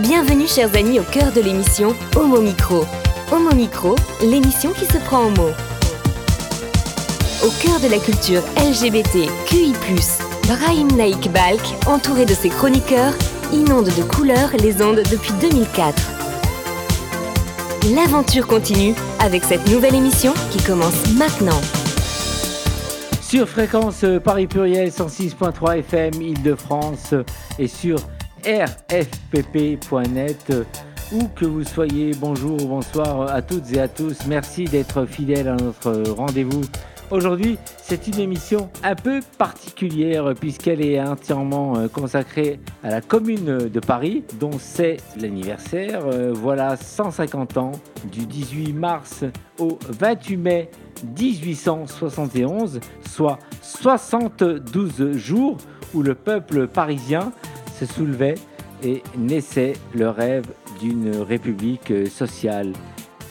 Bienvenue 0.00 0.48
chers 0.48 0.74
amis 0.74 0.98
au 0.98 1.04
cœur 1.04 1.30
de 1.30 1.40
l'émission 1.40 1.94
Homo 2.16 2.40
Micro. 2.40 2.84
Homo 3.30 3.54
Micro, 3.54 3.94
l'émission 4.22 4.72
qui 4.72 4.86
se 4.86 4.98
prend 4.98 5.26
en 5.26 5.30
mots. 5.30 5.52
Au 7.44 7.50
cœur 7.62 7.78
de 7.78 7.88
la 7.88 8.00
culture 8.00 8.42
LGBT, 8.56 9.30
QI+, 9.46 9.72
Brahim 10.48 10.88
Naik 10.96 11.30
Balk, 11.30 11.60
entouré 11.86 12.26
de 12.26 12.34
ses 12.34 12.48
chroniqueurs, 12.48 13.14
inonde 13.52 13.86
de 13.86 14.02
couleurs 14.02 14.50
les 14.58 14.82
ondes 14.82 15.02
depuis 15.12 15.32
2004. 15.40 16.02
L'aventure 17.94 18.48
continue 18.48 18.96
avec 19.20 19.44
cette 19.44 19.70
nouvelle 19.70 19.94
émission 19.94 20.34
qui 20.50 20.60
commence 20.60 21.06
maintenant. 21.16 21.60
Sur 23.22 23.48
fréquence 23.48 24.04
Paris 24.24 24.48
Pluriel 24.48 24.88
106.3 24.88 25.78
FM 25.78 26.20
Île-de-France 26.20 27.14
et 27.60 27.68
sur 27.68 27.98
rfpp.net. 28.46 29.06
Où 31.12 31.28
que 31.28 31.44
vous 31.44 31.64
soyez, 31.64 32.12
bonjour 32.18 32.62
ou 32.62 32.66
bonsoir 32.66 33.32
à 33.32 33.40
toutes 33.42 33.72
et 33.72 33.80
à 33.80 33.88
tous. 33.88 34.26
Merci 34.26 34.64
d'être 34.64 35.06
fidèles 35.06 35.48
à 35.48 35.56
notre 35.56 36.10
rendez-vous. 36.10 36.62
Aujourd'hui, 37.10 37.58
c'est 37.82 38.06
une 38.08 38.18
émission 38.18 38.70
un 38.82 38.94
peu 38.94 39.20
particulière 39.38 40.34
puisqu'elle 40.38 40.84
est 40.84 41.00
entièrement 41.00 41.76
euh, 41.76 41.88
consacrée 41.88 42.58
à 42.82 42.88
la 42.88 43.00
commune 43.00 43.68
de 43.68 43.80
Paris, 43.80 44.24
dont 44.40 44.58
c'est 44.58 44.96
l'anniversaire. 45.20 46.06
Euh, 46.06 46.32
voilà 46.34 46.76
150 46.76 47.56
ans 47.58 47.72
du 48.10 48.26
18 48.26 48.72
mars 48.72 49.24
au 49.58 49.78
28 49.88 50.36
mai 50.36 50.70
1871, 51.18 52.80
soit 53.06 53.38
72 53.60 55.12
jours 55.12 55.58
où 55.94 56.02
le 56.02 56.14
peuple 56.14 56.66
parisien 56.66 57.32
soulevait 57.86 58.36
et 58.82 59.02
naissait 59.16 59.74
le 59.94 60.08
rêve 60.08 60.46
d'une 60.80 61.16
république 61.22 62.08
sociale. 62.08 62.72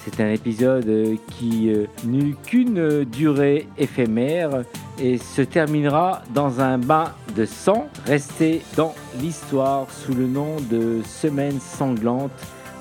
C'est 0.04 0.22
un 0.22 0.32
épisode 0.32 1.18
qui 1.32 1.72
euh, 1.72 1.86
n'eut 2.06 2.36
qu'une 2.45 3.06
durée 3.06 3.68
éphémère 3.78 4.64
et 5.00 5.18
se 5.18 5.42
terminera 5.42 6.23
dans 6.34 6.60
un 6.60 6.78
bain 6.78 7.14
de 7.38 7.45
sang, 7.45 7.88
resté 8.06 8.62
dans 8.76 8.94
l'histoire 9.22 9.88
sous 9.90 10.14
le 10.14 10.28
nom 10.28 10.58
de 10.70 11.02
Semaine 11.06 11.60
sanglante, 11.60 12.32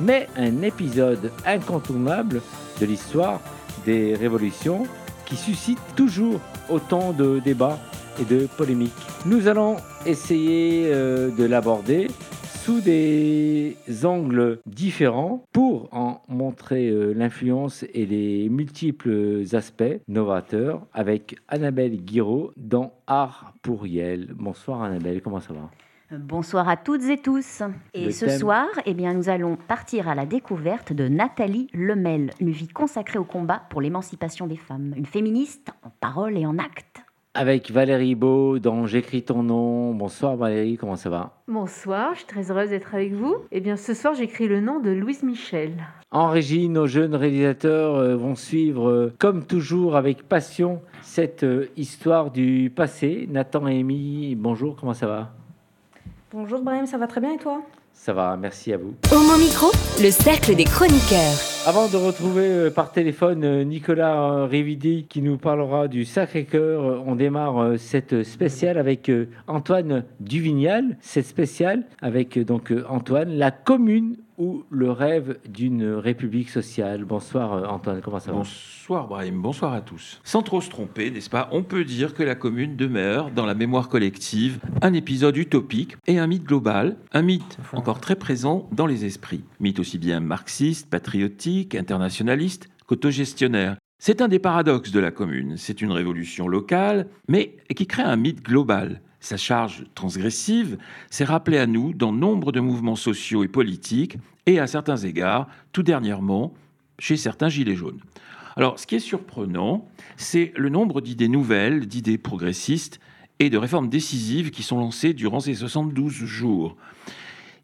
mais 0.01 0.29
un 0.36 0.62
épisode 0.62 1.31
incontournable 1.47 2.42
de 2.81 2.86
l'histoire 2.86 3.41
des 3.86 4.17
révolutions 4.17 4.84
qui 5.25 5.36
suscite 5.36 5.79
toujours 5.95 6.41
autant 6.69 7.12
de 7.12 7.39
débats 7.39 7.79
et 8.20 8.24
de 8.24 8.46
polémiques. 8.46 8.92
Nous 9.27 9.48
allons 9.48 9.77
essayer 10.06 10.86
euh, 10.92 11.30
de 11.30 11.44
l'aborder 11.44 12.08
sous 12.62 12.80
des 12.80 13.77
angles 14.05 14.60
différents 14.66 15.42
pour 15.52 15.88
en 15.92 16.22
montrer 16.28 16.88
euh, 16.90 17.12
l'influence 17.12 17.84
et 17.92 18.06
les 18.06 18.48
multiples 18.48 19.42
aspects 19.52 19.98
novateurs 20.08 20.86
avec 20.92 21.36
Annabelle 21.48 21.96
Guiraud 22.05 22.52
dans 22.56 22.92
Art 23.08 23.52
pour 23.62 23.86
Yel. 23.86 24.28
Bonsoir 24.38 24.83
Annabelle, 24.83 25.20
comment 25.22 25.40
ça 25.40 25.52
va? 25.55 25.70
Bonsoir 26.16 26.68
à 26.68 26.77
toutes 26.77 27.05
et 27.05 27.16
tous. 27.16 27.62
Et 27.94 28.05
Le 28.05 28.10
ce 28.10 28.27
thème- 28.27 28.38
soir, 28.38 28.66
eh 28.84 28.92
bien, 28.92 29.14
nous 29.14 29.30
allons 29.30 29.56
partir 29.56 30.08
à 30.08 30.14
la 30.14 30.27
découverte 30.27 30.92
de 30.92 31.08
Nathalie 31.08 31.68
Lemel, 31.72 32.30
une 32.38 32.50
vie 32.50 32.68
consacrée 32.68 33.18
au 33.18 33.24
combat 33.24 33.62
pour 33.70 33.80
l'émancipation 33.80 34.46
des 34.46 34.58
femmes, 34.58 34.92
une 34.94 35.06
féministe 35.06 35.70
en 35.83 35.88
parole 36.00 36.36
et 36.36 36.44
en 36.44 36.58
acte. 36.58 36.92
Avec 37.34 37.70
Valérie 37.70 38.14
Beau 38.14 38.58
dans 38.58 38.84
J'écris 38.84 39.22
ton 39.22 39.42
nom. 39.42 39.94
Bonsoir 39.94 40.36
Valérie, 40.36 40.77
comment 40.77 40.97
ça 40.97 41.08
va? 41.08 41.30
Bonsoir, 41.48 42.11
je 42.12 42.19
suis 42.19 42.27
très 42.27 42.50
heureuse 42.50 42.69
d'être 42.69 42.94
avec 42.94 43.14
vous. 43.14 43.36
Eh 43.50 43.61
bien, 43.61 43.78
ce 43.78 43.94
soir, 43.94 44.12
j'écris 44.12 44.48
le 44.48 44.61
nom 44.61 44.80
de 44.80 44.90
Louise 44.90 45.23
Michel. 45.23 45.73
En 46.11 46.29
régie, 46.29 46.68
nos 46.68 46.86
jeunes 46.86 47.14
réalisateurs 47.14 47.95
euh, 47.96 48.17
vont 48.17 48.34
suivre, 48.34 48.90
euh, 48.90 49.14
comme 49.18 49.46
toujours, 49.46 49.96
avec 49.96 50.29
passion, 50.29 50.83
cette 51.01 51.42
euh, 51.42 51.70
histoire 51.79 52.33
du 52.33 52.70
passé. 52.77 53.27
Nathan 53.30 53.67
et 53.67 53.80
Amy, 53.80 54.34
bonjour, 54.34 54.77
comment 54.77 54.92
ça 54.92 55.07
va? 55.07 55.30
Bonjour 56.33 56.61
Brahim, 56.61 56.84
ça 56.84 56.98
va 56.98 57.07
très 57.07 57.23
bien 57.23 57.33
et 57.33 57.39
toi? 57.39 57.62
Ça 57.92 58.13
va, 58.13 58.36
merci 58.36 58.73
à 58.73 58.77
vous. 58.77 58.95
Homo 59.13 59.39
Micro, 59.39 59.69
le 60.03 60.11
cercle 60.11 60.57
des 60.57 60.64
chroniqueurs. 60.64 61.39
Avant 61.64 61.86
de 61.86 61.97
retrouver 61.97 62.47
euh, 62.48 62.70
par 62.70 62.91
téléphone 62.91 63.45
euh, 63.45 63.63
Nicolas 63.63 64.20
euh, 64.20 64.47
Rividi 64.47 65.07
qui 65.08 65.23
nous 65.23 65.39
parlera 65.39 65.86
du 65.86 66.05
Sacré-Cœur, 66.05 67.05
on 67.07 67.14
démarre 67.14 67.79
cette 67.79 68.25
spéciale 68.25 68.79
avec 68.79 69.11
Antoine 69.47 70.05
Duvignal. 70.19 70.97
Cette 71.01 71.27
spéciale 71.27 71.85
avec 72.01 72.39
donc 72.39 72.73
Antoine, 72.89 73.31
la 73.31 73.52
commune 73.52 74.17
ou 74.42 74.64
le 74.70 74.91
rêve 74.91 75.39
d'une 75.48 75.85
république 75.85 76.51
sociale. 76.51 77.05
Bonsoir 77.05 77.53
euh, 77.53 77.64
Antoine, 77.67 78.01
comment 78.03 78.19
ça 78.19 78.33
va 78.33 78.39
Bonsoir 78.39 79.07
Brahim, 79.07 79.41
bonsoir 79.41 79.73
à 79.73 79.80
tous. 79.80 80.20
Sans 80.25 80.42
trop 80.42 80.61
se 80.61 80.69
tromper, 80.69 81.13
n'est-ce 81.13 81.30
pas, 81.30 81.48
on 81.53 81.63
peut 81.63 81.85
dire 81.85 82.13
que 82.13 82.25
la 82.25 82.35
commune 82.35 82.75
demeure 82.75 83.31
dans 83.31 83.47
la 83.47 83.55
mémoire 83.55 83.89
collective 83.89 84.58
un 84.83 84.95
épisode 84.95 85.36
utopique 85.36 85.97
et 86.08 86.19
un 86.19 86.27
mythe 86.27 86.42
global, 86.42 86.97
un 87.13 87.23
mythe 87.23 87.57
encore 87.73 88.01
très 88.01 88.17
présent 88.17 88.69
dans 88.73 88.86
les 88.86 89.05
esprits. 89.05 89.45
Mythe 89.61 89.79
aussi 89.79 89.98
bien 89.98 90.19
marxiste, 90.19 90.91
patriotique, 90.91 91.77
internationaliste 91.77 92.69
qu'autogestionnaire. 92.86 93.77
C'est 94.01 94.23
un 94.23 94.27
des 94.27 94.41
paradoxes 94.41 94.91
de 94.91 94.98
la 94.98 95.13
commune. 95.13 95.57
C'est 95.57 95.83
une 95.83 95.92
révolution 95.92 96.48
locale, 96.48 97.07
mais 97.29 97.58
qui 97.77 97.86
crée 97.86 98.02
un 98.02 98.17
mythe 98.17 98.42
global. 98.42 99.02
Sa 99.23 99.36
charge 99.36 99.85
transgressive 99.95 100.79
s'est 101.08 101.23
rappelée 101.23 101.58
à 101.58 101.69
nous 101.69 101.92
dans 101.92 102.11
nombre 102.11 102.51
de 102.51 102.58
mouvements 102.58 102.97
sociaux 102.97 103.45
et 103.45 103.48
politiques, 103.48 104.19
et 104.47 104.58
à 104.58 104.67
certains 104.67 104.97
égards, 104.97 105.48
tout 105.73 105.83
dernièrement, 105.83 106.53
chez 106.98 107.17
certains 107.17 107.48
gilets 107.48 107.77
jaunes. 107.77 108.01
Alors, 108.57 108.79
ce 108.79 108.86
qui 108.86 108.97
est 108.97 109.01
surprenant, 109.01 109.89
c'est 110.17 110.53
le 110.57 110.69
nombre 110.69 111.01
d'idées 111.01 111.29
nouvelles, 111.29 111.86
d'idées 111.86 112.19
progressistes 112.19 113.01
et 113.39 113.51
de 113.51 113.58
réformes 113.58 113.89
décisives 113.89 114.51
qui 114.51 114.63
sont 114.63 114.79
lancées 114.79 115.14
durant 115.14 115.41
ces 115.41 115.55
72 115.55 116.13
jours. 116.13 116.77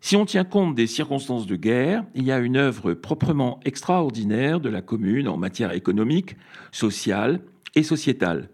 Si 0.00 0.17
on 0.17 0.25
tient 0.25 0.44
compte 0.44 0.75
des 0.75 0.87
circonstances 0.87 1.47
de 1.47 1.56
guerre, 1.56 2.05
il 2.15 2.25
y 2.25 2.33
a 2.33 2.38
une 2.38 2.56
œuvre 2.56 2.94
proprement 2.94 3.61
extraordinaire 3.65 4.61
de 4.61 4.69
la 4.69 4.81
commune 4.81 5.28
en 5.28 5.37
matière 5.37 5.72
économique, 5.72 6.37
sociale 6.71 7.41
et 7.75 7.83
sociétale. 7.83 8.49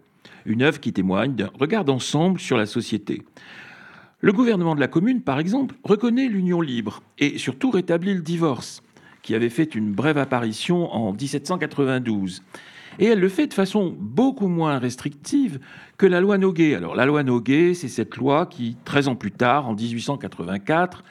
Une 0.45 0.63
œuvre 0.63 0.79
qui 0.79 0.91
témoigne 0.91 1.35
d'un 1.35 1.51
regard 1.59 1.85
d'ensemble 1.85 2.39
sur 2.39 2.57
la 2.57 2.65
société. 2.65 3.23
Le 4.25 4.33
gouvernement 4.33 4.73
de 4.73 4.79
la 4.79 4.87
commune, 4.87 5.21
par 5.21 5.37
exemple, 5.37 5.75
reconnaît 5.83 6.27
l'union 6.27 6.59
libre 6.59 7.03
et 7.19 7.37
surtout 7.37 7.69
rétablit 7.69 8.15
le 8.15 8.23
divorce, 8.23 8.81
qui 9.21 9.35
avait 9.35 9.51
fait 9.51 9.75
une 9.75 9.93
brève 9.93 10.17
apparition 10.17 10.91
en 10.91 11.13
1792. 11.13 12.41
Et 12.97 13.05
elle 13.05 13.19
le 13.19 13.29
fait 13.29 13.45
de 13.45 13.53
façon 13.53 13.95
beaucoup 13.95 14.47
moins 14.47 14.79
restrictive 14.79 15.59
que 15.99 16.07
la 16.07 16.21
loi 16.21 16.39
Noguet. 16.39 16.73
Alors 16.73 16.95
la 16.95 17.05
loi 17.05 17.21
Noguet, 17.21 17.75
c'est 17.75 17.87
cette 17.87 18.17
loi 18.17 18.47
qui, 18.47 18.77
13 18.83 19.09
ans 19.09 19.15
plus 19.15 19.31
tard, 19.31 19.69
en 19.69 19.75
1884, 19.75 21.03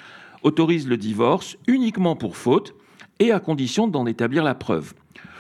autorise 0.42 0.88
le 0.88 0.96
divorce 0.96 1.56
uniquement 1.68 2.16
pour 2.16 2.36
faute 2.36 2.74
et 3.20 3.30
à 3.30 3.38
condition 3.38 3.86
d'en 3.86 4.06
établir 4.06 4.42
la 4.42 4.56
preuve. 4.56 4.92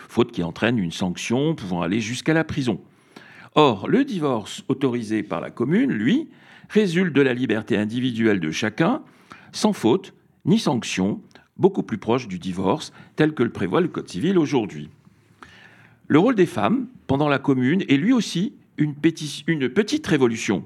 Faute 0.08 0.30
qui 0.30 0.44
entraîne 0.44 0.78
une 0.78 0.92
sanction 0.92 1.56
pouvant 1.56 1.82
aller 1.82 1.98
jusqu'à 1.98 2.34
la 2.34 2.44
prison. 2.44 2.78
Or, 3.56 3.88
le 3.88 4.04
divorce 4.04 4.62
autorisé 4.68 5.24
par 5.24 5.40
la 5.40 5.50
commune, 5.50 5.90
lui, 5.90 6.28
résulte 6.68 7.14
de 7.14 7.22
la 7.22 7.34
liberté 7.34 7.76
individuelle 7.76 8.40
de 8.40 8.50
chacun, 8.50 9.02
sans 9.52 9.72
faute 9.72 10.14
ni 10.44 10.58
sanction, 10.58 11.20
beaucoup 11.56 11.82
plus 11.82 11.98
proche 11.98 12.28
du 12.28 12.38
divorce 12.38 12.92
tel 13.16 13.32
que 13.32 13.42
le 13.42 13.50
prévoit 13.50 13.80
le 13.80 13.88
Code 13.88 14.08
civil 14.08 14.38
aujourd'hui. 14.38 14.90
Le 16.06 16.18
rôle 16.18 16.34
des 16.34 16.46
femmes 16.46 16.86
pendant 17.06 17.28
la 17.28 17.38
commune 17.38 17.82
est 17.88 17.96
lui 17.96 18.12
aussi 18.12 18.54
une, 18.76 18.94
petite 18.94 20.06
révolution. 20.06 20.64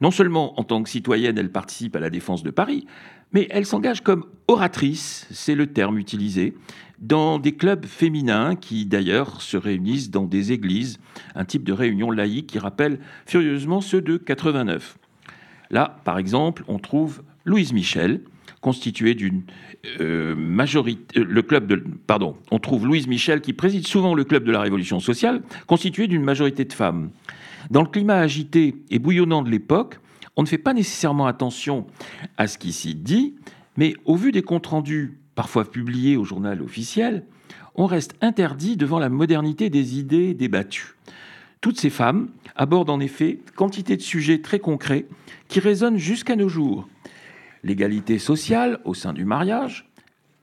Non 0.00 0.10
seulement 0.10 0.58
en 0.58 0.64
tant 0.64 0.82
que 0.82 0.88
citoyenne, 0.88 1.38
elle 1.38 1.52
participe 1.52 1.96
à 1.96 2.00
la 2.00 2.10
défense 2.10 2.42
de 2.42 2.50
Paris, 2.50 2.86
mais 3.32 3.46
elle 3.50 3.66
s'engage 3.66 4.02
comme 4.02 4.26
oratrice, 4.48 5.26
c'est 5.30 5.54
le 5.54 5.66
terme 5.66 5.98
utilisé, 5.98 6.54
dans 6.98 7.38
des 7.38 7.54
clubs 7.54 7.84
féminins 7.84 8.54
qui 8.54 8.86
d'ailleurs 8.86 9.42
se 9.42 9.56
réunissent 9.56 10.10
dans 10.10 10.26
des 10.26 10.52
églises, 10.52 10.98
un 11.34 11.44
type 11.44 11.64
de 11.64 11.72
réunion 11.72 12.10
laïque 12.10 12.46
qui 12.48 12.58
rappelle 12.58 13.00
furieusement 13.26 13.80
ceux 13.80 14.00
de 14.00 14.16
89. 14.16 14.98
Là, 15.72 15.98
par 16.04 16.18
exemple, 16.18 16.62
on 16.68 16.78
trouve 16.78 17.22
Louise 17.44 17.72
Michel, 17.72 18.20
constituée 18.60 19.14
d'une 19.14 19.42
euh, 20.00 20.36
majorité. 20.36 21.18
euh. 21.18 21.84
Pardon, 22.06 22.36
on 22.50 22.58
trouve 22.58 22.86
Louise 22.86 23.08
Michel 23.08 23.40
qui 23.40 23.52
préside 23.52 23.86
souvent 23.86 24.14
le 24.14 24.22
club 24.24 24.44
de 24.44 24.52
la 24.52 24.60
Révolution 24.60 25.00
sociale, 25.00 25.42
constitué 25.66 26.06
d'une 26.06 26.22
majorité 26.22 26.64
de 26.64 26.72
femmes. 26.72 27.10
Dans 27.70 27.82
le 27.82 27.88
climat 27.88 28.18
agité 28.18 28.76
et 28.90 28.98
bouillonnant 28.98 29.42
de 29.42 29.50
l'époque, 29.50 29.98
on 30.36 30.42
ne 30.42 30.46
fait 30.46 30.58
pas 30.58 30.74
nécessairement 30.74 31.26
attention 31.26 31.86
à 32.36 32.46
ce 32.46 32.58
qui 32.58 32.72
s'y 32.72 32.94
dit, 32.94 33.34
mais 33.76 33.94
au 34.04 34.16
vu 34.16 34.30
des 34.30 34.42
comptes 34.42 34.66
rendus, 34.66 35.18
parfois 35.34 35.68
publiés 35.68 36.16
au 36.16 36.24
journal 36.24 36.62
officiel, 36.62 37.24
on 37.74 37.86
reste 37.86 38.14
interdit 38.20 38.76
devant 38.76 38.98
la 38.98 39.08
modernité 39.08 39.70
des 39.70 39.98
idées 39.98 40.34
débattues. 40.34 40.94
Toutes 41.62 41.78
ces 41.78 41.90
femmes 41.90 42.28
abordent 42.56 42.90
en 42.90 42.98
effet 42.98 43.38
quantité 43.54 43.96
de 43.96 44.02
sujets 44.02 44.42
très 44.42 44.58
concrets 44.58 45.06
qui 45.46 45.60
résonnent 45.60 45.96
jusqu'à 45.96 46.36
nos 46.36 46.48
jours. 46.48 46.88
l'égalité 47.62 48.18
sociale 48.18 48.80
au 48.84 48.94
sein 48.94 49.12
du 49.12 49.24
mariage, 49.24 49.88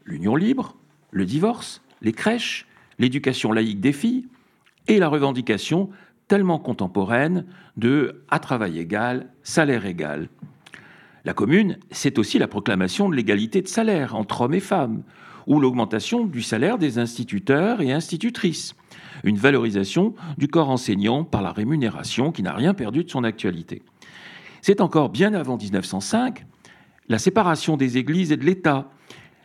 l'union 0.05 0.37
libre, 0.37 0.77
le 1.11 1.25
divorce, 1.25 1.81
les 2.01 2.13
crèches, 2.13 2.65
l'éducation 2.97 3.51
laïque 3.51 3.81
des 3.81 3.91
filles 3.91 4.27
et 4.87 4.97
la 4.97 5.09
revendication 5.09 5.89
tellement 6.29 6.57
contemporaine 6.57 7.45
de 7.75 8.23
à 8.29 8.39
travail 8.39 8.79
égal, 8.79 9.27
salaire 9.43 9.85
égal. 9.85 10.29
La 11.25 11.33
commune, 11.33 11.79
c'est 11.91 12.17
aussi 12.17 12.39
la 12.39 12.47
proclamation 12.47 13.09
de 13.09 13.15
l'égalité 13.15 13.61
de 13.61 13.67
salaire 13.67 14.15
entre 14.15 14.39
hommes 14.39 14.53
et 14.53 14.61
femmes, 14.61 15.03
ou 15.47 15.59
l'augmentation 15.59 16.25
du 16.25 16.41
salaire 16.41 16.77
des 16.77 16.97
instituteurs 16.97 17.81
et 17.81 17.91
institutrices, 17.91 18.73
une 19.23 19.37
valorisation 19.37 20.15
du 20.37 20.47
corps 20.47 20.69
enseignant 20.69 21.23
par 21.23 21.41
la 21.41 21.51
rémunération 21.51 22.31
qui 22.31 22.43
n'a 22.43 22.53
rien 22.53 22.73
perdu 22.73 23.03
de 23.03 23.09
son 23.09 23.23
actualité. 23.23 23.81
C'est 24.61 24.81
encore 24.81 25.09
bien 25.09 25.33
avant 25.33 25.57
1905 25.57 26.45
la 27.07 27.17
séparation 27.17 27.75
des 27.75 27.97
églises 27.97 28.31
et 28.31 28.37
de 28.37 28.45
l'État. 28.45 28.89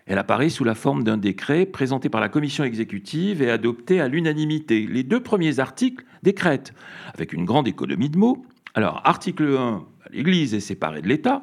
Elle 0.06 0.18
apparaît 0.18 0.50
sous 0.50 0.64
la 0.64 0.74
forme 0.74 1.02
d'un 1.02 1.16
décret 1.16 1.64
présenté 1.64 2.10
par 2.10 2.20
la 2.20 2.28
commission 2.28 2.62
exécutive 2.62 3.40
et 3.40 3.50
adopté 3.50 4.00
à 4.00 4.08
l'unanimité. 4.08 4.86
Les 4.86 5.02
deux 5.02 5.20
premiers 5.20 5.60
articles 5.60 6.04
décrètent, 6.22 6.74
avec 7.14 7.32
une 7.32 7.46
grande 7.46 7.66
économie 7.66 8.10
de 8.10 8.18
mots. 8.18 8.44
Alors, 8.74 9.00
article 9.04 9.56
1, 9.56 9.82
l'Église 10.12 10.52
est 10.52 10.60
séparée 10.60 11.00
de 11.00 11.08
l'État. 11.08 11.42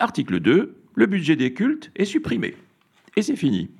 Article 0.00 0.40
2, 0.40 0.76
le 0.94 1.06
budget 1.06 1.36
des 1.36 1.52
cultes 1.52 1.92
est 1.94 2.04
supprimé. 2.04 2.56
Et 3.14 3.22
c'est 3.22 3.36
fini. 3.36 3.70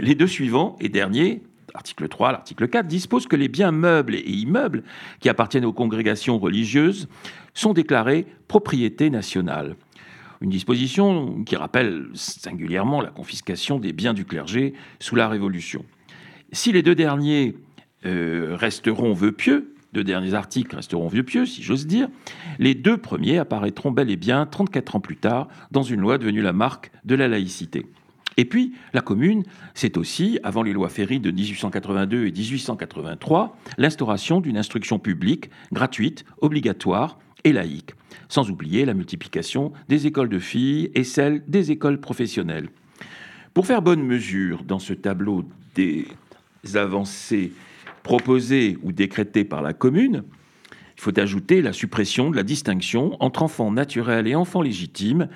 Les 0.00 0.16
deux 0.16 0.26
suivants 0.26 0.76
et 0.80 0.88
derniers, 0.88 1.42
l'article 1.74 2.08
3, 2.08 2.32
l'article 2.32 2.68
4, 2.68 2.86
disposent 2.86 3.26
que 3.26 3.36
les 3.36 3.48
biens 3.48 3.72
meubles 3.72 4.14
et 4.14 4.30
immeubles 4.30 4.84
qui 5.20 5.28
appartiennent 5.28 5.64
aux 5.64 5.72
congrégations 5.72 6.38
religieuses 6.38 7.08
sont 7.52 7.72
déclarés 7.72 8.26
propriété 8.48 9.10
nationale. 9.10 9.76
Une 10.40 10.50
disposition 10.50 11.42
qui 11.44 11.56
rappelle 11.56 12.06
singulièrement 12.14 13.00
la 13.00 13.10
confiscation 13.10 13.78
des 13.78 13.92
biens 13.92 14.14
du 14.14 14.24
clergé 14.24 14.74
sous 15.00 15.16
la 15.16 15.28
Révolution. 15.28 15.84
Si 16.52 16.70
les 16.70 16.82
deux 16.82 16.94
derniers 16.94 17.56
euh, 18.04 18.56
resteront 18.58 19.12
vœux 19.12 19.32
pieux, 19.32 19.74
deux 19.92 20.04
derniers 20.04 20.34
articles 20.34 20.74
resteront 20.74 21.08
vieux 21.08 21.22
pieux, 21.22 21.46
si 21.46 21.62
j'ose 21.62 21.86
dire, 21.86 22.08
les 22.58 22.74
deux 22.74 22.98
premiers 22.98 23.38
apparaîtront 23.38 23.92
bel 23.92 24.10
et 24.10 24.16
bien 24.16 24.44
34 24.44 24.96
ans 24.96 25.00
plus 25.00 25.16
tard 25.16 25.48
dans 25.70 25.82
une 25.82 26.00
loi 26.00 26.18
devenue 26.18 26.42
la 26.42 26.52
marque 26.52 26.90
de 27.04 27.14
la 27.14 27.28
laïcité. 27.28 27.86
Et 28.36 28.44
puis, 28.44 28.74
la 28.92 29.00
commune, 29.00 29.44
c'est 29.74 29.96
aussi, 29.96 30.38
avant 30.42 30.62
les 30.62 30.72
lois 30.72 30.88
Ferry 30.88 31.20
de 31.20 31.30
1882 31.30 32.26
et 32.26 32.32
1883, 32.32 33.56
l'instauration 33.78 34.40
d'une 34.40 34.56
instruction 34.56 34.98
publique 34.98 35.50
gratuite, 35.72 36.24
obligatoire 36.40 37.18
et 37.44 37.52
laïque, 37.52 37.94
sans 38.28 38.50
oublier 38.50 38.84
la 38.84 38.94
multiplication 38.94 39.72
des 39.88 40.06
écoles 40.06 40.28
de 40.28 40.38
filles 40.38 40.90
et 40.94 41.04
celle 41.04 41.44
des 41.46 41.70
écoles 41.70 42.00
professionnelles. 42.00 42.68
Pour 43.52 43.66
faire 43.66 43.82
bonne 43.82 44.02
mesure 44.02 44.64
dans 44.64 44.80
ce 44.80 44.94
tableau 44.94 45.44
des 45.76 46.06
avancées 46.74 47.52
proposées 48.02 48.78
ou 48.82 48.90
décrétées 48.90 49.44
par 49.44 49.62
la 49.62 49.72
commune, 49.72 50.24
il 50.96 51.00
faut 51.00 51.18
ajouter 51.18 51.62
la 51.62 51.72
suppression 51.72 52.30
de 52.30 52.36
la 52.36 52.42
distinction 52.42 53.16
entre 53.20 53.42
enfants 53.42 53.70
naturels 53.70 54.26
et 54.26 54.34
enfants 54.34 54.62
légitimes, 54.62 55.28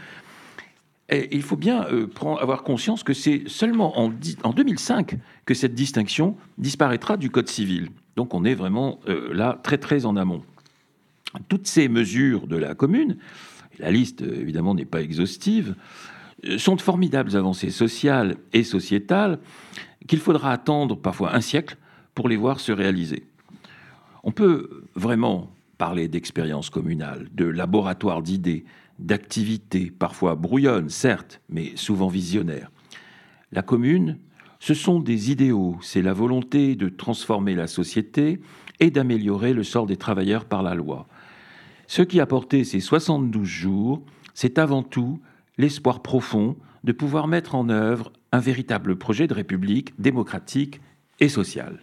il 1.10 1.42
faut 1.42 1.56
bien 1.56 1.86
euh, 1.86 2.06
avoir 2.40 2.62
conscience 2.62 3.02
que 3.02 3.14
c'est 3.14 3.44
seulement 3.46 3.98
en, 3.98 4.12
en, 4.42 4.52
2005 4.52 5.16
que 5.46 5.54
cette 5.54 5.74
distinction 5.74 6.36
disparaîtra 6.58 7.16
du 7.16 7.30
Code 7.30 7.48
civil. 7.48 7.88
Donc 8.16 8.34
on 8.34 8.44
est 8.44 8.54
vraiment 8.54 9.00
euh, 9.08 9.32
là 9.32 9.58
très 9.62 9.78
très 9.78 10.04
en 10.04 10.16
amont. 10.16 10.42
Toutes 11.48 11.66
ces 11.66 11.88
mesures 11.88 12.46
de 12.46 12.56
la 12.56 12.74
commune, 12.74 13.16
la 13.78 13.90
liste 13.90 14.22
évidemment 14.22 14.74
n'est 14.74 14.84
pas 14.84 15.00
exhaustive, 15.00 15.74
euh, 16.44 16.58
sont 16.58 16.76
de 16.76 16.82
formidables 16.82 17.36
avancées 17.36 17.70
sociales 17.70 18.36
et 18.52 18.62
sociétales 18.62 19.38
qu'il 20.06 20.20
faudra 20.20 20.52
attendre 20.52 20.96
parfois 20.96 21.34
un 21.34 21.40
siècle 21.40 21.76
pour 22.14 22.28
les 22.28 22.36
voir 22.36 22.60
se 22.60 22.72
réaliser. 22.72 23.24
On 24.24 24.32
peut 24.32 24.84
vraiment 24.94 25.50
parler 25.78 26.08
d'expérience 26.08 26.68
communale, 26.68 27.28
de 27.32 27.46
laboratoire 27.46 28.20
d'idées, 28.20 28.64
d'activités, 28.98 29.90
parfois 29.90 30.34
brouillonnes, 30.34 30.90
certes, 30.90 31.40
mais 31.48 31.72
souvent 31.76 32.08
visionnaires. 32.08 32.70
La 33.52 33.62
commune, 33.62 34.18
ce 34.60 34.74
sont 34.74 35.00
des 35.00 35.30
idéaux, 35.30 35.78
c'est 35.82 36.02
la 36.02 36.12
volonté 36.12 36.74
de 36.74 36.88
transformer 36.88 37.54
la 37.54 37.66
société 37.66 38.40
et 38.80 38.90
d'améliorer 38.90 39.52
le 39.52 39.62
sort 39.62 39.86
des 39.86 39.96
travailleurs 39.96 40.44
par 40.44 40.62
la 40.62 40.74
loi. 40.74 41.06
Ce 41.86 42.02
qui 42.02 42.20
a 42.20 42.26
porté 42.26 42.64
ces 42.64 42.80
72 42.80 43.46
jours, 43.46 44.02
c'est 44.34 44.58
avant 44.58 44.82
tout 44.82 45.20
l'espoir 45.56 46.02
profond 46.02 46.56
de 46.84 46.92
pouvoir 46.92 47.28
mettre 47.28 47.54
en 47.54 47.68
œuvre 47.68 48.12
un 48.32 48.40
véritable 48.40 48.96
projet 48.96 49.26
de 49.26 49.34
république 49.34 49.98
démocratique 50.00 50.80
et 51.20 51.28
sociale. 51.28 51.82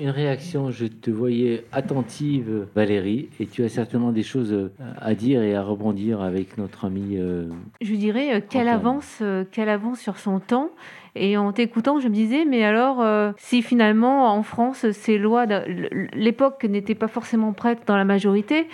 Une 0.00 0.08
réaction, 0.08 0.70
je 0.70 0.86
te 0.86 1.10
voyais 1.10 1.66
attentive, 1.72 2.66
Valérie, 2.74 3.28
et 3.38 3.44
tu 3.44 3.62
as 3.64 3.68
certainement 3.68 4.12
des 4.12 4.22
choses 4.22 4.50
euh, 4.50 4.72
à 4.98 5.14
dire 5.14 5.42
et 5.42 5.54
à 5.54 5.62
rebondir 5.62 6.22
avec 6.22 6.56
notre 6.56 6.86
ami. 6.86 7.18
Euh, 7.18 7.50
je 7.82 7.94
dirais 7.94 8.36
euh, 8.36 8.40
qu'elle 8.40 8.68
avance, 8.68 9.22
qu'elle 9.52 9.68
avance 9.68 10.00
sur 10.00 10.16
son 10.16 10.40
temps. 10.40 10.70
Et 11.16 11.36
en 11.36 11.52
t'écoutant, 11.52 12.00
je 12.00 12.08
me 12.08 12.14
disais, 12.14 12.46
mais 12.46 12.64
alors, 12.64 13.04
si 13.36 13.62
finalement 13.62 14.32
en 14.32 14.42
France, 14.42 14.90
ces 14.92 15.18
lois, 15.18 15.44
l'époque 16.14 16.64
n'était 16.64 16.94
pas 16.94 17.08
forcément 17.08 17.52
prête 17.52 17.80
dans 17.86 17.96
la 17.96 18.04
majorité, 18.04 18.68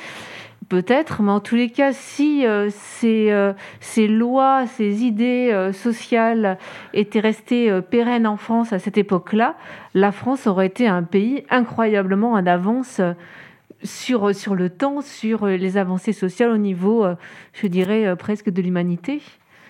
Peut-être, 0.68 1.22
mais 1.22 1.30
en 1.30 1.38
tous 1.38 1.54
les 1.54 1.70
cas, 1.70 1.92
si 1.92 2.44
euh, 2.44 2.70
euh, 3.04 3.52
ces, 3.80 4.08
lois, 4.08 4.66
ces 4.66 5.04
idées 5.04 5.50
euh, 5.52 5.72
sociales 5.72 6.58
étaient 6.92 7.20
restées 7.20 7.80
pérennes 7.82 8.26
en 8.26 8.36
France 8.36 8.72
à 8.72 8.80
cette 8.80 8.98
époque-là, 8.98 9.54
la 9.94 10.10
France 10.10 10.48
aurait 10.48 10.66
été 10.66 10.88
un 10.88 11.04
pays 11.04 11.44
incroyablement 11.50 12.32
en 12.32 12.46
avance 12.46 13.00
sur, 13.84 14.34
sur 14.34 14.56
le 14.56 14.68
temps, 14.70 15.02
sur 15.02 15.46
les 15.46 15.76
avancées 15.76 16.12
sociales 16.12 16.50
au 16.50 16.56
niveau, 16.56 17.06
je 17.52 17.66
dirais, 17.68 18.16
presque 18.16 18.50
de 18.50 18.60
l'humanité. 18.60 19.20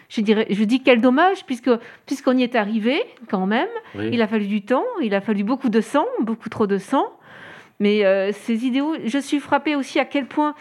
Je, 0.09 0.21
dirais, 0.23 0.47
je 0.49 0.65
dis 0.65 0.83
quel 0.83 1.01
dommage, 1.01 1.45
puisque, 1.45 1.71
puisqu'on 2.07 2.39
y 2.39 2.43
est 2.43 2.55
arrivé 2.55 3.03
quand 3.29 3.47
même. 3.47 3.69
Il 3.99 4.23
a 4.23 4.27
fallu 4.27 4.47
du 4.47 4.63
temps, 4.63 4.85
il 5.03 5.15
a 5.15 5.21
fallu 5.21 5.45
beaucoup 5.45 5.69
de 5.69 5.81
sang, 5.81 6.07
beaucoup 6.21 6.49
trop 6.49 6.67
de 6.67 6.79
sang. 6.79 7.16
Mais 7.79 8.05
euh, 8.05 8.33
ces 8.33 8.65
idéaux, 8.65 8.95
je 9.05 9.19
suis 9.19 9.41
frappée 9.41 9.77
aussi 9.77 9.99
à 9.99 10.05
quel 10.05 10.27
point, 10.27 10.55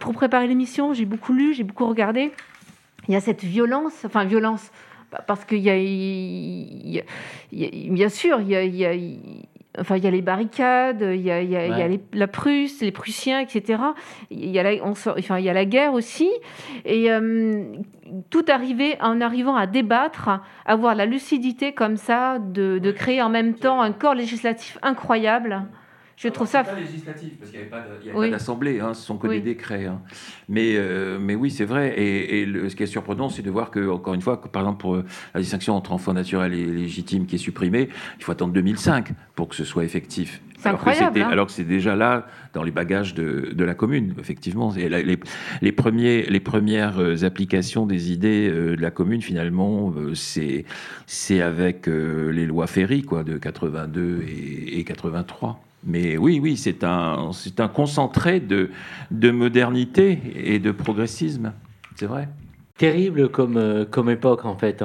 pour 0.00 0.12
préparer 0.12 0.46
l'émission, 0.46 0.92
j'ai 0.92 1.06
beaucoup 1.06 1.32
lu, 1.32 1.54
j'ai 1.54 1.64
beaucoup 1.64 1.86
regardé. 1.86 2.32
Il 3.08 3.14
y 3.14 3.16
a 3.16 3.20
cette 3.20 3.44
violence, 3.44 4.04
enfin 4.04 4.24
violence, 4.24 4.70
parce 5.26 5.44
qu'il 5.44 5.58
y, 5.60 5.70
a, 5.70 7.02
bien 7.90 8.08
sûr, 8.08 8.40
il 8.40 8.48
y 8.48 8.84
a, 8.84 8.92
enfin, 9.78 9.96
il 9.96 10.04
y 10.04 10.06
a 10.06 10.10
les 10.10 10.22
barricades, 10.22 11.02
il 11.02 11.20
y 11.20 11.30
a, 11.30 11.42
il 11.42 11.50
y 11.50 11.56
a 11.56 11.88
la 12.12 12.26
Prusse, 12.26 12.80
les 12.80 12.92
Prussiens, 12.92 13.40
etc. 13.40 13.82
Il 14.30 14.50
y 14.50 14.58
a 14.58 14.62
la, 14.62 14.84
enfin, 14.84 15.38
il 15.38 15.44
y 15.44 15.50
a 15.50 15.52
la 15.52 15.64
guerre 15.64 15.92
aussi. 15.92 16.30
Et 16.84 17.10
euh, 17.10 17.64
tout 18.30 18.44
arrivé 18.48 18.96
en 19.00 19.20
arrivant 19.20 19.56
à 19.56 19.66
débattre, 19.66 20.30
avoir 20.64 20.94
la 20.94 21.06
lucidité 21.06 21.72
comme 21.72 21.96
ça, 21.96 22.38
de, 22.38 22.78
de 22.78 22.90
créer 22.90 23.22
en 23.22 23.30
même 23.30 23.54
temps 23.54 23.80
un 23.80 23.92
corps 23.92 24.14
législatif 24.14 24.78
incroyable. 24.82 25.66
Je 26.16 26.28
trouve 26.28 26.46
ça. 26.46 26.62
pas 26.62 26.78
législatif, 26.78 27.38
parce 27.38 27.50
qu'il 27.50 27.60
n'y 27.60 27.66
avait 27.66 28.10
pas 28.12 28.28
d'assemblée, 28.28 28.80
hein, 28.80 28.94
ce 28.94 29.04
sont 29.04 29.16
que 29.18 29.26
des 29.26 29.40
décrets. 29.40 29.86
Hein. 29.86 30.00
Mais, 30.48 30.74
euh, 30.76 31.18
mais 31.20 31.34
oui, 31.34 31.50
c'est 31.50 31.64
vrai. 31.64 31.94
Et, 31.98 32.46
ce 32.68 32.76
qui 32.76 32.82
est 32.82 32.86
surprenant, 32.86 33.28
c'est 33.28 33.42
de 33.42 33.50
voir 33.50 33.70
que, 33.70 33.88
encore 33.90 34.14
une 34.14 34.20
fois, 34.20 34.36
que, 34.36 34.48
par 34.48 34.62
exemple, 34.62 34.80
pour 34.80 34.94
euh, 34.94 35.04
la 35.34 35.40
distinction 35.40 35.74
entre 35.74 35.92
enfant 35.92 36.12
naturel 36.12 36.54
et 36.54 36.64
légitime 36.64 37.26
qui 37.26 37.34
est 37.34 37.38
supprimée, 37.38 37.88
il 38.18 38.24
faut 38.24 38.32
attendre 38.32 38.52
2005 38.52 39.10
pour 39.34 39.48
que 39.48 39.56
ce 39.56 39.64
soit 39.64 39.84
effectif. 39.84 40.40
C'est 40.58 40.68
incroyable. 40.68 41.20
Hein. 41.20 41.28
alors 41.30 41.46
que 41.46 41.52
c'est 41.52 41.64
déjà 41.64 41.94
là 41.94 42.26
dans 42.54 42.62
les 42.62 42.70
bagages 42.70 43.12
de, 43.12 43.50
de 43.52 43.64
la 43.64 43.74
commune, 43.74 44.14
effectivement. 44.18 44.72
les, 44.74 45.18
les, 45.60 45.72
premiers, 45.72 46.22
les 46.22 46.40
premières 46.40 47.00
euh, 47.00 47.24
applications 47.24 47.86
des 47.86 48.12
idées 48.12 48.50
de 48.50 48.80
la 48.80 48.90
commune, 48.90 49.20
finalement, 49.20 49.92
c'est 50.14 50.64
avec 51.42 51.86
les 51.86 52.46
lois 52.46 52.66
Ferry, 52.66 53.02
quoi, 53.02 53.24
de 53.24 53.36
82 53.36 54.24
et, 54.26 54.78
et 54.78 54.84
83. 54.84 55.63
Mais 55.86 56.16
oui, 56.16 56.40
oui, 56.40 56.56
c'est 56.56 56.82
un, 56.82 57.30
c'est 57.32 57.60
un 57.60 57.68
concentré 57.68 58.40
de, 58.40 58.70
de 59.10 59.30
modernité 59.30 60.18
et 60.34 60.58
de 60.58 60.70
progressisme, 60.70 61.52
c'est 61.96 62.06
vrai. 62.06 62.28
Terrible 62.78 63.28
comme, 63.28 63.56
euh, 63.56 63.84
comme 63.84 64.10
époque, 64.10 64.44
en 64.44 64.56
fait. 64.56 64.82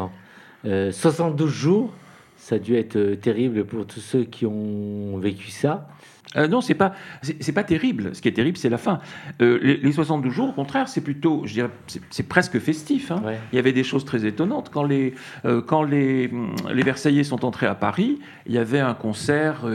72 0.63 0.67
hein. 0.67 1.45
euh, 1.45 1.47
jours, 1.47 1.93
ça 2.35 2.55
a 2.55 2.59
dû 2.59 2.75
être 2.75 2.97
euh, 2.97 3.15
terrible 3.15 3.65
pour 3.65 3.85
tous 3.85 3.99
ceux 3.99 4.23
qui 4.23 4.45
ont 4.45 5.17
vécu 5.17 5.51
ça. 5.51 5.87
Euh, 6.35 6.47
non, 6.47 6.61
c'est 6.61 6.75
pas, 6.75 6.93
c'est 7.21 7.53
pas 7.53 7.63
terrible. 7.63 8.13
Ce 8.13 8.21
qui 8.21 8.27
est 8.27 8.33
terrible, 8.33 8.57
c'est 8.57 8.69
la 8.69 8.77
fin. 8.77 8.99
Euh, 9.41 9.59
les, 9.81 9.91
72 9.91 10.31
jours, 10.31 10.49
au 10.49 10.53
contraire, 10.53 10.87
c'est 10.87 11.01
plutôt, 11.01 11.41
je 11.45 11.53
dirais, 11.53 11.69
c'est 12.09 12.27
presque 12.27 12.59
festif. 12.59 13.11
Hein. 13.11 13.23
Il 13.51 13.55
y 13.55 13.59
avait 13.59 13.73
des 13.73 13.83
choses 13.83 14.05
très 14.05 14.25
étonnantes. 14.25 14.69
Quand 14.71 14.83
les, 14.83 15.15
euh, 15.45 15.61
quand 15.61 15.83
les, 15.83 16.29
les 16.71 16.83
Versaillais 16.83 17.23
sont 17.23 17.45
entrés 17.45 17.65
à 17.65 17.75
Paris, 17.75 18.19
il 18.45 18.53
y 18.53 18.57
avait 18.59 18.79
un 18.79 18.93
concert 18.93 19.65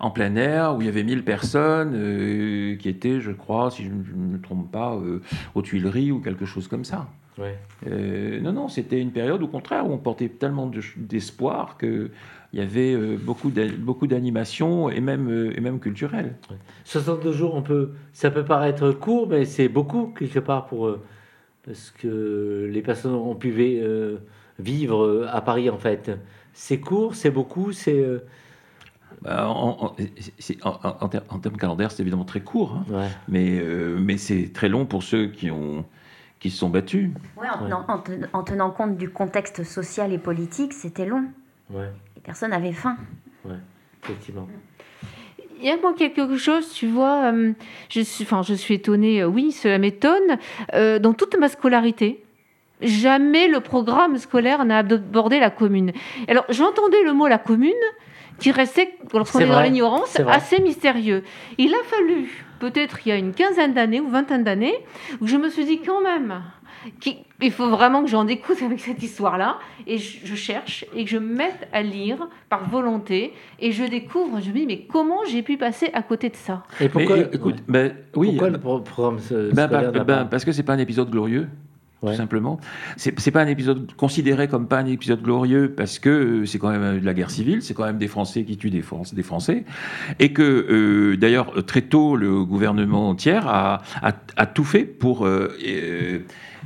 en 0.00 0.10
plein 0.10 0.34
air 0.36 0.76
où 0.76 0.80
il 0.80 0.86
y 0.86 0.88
avait 0.88 1.04
1000 1.04 1.22
personnes 1.24 2.76
qui 2.78 2.88
étaient, 2.88 3.20
je 3.20 3.30
crois, 3.32 3.70
si 3.70 3.84
je 3.84 3.90
ne 3.90 4.32
me 4.32 4.40
trompe 4.40 4.70
pas, 4.70 4.98
aux 5.54 5.62
Tuileries 5.62 6.12
ou 6.12 6.20
quelque 6.20 6.46
chose 6.46 6.68
comme 6.68 6.84
ça. 6.84 7.08
Ouais. 7.38 7.58
Non, 8.40 8.52
non, 8.52 8.68
c'était 8.68 9.00
une 9.00 9.10
période 9.10 9.42
au 9.42 9.48
contraire 9.48 9.86
où 9.86 9.92
on 9.92 9.98
portait 9.98 10.28
tellement 10.28 10.66
de- 10.66 10.80
d'espoir 10.96 11.76
qu'il 12.54 12.62
y 12.62 12.66
avait 12.66 12.94
euh, 12.94 13.16
beaucoup 13.20 13.50
d'a- 13.50 13.66
beaucoup 13.76 14.06
d'animation 14.06 14.88
et 14.88 15.00
même, 15.00 15.28
euh, 15.28 15.52
et 15.56 15.60
même 15.60 15.80
culturelle. 15.80 16.34
62 16.84 17.32
jours, 17.32 17.54
on 17.56 17.62
peut, 17.62 17.90
ça 18.12 18.30
peut 18.30 18.44
paraître 18.44 18.92
court, 18.92 19.26
mais 19.28 19.44
c'est 19.44 19.68
beaucoup 19.68 20.14
quelque 20.16 20.38
part 20.38 20.66
pour 20.66 20.86
euh, 20.86 21.02
parce 21.66 21.90
que 21.90 22.68
les 22.72 22.82
personnes 22.82 23.14
ont 23.14 23.34
pu 23.34 23.50
vi- 23.50 23.80
euh, 23.82 24.18
vivre 24.60 25.28
à 25.32 25.40
Paris 25.40 25.68
en 25.68 25.78
fait. 25.78 26.12
C'est 26.52 26.78
court, 26.78 27.16
c'est 27.16 27.30
beaucoup, 27.32 27.72
c'est 27.72 27.98
euh, 27.98 28.20
Bah, 29.22 29.48
en, 29.48 29.86
en- 29.86 29.86
en- 29.86 30.70
en- 30.70 30.96
en 31.00 31.08
ter- 31.08 31.22
en 31.30 31.38
termes 31.40 31.56
calendaires, 31.56 31.90
c'est 31.90 32.02
évidemment 32.02 32.24
très 32.24 32.40
court, 32.42 32.74
hein, 32.76 32.84
ouais. 32.92 33.08
mais, 33.26 33.58
euh, 33.60 33.96
mais 33.98 34.16
c'est 34.16 34.52
très 34.52 34.68
long 34.68 34.86
pour 34.86 35.02
ceux 35.02 35.26
qui, 35.26 35.50
ont, 35.50 35.84
qui 36.38 36.50
se 36.50 36.58
sont 36.58 36.68
battus. 36.70 37.10
Ouais, 37.36 37.48
en, 37.48 37.64
Ouais. 37.64 37.68
tenant- 37.70 37.84
en 37.88 37.98
ten- 37.98 38.28
en 38.32 38.42
tenant 38.44 38.70
compte 38.70 38.96
du 38.96 39.08
contexte 39.10 39.64
social 39.64 40.12
et 40.12 40.18
politique, 40.18 40.72
c'était 40.72 41.06
long. 41.06 41.24
Ouais, 42.24 42.26
Les 42.26 42.26
personnes 42.26 42.52
avaient 42.52 42.72
faim. 42.72 42.96
effectivement. 44.02 44.48
Il 45.60 45.68
y 45.68 45.70
a 45.70 45.76
moi 45.76 45.94
quelque 45.96 46.36
chose, 46.36 46.72
tu 46.72 46.86
vois, 46.88 47.32
euh, 47.32 47.52
je 47.88 48.00
suis, 48.00 48.24
enfin, 48.24 48.42
je 48.42 48.54
suis 48.54 48.74
étonnée, 48.74 49.22
euh, 49.22 49.26
oui, 49.26 49.52
cela 49.52 49.78
m'étonne. 49.78 50.38
Euh, 50.74 50.98
dans 50.98 51.14
toute 51.14 51.38
ma 51.38 51.48
scolarité, 51.48 52.22
jamais 52.82 53.48
le 53.48 53.60
programme 53.60 54.18
scolaire 54.18 54.64
n'a 54.64 54.78
abordé 54.78 55.38
la 55.38 55.50
commune. 55.50 55.92
Alors, 56.28 56.44
j'entendais 56.50 57.02
le 57.04 57.12
mot 57.12 57.28
la 57.28 57.38
commune 57.38 57.72
qui 58.38 58.50
restait, 58.50 58.98
lorsqu'on 59.12 59.38
C'est 59.38 59.44
est, 59.44 59.48
dans 59.48 59.62
l'ignorance, 59.62 60.18
assez 60.28 60.60
mystérieux. 60.60 61.22
Il 61.56 61.72
a 61.72 61.82
fallu, 61.84 62.44
peut-être 62.58 62.98
il 63.06 63.10
y 63.10 63.12
a 63.12 63.16
une 63.16 63.32
quinzaine 63.32 63.74
d'années 63.74 64.00
ou 64.00 64.08
vingtaine 64.08 64.42
d'années, 64.42 64.74
où 65.20 65.26
je 65.26 65.36
me 65.36 65.48
suis 65.48 65.64
dit 65.64 65.80
quand 65.80 66.02
même, 66.02 66.42
il 67.42 67.50
faut 67.50 67.68
vraiment 67.68 68.02
que 68.02 68.08
j'en 68.08 68.24
découte 68.24 68.62
avec 68.62 68.80
cette 68.80 69.02
histoire-là, 69.02 69.58
et 69.86 69.98
je, 69.98 70.18
je 70.24 70.34
cherche 70.34 70.84
et 70.94 71.04
que 71.04 71.10
je 71.10 71.18
me 71.18 71.34
mette 71.34 71.68
à 71.72 71.82
lire 71.82 72.28
par 72.48 72.68
volonté, 72.68 73.32
et 73.60 73.72
je 73.72 73.84
découvre, 73.84 74.40
je 74.40 74.50
me 74.50 74.54
dis, 74.54 74.66
mais 74.66 74.80
comment 74.90 75.24
j'ai 75.28 75.42
pu 75.42 75.56
passer 75.56 75.90
à 75.92 76.02
côté 76.02 76.28
de 76.28 76.36
ça? 76.36 76.62
Et 76.80 76.88
pourquoi, 76.88 77.16
mais, 77.16 77.28
écoute, 77.32 77.56
ben, 77.68 77.94
oui, 78.16 78.28
pourquoi 78.28 78.48
euh, 78.48 78.50
le 78.52 78.58
pro- 78.58 78.80
programme 78.80 79.18
ben, 79.52 79.66
ben, 79.68 80.04
ben, 80.04 80.24
parce 80.26 80.44
que 80.44 80.52
c'est 80.52 80.62
pas 80.62 80.74
un 80.74 80.78
épisode 80.78 81.10
glorieux. 81.10 81.48
Tout 82.12 82.16
simplement. 82.16 82.60
C'est 82.96 83.30
pas 83.30 83.42
un 83.42 83.46
épisode 83.46 83.92
considéré 83.96 84.48
comme 84.48 84.68
pas 84.68 84.78
un 84.78 84.86
épisode 84.86 85.22
glorieux 85.22 85.72
parce 85.76 85.98
que 85.98 86.08
euh, 86.10 86.46
c'est 86.46 86.58
quand 86.58 86.70
même 86.70 86.82
euh, 86.82 87.00
de 87.00 87.04
la 87.04 87.14
guerre 87.14 87.30
civile, 87.30 87.62
c'est 87.62 87.74
quand 87.74 87.84
même 87.84 87.98
des 87.98 88.08
Français 88.08 88.44
qui 88.44 88.56
tuent 88.56 88.70
des, 88.70 88.82
Français, 88.82 89.14
des 89.16 89.22
Français. 89.22 89.64
Et 90.18 90.32
que, 90.32 90.42
euh, 90.42 91.16
d'ailleurs, 91.16 91.64
très 91.66 91.82
tôt, 91.82 92.16
le 92.16 92.44
gouvernement 92.44 93.14
tiers 93.14 93.46
a, 93.46 93.82
a- 94.02 94.46
tout 94.46 94.64
fait 94.64 94.84
pour 94.84 95.26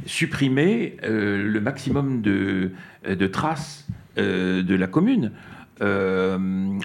supprimer 0.07 0.97
le 1.03 1.59
maximum 1.61 2.21
de, 2.23 2.73
de 3.09 3.27
traces 3.27 3.87
de 4.17 4.75
la 4.75 4.87
commune. 4.87 5.33
Euh, 5.81 6.39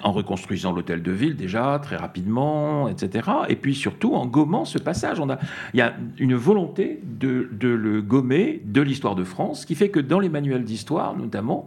en 0.03 0.11
reconstruisant 0.11 0.71
l'hôtel 0.71 1.01
de 1.01 1.11
ville 1.11 1.35
déjà 1.35 1.79
très 1.81 1.95
rapidement, 1.95 2.87
etc. 2.87 3.29
Et 3.49 3.55
puis 3.55 3.75
surtout 3.75 4.13
en 4.13 4.25
gommant 4.25 4.65
ce 4.65 4.77
passage. 4.77 5.19
On 5.19 5.29
a, 5.29 5.39
il 5.73 5.79
y 5.79 5.81
a 5.81 5.93
une 6.17 6.35
volonté 6.35 6.99
de, 7.03 7.49
de 7.51 7.69
le 7.69 8.01
gommer 8.01 8.61
de 8.63 8.81
l'histoire 8.81 9.15
de 9.15 9.23
France, 9.23 9.65
qui 9.65 9.75
fait 9.75 9.89
que 9.89 9.99
dans 9.99 10.19
les 10.19 10.29
manuels 10.29 10.63
d'histoire, 10.63 11.15
notamment, 11.15 11.65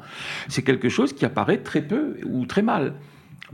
c'est 0.49 0.63
quelque 0.63 0.89
chose 0.89 1.13
qui 1.13 1.25
apparaît 1.25 1.59
très 1.59 1.83
peu 1.83 2.17
ou 2.25 2.47
très 2.47 2.63
mal. 2.63 2.95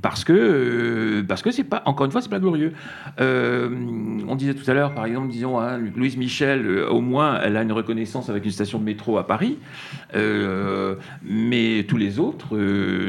Parce 0.01 0.25
que, 0.25 0.33
euh, 0.33 1.23
parce 1.23 1.43
que 1.43 1.51
c'est 1.51 1.65
pas, 1.65 1.83
encore 1.85 2.07
une 2.07 2.12
fois, 2.12 2.23
c'est 2.23 2.31
pas 2.31 2.41
glorieux. 2.41 2.73
Euh, 3.21 3.69
on 4.27 4.37
disait 4.37 4.55
tout 4.55 4.69
à 4.71 4.73
l'heure, 4.73 4.95
par 4.95 5.05
exemple, 5.05 5.29
disons, 5.29 5.59
hein, 5.61 5.79
Louise 5.95 6.17
Michel, 6.17 6.67
euh, 6.67 6.89
au 6.89 7.03
moins, 7.03 7.39
elle 7.43 7.59
a 7.59 7.62
une 7.62 7.73
reconnaissance 7.73 8.31
avec 8.31 8.45
une 8.47 8.51
station 8.53 8.79
de 8.79 8.85
métro 8.85 9.19
à 9.19 9.27
Paris, 9.27 9.59
mais 11.23 11.85
tous 11.89 11.97
les 11.97 12.19
autres 12.19 12.57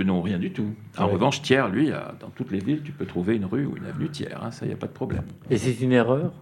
n'ont 0.04 0.22
rien 0.22 0.38
du 0.40 0.52
tout. 0.52 0.68
En 0.98 1.06
Ouais. 1.08 1.14
revanche, 1.14 1.42
Thiers, 1.42 1.64
lui, 1.72 1.92
a- 1.92 2.16
dans 2.20 2.30
toutes 2.30 2.52
les 2.52 2.60
villes, 2.60 2.82
tu 2.84 2.92
peux 2.92 3.06
trouver 3.06 3.36
une 3.38 3.46
rue 3.46 3.66
ou 3.66 3.76
une 3.78 3.86
avenue 3.86 4.10
Thiers, 4.10 4.28
hein, 4.42 4.52
ça, 4.52 4.66
il 4.66 4.70
n'y 4.70 4.74
a 4.74 4.78
pas 4.78 4.88
de 4.88 4.92
problème. 4.94 5.24
Et 5.50 5.58
c'est 5.58 5.80
une 5.82 5.92
erreur. 5.94 6.34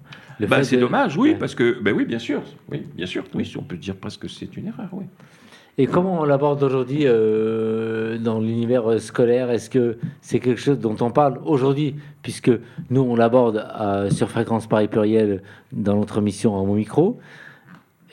Bah, 0.50 0.64
c'est 0.64 0.76
de- 0.78 0.82
dommage, 0.82 1.18
oui, 1.18 1.30
Ouais. 1.32 1.36
parce 1.38 1.54
que, 1.54 1.78
ben 1.82 1.94
oui, 1.96 2.04
bien 2.06 2.18
sûr, 2.18 2.42
oui, 2.72 2.84
bien 2.96 3.06
sûr, 3.06 3.24
oui, 3.36 3.52
on 3.60 3.62
peut 3.62 3.78
dire 3.78 3.96
presque 3.96 4.22
que 4.22 4.28
c'est 4.28 4.58
une 4.58 4.68
erreur, 4.68 4.90
oui. 4.92 5.06
Et 5.82 5.88
comment 5.88 6.20
on 6.22 6.26
l'aborde 6.26 6.62
aujourd'hui 6.62 7.06
euh, 7.06 8.20
dans 8.20 8.40
l'univers 8.40 9.02
scolaire? 9.02 9.50
Est-ce 9.50 9.68
que 9.68 9.98
c'est 10.22 10.40
quelque 10.40 10.62
chose 10.62 10.78
dont 10.78 10.96
on 11.02 11.10
parle 11.10 11.40
aujourd'hui? 11.44 11.96
Puisque 12.22 12.52
nous, 12.92 13.02
on 13.02 13.16
l'aborde 13.16 13.66
sur 14.12 14.30
Fréquence 14.30 14.68
Paris 14.68 14.88
Pluriel 14.88 15.42
dans 15.72 15.96
notre 15.96 16.22
mission 16.22 16.54
en 16.54 16.68
mon 16.68 16.76
micro. 16.76 17.18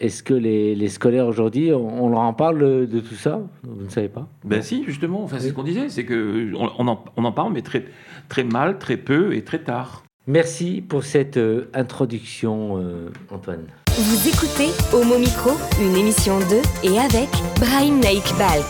Est-ce 0.01 0.23
que 0.23 0.33
les, 0.33 0.75
les 0.77 0.89
scolaires 0.89 1.27
aujourd'hui, 1.27 1.71
on, 1.75 2.05
on 2.05 2.09
leur 2.09 2.21
en 2.21 2.33
parle 2.33 2.87
de, 2.89 3.01
tout 3.01 3.17
ça? 3.17 3.43
Vous 3.65 3.85
ne 3.85 3.91
savez 3.91 4.09
pas? 4.09 4.27
Ben 4.47 4.63
si, 4.63 4.85
justement, 4.85 5.23
enfin, 5.23 5.37
c'est 5.39 5.51
ce 5.51 5.53
qu'on 5.53 5.63
disait, 5.63 5.91
c'est 5.91 6.07
que 6.07 6.51
on, 6.57 6.71
on 6.79 6.89
en, 6.89 7.05
on 7.19 7.25
en 7.27 7.33
parle, 7.33 7.53
mais 7.53 7.61
très, 7.61 7.85
très 8.31 8.45
mal, 8.45 8.79
très 8.79 8.97
peu 8.97 9.35
et 9.35 9.45
très 9.45 9.59
tard. 9.59 10.05
Merci 10.27 10.81
pour 10.81 11.05
cette 11.05 11.37
euh, 11.37 11.69
introduction, 11.75 12.79
euh, 12.79 13.11
Antoine. 13.31 13.67
Vous 14.01 14.29
écoutez 14.29 14.69
Homo 14.93 15.19
Micro, 15.19 15.51
une 15.83 15.97
émission 15.97 16.39
de 16.39 16.63
et 16.87 17.01
avec 17.01 17.29
Brahim 17.59 17.99
Naik 17.99 18.23
Balk. 18.39 18.65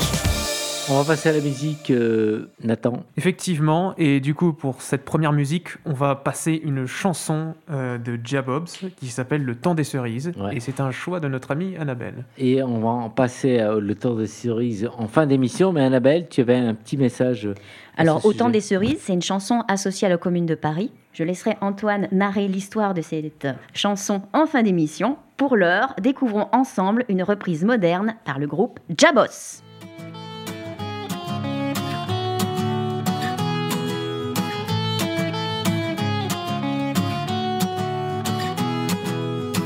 On 0.91 1.03
va 1.03 1.05
passer 1.05 1.29
à 1.29 1.33
la 1.33 1.41
musique, 1.41 1.91
euh, 1.91 2.49
Nathan. 2.65 3.05
Effectivement, 3.19 3.93
et 3.99 4.21
du 4.21 4.35
coup, 4.35 4.55
pour 4.55 4.81
cette 4.81 5.05
première 5.05 5.35
musique, 5.35 5.69
on 5.85 5.93
va 5.93 6.15
passer 6.15 6.59
une 6.65 6.87
chanson 6.87 7.55
euh, 7.71 7.99
de 7.99 8.19
Jabobs 8.25 8.69
qui 8.97 9.09
s'appelle 9.09 9.45
Le 9.45 9.55
temps 9.55 9.75
des 9.75 9.85
cerises. 9.85 10.33
Ouais. 10.39 10.57
Et 10.57 10.61
c'est 10.61 10.81
un 10.81 10.93
choix 10.93 11.21
de 11.21 11.29
notre 11.29 11.51
amie 11.51 11.77
Annabelle. 11.77 12.25
Et 12.39 12.63
on 12.63 12.81
va 12.81 12.89
en 12.89 13.11
passer 13.11 13.59
à 13.59 13.75
le 13.75 13.95
temps 13.95 14.15
de 14.15 14.25
cerise 14.25 14.89
en 14.97 15.09
fin 15.09 15.27
d'émission. 15.27 15.73
Mais 15.73 15.83
Annabelle, 15.83 16.27
tu 16.31 16.41
avais 16.41 16.57
un 16.57 16.73
petit 16.73 16.97
message. 16.97 17.51
Alors, 17.99 18.25
Autant 18.25 18.47
sujet. 18.47 18.53
des 18.53 18.61
cerises, 18.61 19.01
c'est 19.01 19.13
une 19.13 19.23
chanson 19.23 19.65
associée 19.67 20.07
à 20.07 20.09
la 20.09 20.19
commune 20.19 20.47
de 20.47 20.55
Paris. 20.55 20.93
Je 21.13 21.25
laisserai 21.25 21.57
Antoine 21.61 22.07
narrer 22.13 22.47
l'histoire 22.47 22.95
de 22.95 23.03
cette 23.03 23.49
chanson 23.75 24.23
en 24.33 24.47
fin 24.47 24.63
d'émission. 24.63 25.17
Pour 25.37 25.57
l'heure, 25.57 25.95
découvrons 26.01 26.47
ensemble 26.53 27.05
une 27.09 27.25
reprise 27.25 27.65
moderne 27.65 28.15
par 28.25 28.39
le 28.39 28.47
groupe 28.47 28.79
Jabos. 28.97 29.63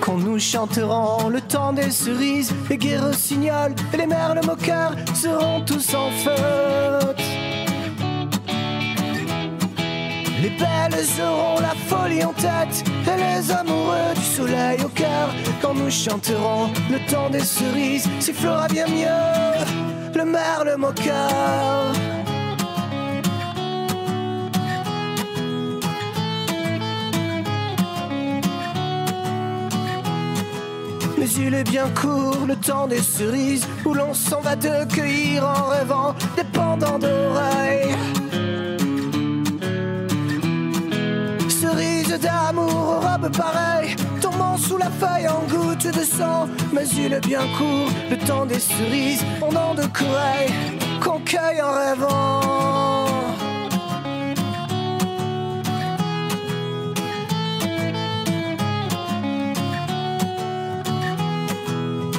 Quand 0.00 0.16
nous 0.16 0.38
chanterons 0.38 1.28
le 1.28 1.40
temps 1.42 1.74
des 1.74 1.90
cerises, 1.90 2.54
les 2.70 2.78
guérossignols 2.78 3.74
et 3.92 3.96
les 3.98 4.06
merles 4.06 4.40
moqueurs 4.46 4.94
seront 5.14 5.60
tous 5.60 5.94
en 5.94 6.10
fête. 6.10 7.61
Les 10.42 10.50
belles 10.50 11.22
auront 11.24 11.60
la 11.60 11.72
folie 11.86 12.24
en 12.24 12.32
tête 12.32 12.82
et 13.06 13.16
les 13.16 13.52
amoureux 13.52 14.12
du 14.16 14.22
soleil 14.22 14.76
au 14.84 14.88
cœur. 14.88 15.32
Quand 15.60 15.72
nous 15.72 15.88
chanterons 15.88 16.68
le 16.90 16.98
temps 17.08 17.30
des 17.30 17.44
cerises, 17.44 18.08
sifflera 18.18 18.66
bien 18.66 18.88
mieux 18.88 20.16
le 20.16 20.24
merle 20.24 20.74
moqueur. 20.78 21.92
Mais 31.18 31.30
il 31.38 31.54
est 31.54 31.70
bien 31.70 31.88
court 31.90 32.46
le 32.48 32.56
temps 32.56 32.88
des 32.88 33.00
cerises 33.00 33.64
où 33.84 33.94
l'on 33.94 34.12
s'en 34.12 34.40
va 34.40 34.56
de 34.56 34.92
cueillir 34.92 35.44
en 35.44 35.68
rêvant 35.68 36.16
des 36.36 36.42
pendants 36.42 36.98
d'oreilles. 36.98 37.94
D'amour 42.20 42.68
aux 42.68 43.00
robes 43.00 43.34
pareilles, 43.34 43.96
tombant 44.20 44.58
sous 44.58 44.76
la 44.76 44.90
feuille 44.90 45.26
en 45.28 45.40
gouttes 45.48 45.86
de 45.86 46.04
sang. 46.04 46.46
Mais 46.70 46.86
il 46.88 47.14
est 47.14 47.26
bien 47.26 47.40
court 47.56 47.88
le 48.10 48.18
temps 48.18 48.44
des 48.44 48.60
cerises, 48.60 49.24
pendant 49.40 49.74
de 49.74 49.86
corail 49.86 50.52
qu'on 51.02 51.20
cueille 51.20 51.62
en 51.62 51.72
rêvant. 51.72 52.40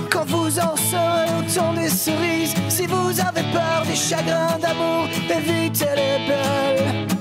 Quand 0.10 0.26
vous 0.26 0.60
en 0.60 0.76
serez 0.76 1.30
au 1.38 1.54
temps 1.54 1.74
des 1.74 1.90
cerises, 1.90 2.56
si 2.68 2.88
vous 2.88 3.20
avez 3.20 3.44
peur 3.54 3.84
des 3.86 3.96
chagrins 3.96 4.58
d'amour, 4.60 5.08
évitez 5.30 5.86
les 5.96 6.28
belles. 6.28 7.13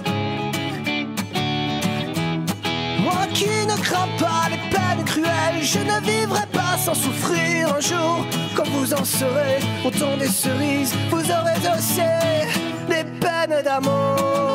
Qui 3.42 3.66
ne 3.66 3.76
crains 3.82 4.12
pas 4.18 4.44
les 4.50 4.62
peines 4.70 5.04
cruelles, 5.04 5.62
je 5.62 5.78
ne 5.78 5.98
vivrai 6.10 6.46
pas 6.52 6.76
sans 6.78 6.94
souffrir 6.94 7.74
un 7.76 7.80
jour. 7.80 8.24
Quand 8.56 8.68
vous 8.68 8.92
en 8.94 9.04
serez 9.04 9.58
au 9.84 9.90
temps 9.90 10.16
des 10.16 10.28
cerises, 10.28 10.94
vous 11.10 11.24
aurez 11.38 11.60
aussi 11.76 12.10
des 12.88 13.04
peines 13.22 13.62
d'amour. 13.64 14.52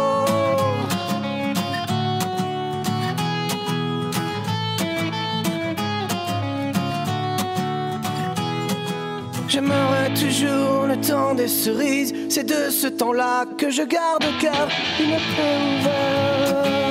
J'aimerais 9.48 10.10
toujours 10.14 10.86
le 10.88 10.98
temps 10.98 11.34
des 11.34 11.48
cerises. 11.48 12.14
C'est 12.30 12.44
de 12.44 12.70
ce 12.70 12.88
temps-là 12.88 13.46
que 13.58 13.70
je 13.72 13.84
garde 13.84 14.24
au 14.24 14.42
cœur 14.42 14.68
une 15.00 15.18
paix 15.36 15.58
ouverte. 15.80 16.87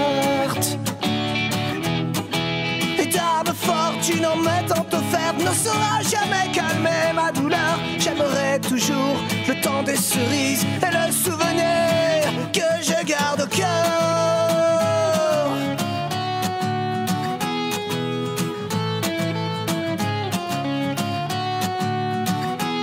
Fortune 4.06 4.26
en 4.26 4.36
m'étant 4.36 4.86
offerte 4.92 5.38
ne 5.38 5.52
saura 5.52 6.02
jamais 6.02 6.52
calmer 6.52 7.12
ma 7.14 7.32
douleur. 7.32 7.78
J'aimerais 7.98 8.58
toujours 8.60 9.16
le 9.48 9.60
temps 9.60 9.82
des 9.82 9.96
cerises 9.96 10.64
et 10.82 10.92
le 10.92 11.12
souvenir 11.12 12.30
que 12.52 12.82
je 12.82 13.04
garde 13.04 13.42
au 13.42 13.46
cœur. 13.46 13.66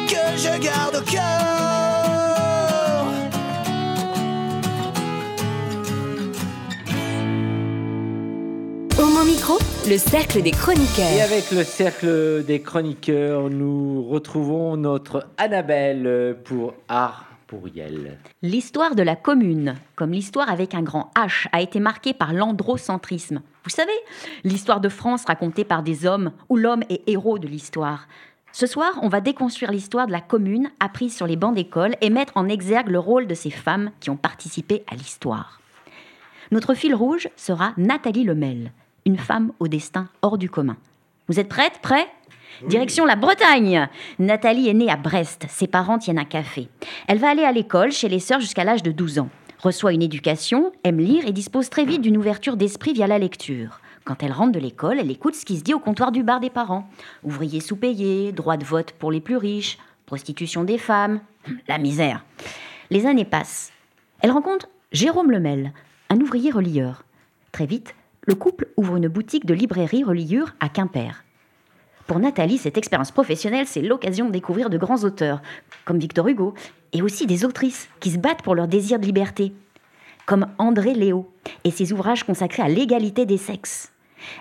Que 0.08 0.38
je 0.38 0.60
garde 0.60 0.96
au 0.96 1.12
cœur. 1.12 1.53
Le 9.88 9.98
cercle 9.98 10.42
des 10.42 10.50
Et 10.50 10.52
chroniqueurs. 10.52 11.24
avec 11.24 11.52
le 11.52 11.64
cercle 11.64 12.44
des 12.46 12.62
chroniqueurs, 12.62 13.50
nous 13.50 14.04
retrouvons 14.04 14.78
notre 14.78 15.28
Annabelle 15.38 16.38
pour 16.46 16.74
Art 16.88 17.26
pour 17.48 17.68
Yel. 17.68 18.18
L'histoire 18.42 18.96
de 18.96 19.04
la 19.04 19.16
commune, 19.16 19.76
comme 19.96 20.12
l'histoire 20.12 20.50
avec 20.50 20.74
un 20.74 20.84
grand 20.84 21.12
H, 21.16 21.48
a 21.52 21.62
été 21.62 21.80
marquée 21.80 22.14
par 22.14 22.34
l'androcentrisme. 22.34 23.42
Vous 23.66 23.70
savez, 23.70 23.92
l'histoire 24.44 24.80
de 24.80 24.90
France 24.90 25.26
racontée 25.26 25.66
par 25.66 25.84
des 25.84 26.06
hommes 26.06 26.32
où 26.50 26.56
l'homme 26.56 26.84
est 26.90 27.02
héros 27.08 27.38
de 27.38 27.48
l'histoire. 27.48 28.08
Ce 28.54 28.68
soir, 28.68 28.94
on 29.02 29.10
va 29.10 29.20
déconstruire 29.20 29.72
l'histoire 29.72 30.08
de 30.08 30.12
la 30.12 30.22
commune 30.22 30.72
apprise 30.80 31.16
sur 31.16 31.28
les 31.28 31.36
bancs 31.36 31.56
d'école 31.56 31.96
et 32.02 32.10
mettre 32.10 32.38
en 32.38 32.48
exergue 32.48 32.90
le 32.90 33.00
rôle 33.00 33.28
de 33.28 33.36
ces 33.36 33.52
femmes 33.52 33.92
qui 34.00 34.10
ont 34.10 34.18
participé 34.18 34.84
à 34.90 34.96
l'histoire. 34.96 35.60
Notre 36.52 36.74
fil 36.74 36.96
rouge 36.96 37.30
sera 37.36 37.74
Nathalie 37.78 38.24
Lemel, 38.24 38.72
une 39.06 39.18
femme 39.18 39.52
au 39.60 39.68
destin 39.68 40.08
hors 40.22 40.38
du 40.38 40.50
commun. 40.50 40.78
Vous 41.28 41.40
êtes 41.40 41.50
prête? 41.50 41.80
Prêts 41.82 42.08
Direction 42.68 43.06
la 43.06 43.16
Bretagne 43.16 43.90
Nathalie 44.20 44.70
est 44.70 44.74
née 44.74 44.90
à 44.90 44.96
Brest, 44.96 45.46
ses 45.50 45.68
parents 45.68 45.98
tiennent 45.98 46.20
un 46.20 46.26
café. 46.26 46.70
Elle 47.08 47.18
va 47.18 47.30
aller 47.30 47.44
à 47.44 47.52
l'école 47.52 47.92
chez 47.92 48.08
les 48.08 48.20
sœurs 48.20 48.40
jusqu'à 48.40 48.64
l'âge 48.64 48.84
de 48.84 48.92
12 48.92 49.20
ans, 49.20 49.30
reçoit 49.60 49.94
une 49.94 50.02
éducation, 50.02 50.72
aime 50.84 51.00
lire 51.00 51.26
et 51.26 51.32
dispose 51.32 51.70
très 51.70 51.86
vite 51.86 52.02
d'une 52.02 52.18
ouverture 52.18 52.56
d'esprit 52.56 52.94
via 52.94 53.08
la 53.08 53.20
lecture. 53.20 53.82
Quand 54.06 54.22
elle 54.22 54.34
rentre 54.34 54.52
de 54.52 54.60
l'école, 54.60 55.00
elle 55.00 55.12
écoute 55.12 55.36
ce 55.36 55.46
qui 55.46 55.58
se 55.58 55.64
dit 55.64 55.74
au 55.74 55.80
comptoir 55.80 56.12
du 56.12 56.24
bar 56.24 56.40
des 56.40 56.50
parents. 56.50 56.88
Ouvriers 57.24 57.62
sous-payés, 57.62 58.32
droit 58.32 58.58
de 58.58 58.66
vote 58.66 58.92
pour 58.92 59.12
les 59.12 59.22
plus 59.22 59.38
riches, 59.38 59.78
prostitution 60.06 60.64
des 60.64 60.78
femmes, 60.78 61.22
la 61.68 61.78
misère. 61.78 62.24
Les 62.92 63.06
années 63.06 63.26
passent. 63.26 63.72
Elle 64.22 64.32
rencontre 64.32 64.68
Jérôme 64.92 65.32
Lemel, 65.32 65.72
un 66.10 66.20
ouvrier 66.20 66.52
relieur. 66.52 67.04
Très 67.52 67.66
vite, 67.66 67.96
le 68.26 68.36
couple 68.36 68.68
ouvre 68.78 68.96
une 68.96 69.08
boutique 69.08 69.46
de 69.46 69.54
librairie 69.54 70.04
reliure 70.04 70.56
à 70.60 70.70
Quimper. 70.70 71.24
Pour 72.08 72.20
Nathalie, 72.20 72.58
cette 72.58 72.78
expérience 72.78 73.12
professionnelle, 73.12 73.68
c'est 73.68 73.82
l'occasion 73.82 74.28
de 74.28 74.32
découvrir 74.32 74.70
de 74.70 74.78
grands 74.78 75.04
auteurs, 75.04 75.42
comme 75.86 76.00
Victor 76.00 76.28
Hugo, 76.28 76.54
et 76.92 77.02
aussi 77.02 77.26
des 77.26 77.46
autrices 77.46 77.90
qui 78.00 78.12
se 78.12 78.18
battent 78.18 78.42
pour 78.42 78.56
leur 78.56 78.68
désir 78.68 79.00
de 79.00 79.06
liberté, 79.06 79.54
comme 80.26 80.48
André 80.58 80.94
Léo 80.94 81.32
et 81.64 81.72
ses 81.72 81.92
ouvrages 81.92 82.24
consacrés 82.24 82.64
à 82.64 82.68
l'égalité 82.68 83.26
des 83.26 83.38
sexes. 83.38 83.92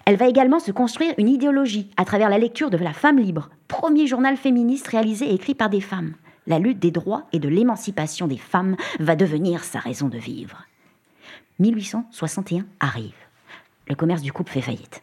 Elle 0.04 0.16
va 0.16 0.28
également 0.28 0.60
se 0.60 0.70
construire 0.70 1.14
une 1.18 1.28
idéologie 1.28 1.90
à 1.96 2.04
travers 2.04 2.30
la 2.30 2.38
lecture 2.38 2.70
de 2.70 2.76
La 2.76 2.92
Femme 2.92 3.18
libre, 3.18 3.50
premier 3.66 4.06
journal 4.06 4.36
féministe 4.36 4.86
réalisé 4.88 5.26
et 5.26 5.34
écrit 5.34 5.54
par 5.54 5.70
des 5.70 5.80
femmes. 5.80 6.14
La 6.46 6.58
lutte 6.58 6.78
des 6.78 6.90
droits 6.90 7.26
et 7.32 7.40
de 7.40 7.48
l'émancipation 7.48 8.28
des 8.28 8.38
femmes 8.38 8.76
va 9.00 9.16
devenir 9.16 9.64
sa 9.64 9.80
raison 9.80 10.08
de 10.08 10.18
vivre. 10.18 10.66
1861 11.58 12.64
arrive. 12.80 13.21
Le 13.92 13.96
commerce 13.96 14.22
du 14.22 14.32
couple 14.32 14.52
fait 14.52 14.62
faillite. 14.62 15.02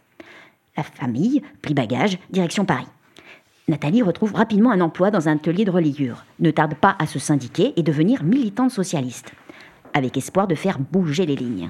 La 0.75 0.81
famille 0.81 1.43
plie 1.61 1.75
bagage, 1.75 2.17
direction 2.31 2.65
Paris. 2.65 2.87
Nathalie 3.67 4.01
retrouve 4.01 4.33
rapidement 4.33 4.71
un 4.71 4.81
emploi 4.81 5.11
dans 5.11 5.29
un 5.29 5.35
atelier 5.35 5.63
de 5.63 5.69
reliure, 5.69 6.25
ne 6.39 6.49
tarde 6.49 6.73
pas 6.73 6.95
à 6.97 7.05
se 7.05 7.19
syndiquer 7.19 7.73
et 7.75 7.83
devenir 7.83 8.23
militante 8.23 8.71
socialiste, 8.71 9.31
avec 9.93 10.17
espoir 10.17 10.47
de 10.47 10.55
faire 10.55 10.79
bouger 10.79 11.27
les 11.27 11.35
lignes. 11.35 11.69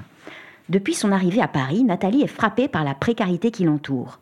Depuis 0.70 0.94
son 0.94 1.12
arrivée 1.12 1.42
à 1.42 1.46
Paris, 1.46 1.84
Nathalie 1.84 2.22
est 2.22 2.26
frappée 2.26 2.68
par 2.68 2.84
la 2.84 2.94
précarité 2.94 3.50
qui 3.50 3.64
l'entoure. 3.64 4.18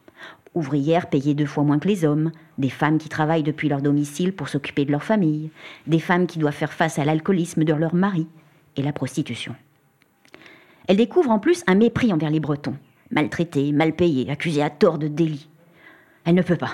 Ouvrières 0.57 1.09
payées 1.09 1.35
deux 1.35 1.47
fois 1.47 1.63
moins 1.63 1.79
que 1.79 1.87
les 1.87 2.05
hommes, 2.05 2.33
des 2.59 2.69
femmes 2.69 2.99
qui 2.99 3.09
travaillent 3.09 3.45
depuis 3.45 3.69
leur 3.69 3.81
domicile 3.81 4.33
pour 4.33 4.49
s'occuper 4.49 4.85
de 4.85 4.91
leur 4.91 5.05
famille, 5.05 5.53
des 5.87 6.01
femmes 6.01 6.27
qui 6.27 6.41
doivent 6.41 6.53
faire 6.53 6.73
face 6.73 6.99
à 6.99 7.05
l'alcoolisme 7.05 7.63
de 7.63 7.75
leur 7.75 7.95
mari 7.95 8.27
et 8.75 8.83
la 8.83 8.93
prostitution. 8.93 9.55
Elle 10.89 10.97
découvre 10.97 11.31
en 11.31 11.39
plus 11.39 11.63
un 11.69 11.77
mépris 11.77 12.13
envers 12.13 12.31
les 12.31 12.41
Bretons, 12.41 12.75
maltraités, 13.11 13.73
mal 13.73 13.94
payés, 13.94 14.31
accusés 14.31 14.62
à 14.62 14.71
tort 14.71 14.99
de 14.99 15.09
délit. 15.09 15.49
Elle 16.25 16.35
ne 16.35 16.42
peut 16.42 16.57
pas. 16.57 16.73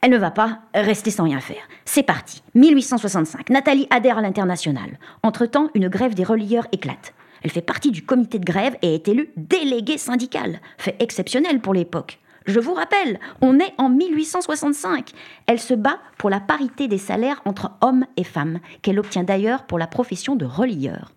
Elle 0.00 0.10
ne 0.10 0.18
va 0.18 0.30
pas 0.30 0.60
rester 0.74 1.10
sans 1.10 1.24
rien 1.24 1.40
faire. 1.40 1.62
C'est 1.84 2.02
parti. 2.02 2.42
1865. 2.54 3.50
Nathalie 3.50 3.86
adhère 3.90 4.18
à 4.18 4.22
l'international. 4.22 4.98
Entre-temps, 5.22 5.70
une 5.74 5.88
grève 5.88 6.14
des 6.14 6.24
relieurs 6.24 6.66
éclate. 6.72 7.14
Elle 7.42 7.50
fait 7.50 7.62
partie 7.62 7.90
du 7.90 8.04
comité 8.04 8.38
de 8.38 8.44
grève 8.44 8.76
et 8.82 8.94
est 8.94 9.08
élue 9.08 9.30
déléguée 9.36 9.98
syndicale. 9.98 10.60
Fait 10.78 10.96
exceptionnel 11.00 11.60
pour 11.60 11.74
l'époque. 11.74 12.18
Je 12.46 12.60
vous 12.60 12.74
rappelle, 12.74 13.20
on 13.40 13.58
est 13.58 13.72
en 13.78 13.88
1865. 13.88 15.10
Elle 15.46 15.60
se 15.60 15.74
bat 15.74 15.98
pour 16.18 16.30
la 16.30 16.40
parité 16.40 16.88
des 16.88 16.98
salaires 16.98 17.40
entre 17.44 17.72
hommes 17.80 18.06
et 18.16 18.24
femmes, 18.24 18.58
qu'elle 18.82 18.98
obtient 18.98 19.22
d'ailleurs 19.22 19.64
pour 19.64 19.78
la 19.78 19.86
profession 19.86 20.34
de 20.34 20.44
relieur. 20.44 21.12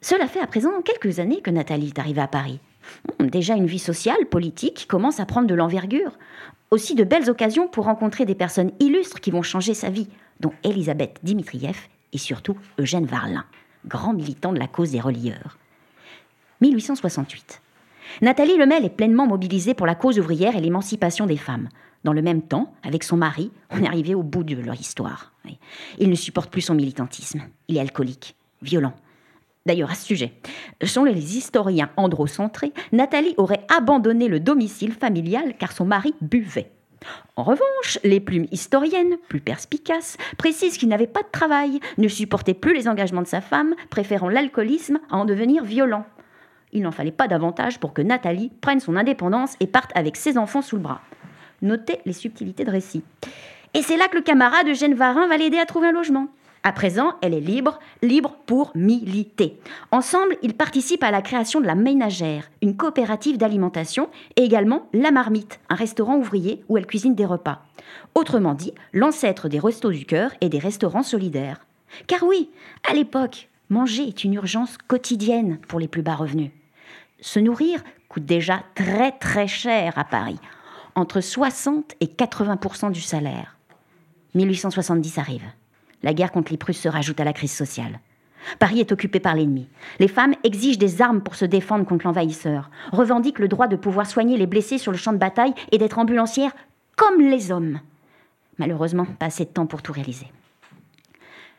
Cela 0.00 0.26
fait 0.26 0.40
à 0.40 0.46
présent 0.46 0.70
quelques 0.82 1.18
années 1.18 1.40
que 1.40 1.50
Nathalie 1.50 1.88
est 1.88 1.98
arrivée 1.98 2.20
à 2.20 2.28
Paris. 2.28 2.60
Déjà 3.20 3.54
une 3.54 3.66
vie 3.66 3.78
sociale, 3.78 4.26
politique, 4.30 4.86
commence 4.88 5.20
à 5.20 5.26
prendre 5.26 5.46
de 5.46 5.54
l'envergure. 5.54 6.12
Aussi 6.70 6.94
de 6.94 7.04
belles 7.04 7.30
occasions 7.30 7.68
pour 7.68 7.84
rencontrer 7.84 8.24
des 8.24 8.34
personnes 8.34 8.72
illustres 8.80 9.20
qui 9.20 9.30
vont 9.30 9.42
changer 9.42 9.74
sa 9.74 9.90
vie, 9.90 10.08
dont 10.40 10.52
Elisabeth 10.64 11.18
Dimitrieff 11.22 11.88
et 12.12 12.18
surtout 12.18 12.56
Eugène 12.78 13.06
Varlin, 13.06 13.44
grand 13.86 14.12
militant 14.12 14.52
de 14.52 14.58
la 14.58 14.66
cause 14.66 14.92
des 14.92 15.00
relieurs. 15.00 15.58
1868. 16.60 17.62
Nathalie 18.22 18.56
Lemel 18.56 18.84
est 18.84 18.90
pleinement 18.90 19.26
mobilisée 19.26 19.74
pour 19.74 19.86
la 19.86 19.94
cause 19.94 20.18
ouvrière 20.18 20.56
et 20.56 20.60
l'émancipation 20.60 21.26
des 21.26 21.36
femmes. 21.36 21.68
Dans 22.04 22.12
le 22.12 22.22
même 22.22 22.42
temps, 22.42 22.72
avec 22.82 23.04
son 23.04 23.16
mari, 23.16 23.50
on 23.70 23.82
est 23.82 23.86
arrivé 23.86 24.14
au 24.14 24.22
bout 24.22 24.44
de 24.44 24.54
leur 24.54 24.74
histoire. 24.74 25.32
Il 25.98 26.10
ne 26.10 26.14
supporte 26.14 26.50
plus 26.50 26.62
son 26.62 26.74
militantisme. 26.74 27.42
Il 27.68 27.76
est 27.76 27.80
alcoolique, 27.80 28.36
violent. 28.62 28.94
D'ailleurs, 29.68 29.90
à 29.90 29.94
ce 29.94 30.06
sujet, 30.06 30.32
selon 30.82 31.04
les 31.04 31.36
historiens 31.36 31.90
androcentrés, 31.98 32.72
Nathalie 32.90 33.34
aurait 33.36 33.66
abandonné 33.68 34.26
le 34.26 34.40
domicile 34.40 34.94
familial 34.94 35.56
car 35.58 35.72
son 35.72 35.84
mari 35.84 36.14
buvait. 36.22 36.72
En 37.36 37.42
revanche, 37.42 37.98
les 38.02 38.18
plumes 38.18 38.46
historiennes, 38.50 39.18
plus 39.28 39.40
perspicaces, 39.40 40.16
précisent 40.38 40.78
qu'il 40.78 40.88
n'avait 40.88 41.06
pas 41.06 41.20
de 41.20 41.30
travail, 41.30 41.80
ne 41.98 42.08
supportait 42.08 42.54
plus 42.54 42.72
les 42.72 42.88
engagements 42.88 43.20
de 43.20 43.26
sa 43.26 43.42
femme, 43.42 43.74
préférant 43.90 44.30
l'alcoolisme 44.30 45.00
à 45.10 45.18
en 45.18 45.26
devenir 45.26 45.64
violent. 45.64 46.06
Il 46.72 46.80
n'en 46.80 46.90
fallait 46.90 47.12
pas 47.12 47.28
davantage 47.28 47.78
pour 47.78 47.92
que 47.92 48.00
Nathalie 48.00 48.50
prenne 48.62 48.80
son 48.80 48.96
indépendance 48.96 49.54
et 49.60 49.66
parte 49.66 49.90
avec 49.94 50.16
ses 50.16 50.38
enfants 50.38 50.62
sous 50.62 50.76
le 50.76 50.82
bras. 50.82 51.02
Notez 51.60 51.98
les 52.06 52.14
subtilités 52.14 52.64
de 52.64 52.70
récit. 52.70 53.04
Et 53.74 53.82
c'est 53.82 53.98
là 53.98 54.08
que 54.08 54.16
le 54.16 54.22
camarade 54.22 54.66
Eugène 54.66 54.94
Varin 54.94 55.28
va 55.28 55.36
l'aider 55.36 55.58
à 55.58 55.66
trouver 55.66 55.88
un 55.88 55.92
logement. 55.92 56.28
À 56.68 56.72
présent, 56.72 57.14
elle 57.22 57.32
est 57.32 57.40
libre, 57.40 57.78
libre 58.02 58.36
pour 58.44 58.72
militer. 58.74 59.58
Ensemble, 59.90 60.36
ils 60.42 60.52
participent 60.52 61.02
à 61.02 61.10
la 61.10 61.22
création 61.22 61.62
de 61.62 61.66
la 61.66 61.74
Ménagère, 61.74 62.50
une 62.60 62.76
coopérative 62.76 63.38
d'alimentation, 63.38 64.10
et 64.36 64.42
également 64.42 64.86
La 64.92 65.10
Marmite, 65.10 65.60
un 65.70 65.74
restaurant 65.74 66.16
ouvrier 66.16 66.62
où 66.68 66.76
elle 66.76 66.84
cuisine 66.84 67.14
des 67.14 67.24
repas. 67.24 67.62
Autrement 68.14 68.52
dit, 68.52 68.74
l'ancêtre 68.92 69.48
des 69.48 69.58
restos 69.58 69.92
du 69.92 70.04
cœur 70.04 70.32
et 70.42 70.50
des 70.50 70.58
restaurants 70.58 71.02
solidaires. 71.02 71.64
Car 72.06 72.22
oui, 72.22 72.50
à 72.86 72.92
l'époque, 72.92 73.48
manger 73.70 74.02
est 74.02 74.24
une 74.24 74.34
urgence 74.34 74.76
quotidienne 74.76 75.56
pour 75.68 75.80
les 75.80 75.88
plus 75.88 76.02
bas 76.02 76.16
revenus. 76.16 76.50
Se 77.22 77.40
nourrir 77.40 77.82
coûte 78.10 78.26
déjà 78.26 78.62
très 78.74 79.12
très 79.12 79.48
cher 79.48 79.94
à 79.96 80.04
Paris, 80.04 80.38
entre 80.94 81.22
60 81.22 81.94
et 82.00 82.08
80% 82.08 82.92
du 82.92 83.00
salaire. 83.00 83.56
1870 84.34 85.16
arrive. 85.16 85.46
La 86.02 86.14
guerre 86.14 86.32
contre 86.32 86.52
les 86.52 86.58
Prusses 86.58 86.80
se 86.80 86.88
rajoute 86.88 87.20
à 87.20 87.24
la 87.24 87.32
crise 87.32 87.52
sociale. 87.52 88.00
Paris 88.58 88.80
est 88.80 88.92
occupé 88.92 89.20
par 89.20 89.34
l'ennemi. 89.34 89.68
Les 89.98 90.08
femmes 90.08 90.34
exigent 90.44 90.78
des 90.78 91.02
armes 91.02 91.20
pour 91.20 91.34
se 91.34 91.44
défendre 91.44 91.84
contre 91.84 92.06
l'envahisseur, 92.06 92.70
revendiquent 92.92 93.40
le 93.40 93.48
droit 93.48 93.66
de 93.68 93.76
pouvoir 93.76 94.06
soigner 94.06 94.36
les 94.36 94.46
blessés 94.46 94.78
sur 94.78 94.92
le 94.92 94.98
champ 94.98 95.12
de 95.12 95.18
bataille 95.18 95.54
et 95.72 95.78
d'être 95.78 95.98
ambulancières 95.98 96.54
comme 96.96 97.20
les 97.20 97.50
hommes. 97.50 97.80
Malheureusement, 98.58 99.06
pas 99.18 99.26
assez 99.26 99.44
de 99.44 99.50
temps 99.50 99.66
pour 99.66 99.82
tout 99.82 99.92
réaliser. 99.92 100.26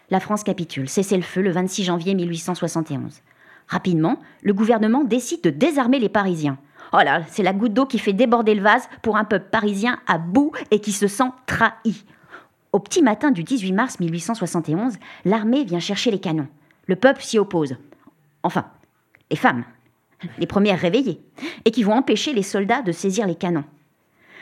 La 0.10 0.20
France 0.20 0.44
capitule, 0.44 0.90
cessez 0.90 1.16
le 1.16 1.24
feu 1.24 1.42
le 1.42 1.52
26 1.52 1.84
janvier 1.84 2.16
1871. 2.16 3.22
Rapidement, 3.68 4.20
le 4.42 4.54
gouvernement 4.54 5.04
décide 5.04 5.42
de 5.42 5.52
désarmer 5.52 6.00
les 6.00 6.10
Parisiens. 6.10 6.58
Oh 6.92 6.98
là, 7.04 7.22
c'est 7.28 7.44
la 7.44 7.54
goutte 7.54 7.74
d'eau 7.74 7.86
qui 7.86 8.00
fait 8.00 8.14
déborder 8.14 8.56
le 8.56 8.64
vase 8.64 8.90
pour 9.04 9.18
un 9.18 9.24
peuple 9.24 9.50
parisien 9.52 10.00
à 10.08 10.18
bout 10.18 10.52
et 10.72 10.80
qui 10.80 10.92
se 10.92 11.08
sent 11.08 11.30
trahi. 11.46 12.04
Au 12.72 12.80
petit 12.80 13.02
matin 13.02 13.32
du 13.32 13.44
18 13.44 13.72
mars 13.72 14.00
1871, 14.00 14.98
l'armée 15.26 15.64
vient 15.64 15.80
chercher 15.80 16.12
les 16.12 16.20
canons. 16.20 16.48
Le 16.86 16.96
peuple 16.96 17.24
s'y 17.24 17.40
oppose. 17.40 17.76
Enfin, 18.44 18.68
les 19.32 19.38
femmes, 19.38 19.64
les 20.38 20.46
premières 20.46 20.80
réveillées, 20.80 21.20
et 21.66 21.72
qui 21.72 21.82
vont 21.82 21.94
empêcher 21.94 22.32
les 22.32 22.44
soldats 22.44 22.84
de 22.84 22.92
saisir 22.92 23.26
les 23.26 23.34
canons. 23.34 23.64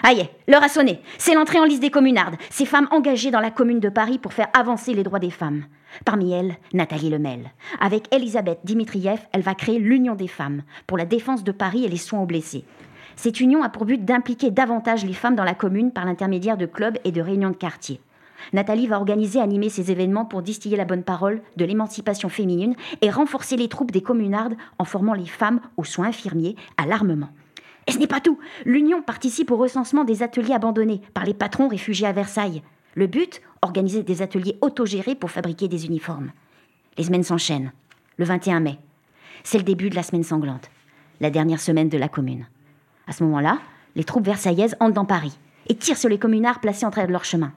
Aïe, 0.04 0.30
l'heure 0.48 0.63
a 0.63 0.68
sonné. 0.68 1.00
C'est 1.18 1.36
l'entrée 1.36 1.60
en 1.60 1.63
liste 1.63 1.82
des 1.82 1.90
communardes, 1.90 2.36
ces 2.50 2.66
femmes 2.66 2.90
engagées 2.92 3.32
dans 3.32 3.40
la 3.40 3.50
commune 3.50 3.80
de 3.80 3.90
Paris 3.90 4.20
pour 4.20 4.34
faire 4.34 4.50
avancer 4.54 4.94
les 4.94 5.04
droits 5.04 5.20
des 5.20 5.32
femmes. 5.32 5.63
Parmi 6.04 6.34
elles, 6.34 6.58
Nathalie 6.74 7.10
Lemel. 7.10 7.52
Avec 7.80 8.13
Elisabeth 8.13 8.60
Dimitrieff, 8.66 9.26
elle 9.32 9.42
va 9.42 9.56
créer 9.56 9.80
l'Union 9.80 10.16
des 10.16 10.28
femmes 10.28 10.63
pour 10.86 10.98
la 10.98 11.06
défense 11.06 11.46
de 11.46 11.54
Paris 11.54 11.86
et 11.86 11.90
les 11.90 11.96
soins 11.96 12.20
aux 12.20 12.26
blessés. 12.26 12.66
Cette 13.16 13.40
union 13.40 13.63
a 13.63 13.70
pour 13.70 13.86
but 13.86 14.04
d'impliquer 14.04 14.52
davantage 14.52 15.06
les 15.06 15.13
femmes 15.13 15.36
dans 15.36 15.46
la 15.46 15.56
commune 15.56 15.92
par 15.92 16.06
l'intermédiaire 16.06 16.58
de 16.58 16.66
clubs 16.66 16.98
et 17.06 17.12
de 17.12 17.22
réunions 17.22 17.50
de 17.50 17.56
quartier. 17.56 18.02
Nathalie 18.54 18.88
va 18.88 18.97
organiser 18.97 19.39
et 19.39 19.41
animer 19.41 19.69
ces 19.69 19.91
événements 19.91 20.26
pour 20.26 20.41
distiller 20.41 20.78
la 20.78 20.86
bonne 20.86 21.04
parole 21.04 21.41
de 21.56 21.65
l'émancipation 21.65 22.30
féminine 22.30 22.76
et 23.02 23.10
renforcer 23.10 23.58
les 23.58 23.67
troupes 23.67 23.91
des 23.91 24.02
communardes 24.02 24.56
en 24.80 24.86
formant 24.86 25.13
les 25.13 25.26
femmes 25.26 25.60
aux 25.78 25.84
soins 25.84 26.08
infirmiers, 26.08 26.56
à 26.78 26.86
l'armement. 26.86 27.30
Et 27.88 27.91
ce 27.91 28.00
n'est 28.00 28.08
pas 28.08 28.19
tout. 28.19 28.38
L'Union 28.65 29.02
participe 29.02 29.52
au 29.52 29.58
recensement 29.58 30.04
des 30.04 30.23
ateliers 30.23 30.54
abandonnés 30.54 31.02
par 31.13 31.26
les 31.26 31.34
patrons 31.34 31.67
réfugiés 31.67 32.08
à 32.08 32.13
Versailles. 32.13 32.62
Le 32.95 33.08
but 33.08 33.41
Organiser 33.62 34.04
des 34.04 34.21
ateliers 34.21 34.58
autogérés 34.62 35.15
pour 35.15 35.32
fabriquer 35.32 35.67
des 35.67 35.88
uniformes. 35.88 36.32
Les 36.97 37.06
semaines 37.06 37.23
s'enchaînent. 37.23 37.71
Le 38.17 38.26
21 38.26 38.60
mai. 38.60 38.78
C'est 39.43 39.58
le 39.58 39.63
début 39.63 39.89
de 39.89 39.95
la 39.95 40.04
semaine 40.04 40.23
sanglante. 40.23 40.69
La 41.19 41.32
dernière 41.32 41.60
semaine 41.60 41.89
de 41.89 41.97
la 41.97 42.08
commune. 42.08 42.45
À 43.08 43.13
ce 43.13 43.23
moment-là, 43.23 43.60
les 43.95 44.04
troupes 44.04 44.26
versaillaises 44.26 44.76
entrent 44.80 44.93
dans 44.93 45.06
Paris 45.06 45.38
et 45.67 45.76
tirent 45.76 45.97
sur 45.97 46.10
les 46.10 46.19
communards 46.19 46.60
placés 46.60 46.86
en 46.86 46.91
train 46.91 47.06
de 47.06 47.12
leur 47.12 47.26
chemin. 47.26 47.52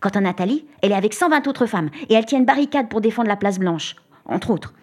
Quant 0.00 0.10
à 0.10 0.20
Nathalie, 0.20 0.66
elle 0.82 0.92
est 0.92 0.96
avec 0.96 1.14
120 1.14 1.46
autres 1.46 1.66
femmes 1.66 1.90
et 2.08 2.14
elle 2.14 2.26
tient 2.26 2.38
une 2.38 2.44
barricade 2.44 2.88
pour 2.88 3.00
défendre 3.00 3.28
la 3.28 3.36
place 3.36 3.58
Blanche, 3.58 3.96
entre 4.26 4.50
autres. 4.50 4.74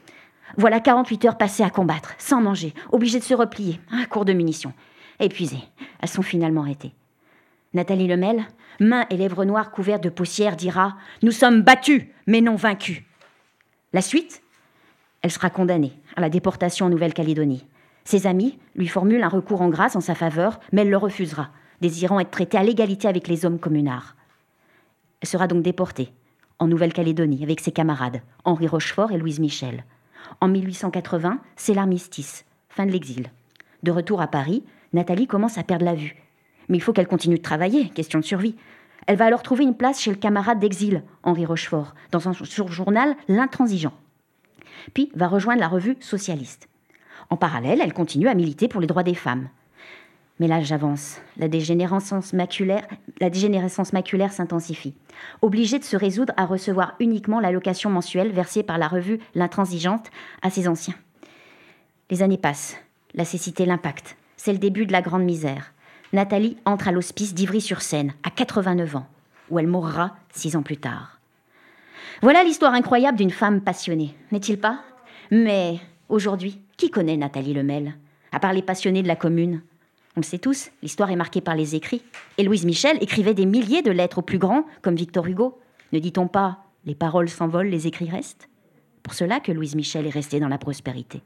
Voilà 0.58 0.80
48 0.80 1.26
heures 1.26 1.38
passées 1.38 1.64
à 1.64 1.70
combattre, 1.70 2.14
sans 2.18 2.42
manger, 2.42 2.74
obligées 2.92 3.20
de 3.20 3.24
se 3.24 3.34
replier, 3.34 3.80
à 3.92 4.06
court 4.06 4.26
de 4.26 4.34
munitions. 4.34 4.74
Épuisées, 5.20 5.64
elles 6.00 6.10
sont 6.10 6.22
finalement 6.22 6.62
arrêtées. 6.62 6.94
Nathalie 7.74 8.08
Lemel, 8.08 8.44
mains 8.80 9.06
et 9.10 9.18
lèvres 9.18 9.46
noires 9.46 9.72
couvertes 9.72 10.04
de 10.04 10.10
poussière, 10.10 10.56
dira 10.56 10.96
Nous 11.24 11.32
sommes 11.32 11.62
battus, 11.62 12.04
mais 12.28 12.42
non 12.42 12.56
vaincus. 12.56 13.02
La 13.94 14.02
suite? 14.02 14.44
Elle 15.22 15.32
sera 15.32 15.50
condamnée 15.50 15.94
à 16.16 16.22
la 16.22 16.30
déportation 16.30 16.86
en 16.86 16.90
Nouvelle-Calédonie. 16.90 17.66
Ses 18.04 18.28
amis 18.28 18.60
lui 18.76 18.88
formulent 18.88 19.24
un 19.24 19.30
recours 19.30 19.62
en 19.62 19.70
grâce 19.70 19.96
en 19.96 20.02
sa 20.02 20.16
faveur, 20.16 20.60
mais 20.72 20.82
elle 20.82 20.90
le 20.90 20.98
refusera, 20.98 21.50
désirant 21.82 22.20
être 22.20 22.32
traitée 22.32 22.58
à 22.58 22.64
l'égalité 22.64 23.08
avec 23.08 23.28
les 23.28 23.46
hommes 23.46 23.60
communards. 23.60 24.16
Elle 25.24 25.30
sera 25.30 25.48
donc 25.48 25.64
déportée 25.64 26.12
en 26.60 26.68
Nouvelle-Calédonie 26.68 27.44
avec 27.44 27.62
ses 27.62 27.72
camarades, 27.72 28.22
Henri 28.44 28.68
Rochefort 28.68 29.14
et 29.14 29.18
Louise 29.18 29.40
Michel. 29.40 29.86
En 30.42 30.50
1880, 30.50 31.40
c'est 31.56 31.74
l'armistice, 31.74 32.44
fin 32.68 32.86
de 32.86 32.92
l'exil. 32.92 33.32
De 33.84 33.92
retour 33.92 34.20
à 34.20 34.28
Paris, 34.28 34.66
Nathalie 34.92 35.26
commence 35.26 35.58
à 35.58 35.64
perdre 35.64 35.86
la 35.86 35.96
vue. 35.96 36.18
Mais 36.68 36.76
il 36.76 36.82
faut 36.82 36.92
qu'elle 36.92 37.08
continue 37.08 37.38
de 37.38 37.42
travailler, 37.42 37.88
question 37.92 38.20
de 38.20 38.26
survie. 38.26 38.58
Elle 39.08 39.16
va 39.16 39.24
alors 39.24 39.44
trouver 39.44 39.64
une 39.64 39.78
place 39.78 40.02
chez 40.02 40.12
le 40.12 40.18
camarade 40.18 40.60
d'exil, 40.60 41.04
Henri 41.24 41.46
Rochefort, 41.46 41.96
dans 42.12 42.20
son 42.20 42.34
journal 42.68 43.16
L'Intransigeant. 43.30 43.94
Puis 44.94 45.10
va 45.16 45.30
rejoindre 45.30 45.62
la 45.62 45.70
revue 45.70 45.96
socialiste. 46.02 46.68
En 47.30 47.38
parallèle, 47.38 47.80
elle 47.82 47.94
continue 47.94 48.28
à 48.28 48.36
militer 48.36 48.68
pour 48.68 48.82
les 48.82 48.88
droits 48.88 49.04
des 49.04 49.16
femmes. 49.16 49.48
Mais 50.40 50.48
là, 50.48 50.62
j'avance. 50.62 51.20
La 51.38 51.48
dégénérescence 51.48 52.34
maculaire, 52.34 54.34
s'intensifie. 54.34 54.96
Obligée 55.42 55.80
de 55.80 55.84
se 55.84 55.96
résoudre 55.96 56.34
à 56.38 56.46
recevoir 56.46 56.96
uniquement 57.00 57.40
l'allocation 57.40 57.90
mensuelle 57.90 58.32
versée 58.32 58.64
par 58.64 58.78
la 58.78 58.88
revue 58.88 59.20
L'Intransigeante 59.36 60.10
à 60.42 60.50
ses 60.50 60.68
anciens. 60.68 60.96
Les 62.10 62.24
années 62.24 62.38
passent. 62.38 62.78
La 63.14 63.26
cécité 63.26 63.66
l'impacte. 63.66 64.18
C'est 64.38 64.54
le 64.54 64.60
début 64.60 64.86
de 64.86 64.92
la 64.92 65.02
grande 65.02 65.24
misère. 65.24 65.74
Nathalie 66.14 66.58
entre 66.66 66.88
à 66.88 66.92
l'hospice 66.92 67.34
d'Ivry-sur-Seine, 67.34 68.14
à 68.24 68.30
89 68.30 68.96
ans, 68.96 69.08
où 69.50 69.60
elle 69.60 69.68
mourra 69.68 70.16
six 70.32 70.56
ans 70.56 70.64
plus 70.64 70.78
tard. 70.78 71.20
Voilà 72.22 72.44
l'histoire 72.44 72.74
incroyable 72.74 73.18
d'une 73.18 73.32
femme 73.32 73.62
passionnée, 73.62 74.16
n'est-il 74.32 74.60
pas? 74.60 74.80
Mais 75.32 75.80
aujourd'hui, 76.10 76.62
qui 76.78 76.90
connaît 76.90 77.18
Nathalie 77.18 77.54
Lemel? 77.54 77.96
À 78.32 78.40
part 78.40 78.54
les 78.54 78.62
passionnés 78.62 79.04
de 79.04 79.08
la 79.08 79.16
commune 79.16 79.62
on 80.16 80.20
le 80.20 80.26
sait 80.26 80.38
tous, 80.38 80.70
l'histoire 80.82 81.10
est 81.10 81.16
marquée 81.16 81.42
par 81.42 81.56
les 81.56 81.76
écrits. 81.76 82.04
Et 82.38 82.44
Louise 82.44 82.66
Michel 82.66 82.98
écrivait 83.02 83.34
des 83.34 83.48
milliers 83.48 83.82
de 83.82 83.92
lettres 83.92 84.20
aux 84.20 84.24
plus 84.24 84.38
grands, 84.38 84.66
comme 84.82 84.96
Victor 84.96 85.26
Hugo. 85.26 85.60
Ne 85.92 86.00
dit-on 86.00 86.28
pas 86.28 86.60
les 86.86 86.96
paroles 86.96 87.30
s'envolent, 87.30 87.70
les 87.70 87.88
écrits 87.88 88.10
restent? 88.10 88.50
Pour 89.04 89.14
cela 89.14 89.40
que 89.40 89.52
Louise 89.52 89.76
Michel 89.76 90.06
est 90.06 90.12
restée 90.12 90.40
dans 90.40 90.50
la 90.50 90.58
prospérité. 90.58 91.22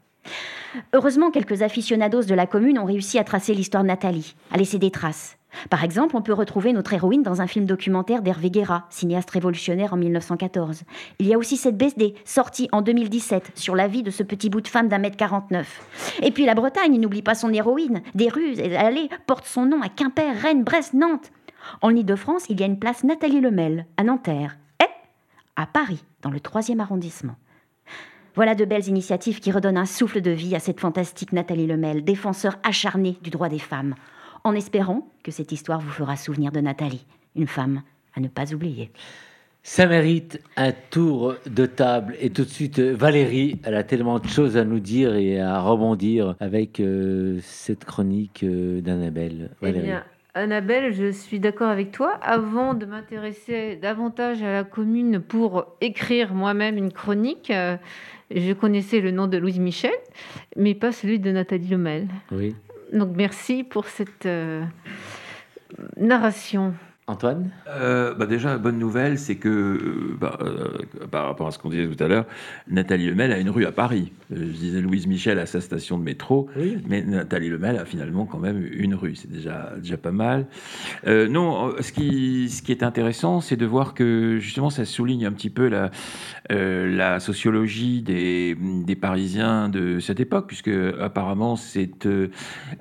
Heureusement, 0.94 1.32
quelques 1.32 1.62
aficionados 1.62 2.24
de 2.24 2.36
la 2.36 2.46
commune 2.46 2.80
ont 2.80 2.86
réussi 2.86 3.18
à 3.18 3.24
tracer 3.24 3.54
l'histoire 3.54 3.84
de 3.84 3.88
Nathalie, 3.88 4.36
à 4.52 4.58
laisser 4.58 4.80
des 4.80 4.92
traces. 4.92 5.38
Par 5.70 5.84
exemple, 5.84 6.16
on 6.16 6.22
peut 6.22 6.34
retrouver 6.34 6.74
notre 6.74 6.94
héroïne 6.94 7.24
dans 7.24 7.42
un 7.42 7.48
film 7.48 7.66
documentaire 7.66 8.22
d'Hervé 8.22 8.52
Guerra, 8.52 8.86
cinéaste 8.90 9.32
révolutionnaire 9.32 9.94
en 9.94 9.98
1914. 9.98 10.84
Il 11.20 11.28
y 11.28 11.34
a 11.34 11.38
aussi 11.38 11.58
cette 11.58 11.78
BSD, 11.78 12.16
sortie 12.26 12.70
en 12.72 12.82
2017, 12.82 13.52
sur 13.56 13.76
la 13.76 13.88
vie 13.88 14.04
de 14.04 14.12
ce 14.12 14.24
petit 14.24 14.50
bout 14.50 14.62
de 14.62 14.68
femme 14.68 14.88
d'un 14.88 15.00
mètre 15.00 15.18
49. 15.18 16.20
Et 16.22 16.32
puis 16.32 16.46
la 16.46 16.54
Bretagne, 16.54 17.00
n'oublie 17.00 17.22
pas 17.22 17.36
son 17.36 17.52
héroïne. 17.52 18.02
Des 18.14 18.30
rues 18.30 18.60
et 18.60 18.76
allées 18.76 19.10
portent 19.26 19.48
son 19.48 19.66
nom 19.66 19.82
à 19.82 19.90
Quimper, 19.90 20.36
Rennes, 20.40 20.64
Brest, 20.64 20.94
Nantes. 20.94 21.32
En 21.82 21.96
Ile-de-France, 21.96 22.46
il 22.50 22.60
y 22.60 22.64
a 22.64 22.68
une 22.68 22.80
place 22.80 23.04
Nathalie 23.04 23.42
Lemel, 23.42 23.88
à 23.98 24.04
Nanterre, 24.04 24.58
et 24.82 24.90
à 25.56 25.66
Paris, 25.66 26.04
dans 26.22 26.30
le 26.30 26.40
3e 26.40 26.80
arrondissement. 26.80 27.36
Voilà 28.38 28.54
de 28.54 28.66
belles 28.66 28.88
initiatives 28.88 29.40
qui 29.40 29.52
redonnent 29.52 29.80
un 29.80 29.88
souffle 29.88 30.22
de 30.22 30.30
vie 30.30 30.56
à 30.56 30.60
cette 30.60 30.80
fantastique 30.80 31.34
Nathalie 31.34 31.66
Lemel, 31.66 32.04
défenseur 32.04 32.60
acharnée 32.62 33.18
du 33.24 33.32
droit 33.32 33.50
des 33.50 33.58
femmes 33.58 33.96
en 34.44 34.54
espérant 34.54 35.10
que 35.24 35.32
cette 35.32 35.52
histoire 35.52 35.80
vous 35.80 35.90
fera 35.90 36.16
souvenir 36.16 36.52
de 36.52 36.60
Nathalie, 36.60 37.04
une 37.36 37.48
femme 37.48 37.82
à 38.16 38.20
ne 38.20 38.28
pas 38.28 38.54
oublier. 38.54 38.92
Ça 39.64 39.88
mérite 39.88 40.40
un 40.56 40.72
tour 40.72 41.34
de 41.48 41.66
table. 41.66 42.16
Et 42.22 42.30
tout 42.30 42.44
de 42.44 42.50
suite, 42.50 42.80
Valérie, 42.80 43.60
elle 43.64 43.74
a 43.74 43.84
tellement 43.84 44.20
de 44.20 44.28
choses 44.28 44.56
à 44.56 44.64
nous 44.64 44.80
dire 44.80 45.16
et 45.16 45.42
à 45.42 45.60
rebondir 45.60 46.36
avec 46.40 46.80
euh, 46.80 47.40
cette 47.42 47.86
chronique 47.86 48.44
euh, 48.44 48.82
d'Annabelle. 48.82 49.50
Eh 49.64 49.72
bien, 49.72 50.04
Annabelle, 50.36 50.94
je 50.94 51.12
suis 51.12 51.40
d'accord 51.40 51.70
avec 51.70 51.92
toi. 51.92 52.20
Avant 52.22 52.76
de 52.76 52.86
m'intéresser 52.86 53.76
davantage 53.76 54.44
à 54.44 54.52
la 54.52 54.64
commune 54.64 55.20
pour 55.20 55.66
écrire 55.82 56.36
moi-même 56.36 56.78
une 56.78 56.94
chronique, 56.94 57.50
euh, 57.50 57.76
je 58.32 58.54
connaissais 58.54 59.00
le 59.00 59.12
nom 59.12 59.28
de 59.28 59.38
Louise 59.38 59.60
Michel, 59.60 59.94
mais 60.56 60.76
pas 60.76 60.92
celui 60.92 61.20
de 61.20 61.32
Nathalie 61.32 61.70
Lemel. 61.70 62.08
Oui. 62.32 62.56
Donc 62.94 63.10
merci 63.16 63.64
pour 63.64 63.86
cette 63.88 64.26
euh, 64.26 64.64
narration. 65.98 66.74
Antoine 67.10 67.52
euh, 67.70 68.14
bah 68.14 68.26
Déjà, 68.26 68.58
bonne 68.58 68.78
nouvelle, 68.78 69.18
c'est 69.18 69.38
que, 69.38 69.48
euh, 69.48 70.18
bah, 70.20 70.38
euh, 70.42 70.68
par 71.10 71.26
rapport 71.28 71.48
à 71.48 71.52
ce 71.52 71.58
qu'on 71.58 71.70
disait 71.70 71.88
tout 71.88 72.04
à 72.04 72.10
l'heure, 72.10 72.26
Nathalie 72.70 73.08
Lemel 73.08 73.32
a 73.32 73.40
une 73.40 73.50
rue 73.50 73.66
à 73.66 73.72
Paris. 73.72 74.12
je 74.30 74.44
disais 74.44 74.82
Louise 74.82 75.08
Michel 75.08 75.40
à 75.40 75.46
sa 75.46 75.62
station 75.62 75.98
de 75.98 76.04
métro, 76.04 76.50
mais 76.86 77.04
Nathalie 77.04 77.48
Lemel 77.48 77.78
a 77.78 77.86
finalement 77.86 78.26
quand 78.26 78.40
même 78.40 78.62
une 78.74 78.94
rue. 78.94 79.16
C'est 79.16 79.32
déjà, 79.32 79.72
déjà 79.82 79.96
pas 79.96 80.12
mal. 80.12 80.48
non, 81.06 81.74
ce 81.80 81.94
qui, 81.94 82.50
ce 82.50 82.62
qui 82.62 82.74
est 82.74 82.84
intéressant, 82.84 83.40
c'est 83.40 83.56
de 83.56 83.66
voir 83.66 83.94
que 83.94 84.38
justement, 84.40 84.70
ça 84.70 84.84
souligne 84.84 85.26
un 85.26 85.32
petit 85.32 85.50
peu 85.50 85.70
la, 85.70 85.92
la 86.50 87.22
sociologie 87.22 88.02
des, 88.02 88.58
des, 88.86 88.96
Parisiens 88.98 89.70
de 89.70 90.00
cette 90.00 90.20
époque, 90.20 90.48
puisque 90.48 90.72
apparemment, 91.00 91.56
c'est 91.56 92.06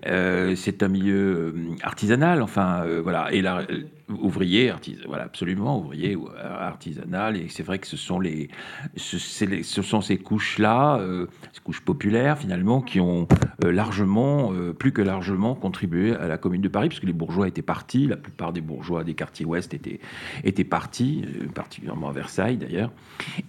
c'est 0.02 0.82
un 0.82 0.88
milieu 0.88 1.54
artisanal. 1.82 2.42
Enfin, 2.42 2.84
voilà. 3.04 3.32
Et 3.32 3.40
la, 3.40 3.62
ouvrier, 4.08 4.72
voilà, 5.06 5.24
absolument 5.24 5.78
ouvrier 5.78 6.14
ou 6.14 6.28
euh, 6.28 6.66
artisanal. 6.66 7.36
Et 7.36 7.48
c'est 7.48 7.62
vrai 7.62 7.78
que 7.78 7.86
ce 7.86 7.96
sont 7.96 8.20
les, 8.20 8.48
ce 8.96 9.82
sont 9.82 10.00
ces 10.00 10.18
couches-là, 10.18 10.98
euh, 10.98 11.26
ces 11.52 11.60
couches 11.60 11.80
populaires 11.80 12.38
finalement, 12.38 12.80
qui 12.80 13.00
ont 13.00 13.26
euh, 13.64 13.72
largement, 13.72 14.52
plus 14.78 14.92
que 14.92 15.02
largement, 15.02 15.54
contribué 15.54 16.14
à 16.14 16.28
la 16.28 16.38
Commune 16.38 16.62
de 16.62 16.68
Paris, 16.68 16.88
puisque 16.88 17.04
les 17.04 17.12
bourgeois 17.12 17.48
étaient 17.48 17.62
partis. 17.62 18.06
La 18.06 18.16
plupart 18.16 18.52
des 18.52 18.60
bourgeois 18.60 19.04
des 19.04 19.14
quartiers 19.14 19.46
ouest 19.46 19.74
étaient 19.74 20.00
étaient 20.44 20.64
partis, 20.64 21.24
particulièrement 21.54 22.08
à 22.08 22.12
Versailles 22.12 22.56
d'ailleurs. 22.56 22.92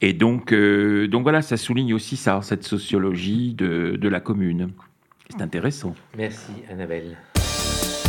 Et 0.01 0.13
donc, 0.13 0.53
donc 0.53 1.23
voilà, 1.23 1.41
ça 1.41 1.57
souligne 1.57 1.93
aussi 1.93 2.17
ça, 2.17 2.41
cette 2.41 2.63
sociologie 2.63 3.53
de, 3.53 3.97
de 3.99 4.09
la 4.09 4.19
Commune. 4.19 4.71
C'est 5.29 5.41
intéressant. 5.41 5.93
Merci 6.17 6.51
Annabelle. 6.71 7.17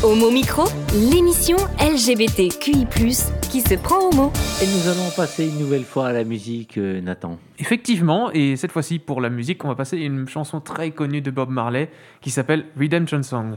Homo 0.04 0.30
Micro, 0.30 0.62
l'émission 0.94 1.56
LGBTQI+, 1.80 2.86
qui 3.50 3.60
se 3.60 3.74
prend 3.74 3.98
au 4.08 4.14
mot. 4.14 4.32
Et 4.62 4.66
nous 4.66 4.88
allons 4.88 5.10
passer 5.16 5.48
une 5.48 5.58
nouvelle 5.58 5.82
fois 5.82 6.06
à 6.06 6.12
la 6.12 6.22
musique, 6.22 6.78
euh, 6.78 7.00
Nathan. 7.00 7.36
Effectivement, 7.58 8.30
et 8.30 8.54
cette 8.54 8.70
fois-ci 8.70 9.00
pour 9.00 9.20
la 9.20 9.28
musique, 9.28 9.64
on 9.64 9.68
va 9.68 9.74
passer 9.74 9.96
une 9.98 10.28
chanson 10.28 10.60
très 10.60 10.92
connue 10.92 11.20
de 11.20 11.32
Bob 11.32 11.50
Marley 11.50 11.90
qui 12.20 12.30
s'appelle 12.30 12.66
Redemption 12.78 13.24
Song. 13.24 13.56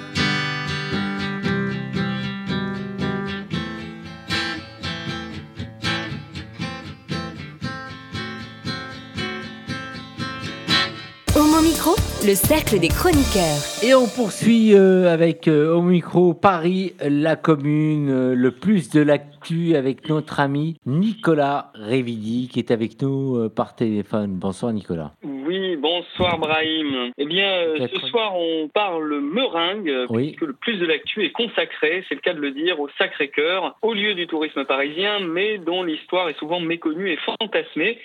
Le 12.23 12.35
cercle 12.35 12.79
des 12.79 12.87
chroniqueurs. 12.89 13.61
Et 13.83 13.95
on 13.95 14.05
poursuit 14.07 14.75
euh, 14.75 15.11
avec 15.11 15.47
euh, 15.47 15.73
au 15.73 15.81
micro 15.81 16.33
Paris, 16.35 16.93
la 17.01 17.35
commune, 17.35 18.09
euh, 18.11 18.35
le 18.35 18.51
plus 18.51 18.91
de 18.91 19.01
l'actu 19.01 19.75
avec 19.75 20.07
notre 20.07 20.39
ami 20.39 20.77
Nicolas 20.85 21.71
Révidi 21.73 22.47
qui 22.51 22.59
est 22.59 22.69
avec 22.69 23.01
nous 23.01 23.37
euh, 23.37 23.49
par 23.49 23.75
téléphone. 23.75 24.33
Bonsoir 24.33 24.71
Nicolas. 24.71 25.13
Oui, 25.23 25.75
bonsoir 25.77 26.37
Brahim. 26.37 27.11
Eh 27.17 27.25
bien, 27.25 27.49
euh, 27.49 27.87
ce 27.91 28.07
soir, 28.07 28.35
on 28.35 28.67
parle 28.67 29.19
meringue, 29.21 29.91
Oui. 30.09 30.27
puisque 30.27 30.41
le 30.47 30.53
plus 30.53 30.77
de 30.77 30.85
l'actu 30.85 31.25
est 31.25 31.31
consacré, 31.31 32.03
c'est 32.07 32.15
le 32.15 32.21
cas 32.21 32.33
de 32.33 32.39
le 32.39 32.51
dire, 32.51 32.79
au 32.79 32.87
Sacré-Cœur, 32.99 33.75
au 33.81 33.93
lieu 33.93 34.13
du 34.13 34.27
tourisme 34.27 34.63
parisien, 34.65 35.19
mais 35.21 35.57
dont 35.57 35.81
l'histoire 35.83 36.29
est 36.29 36.37
souvent 36.37 36.59
méconnue 36.59 37.09
et 37.11 37.17
fantasmée. 37.17 37.97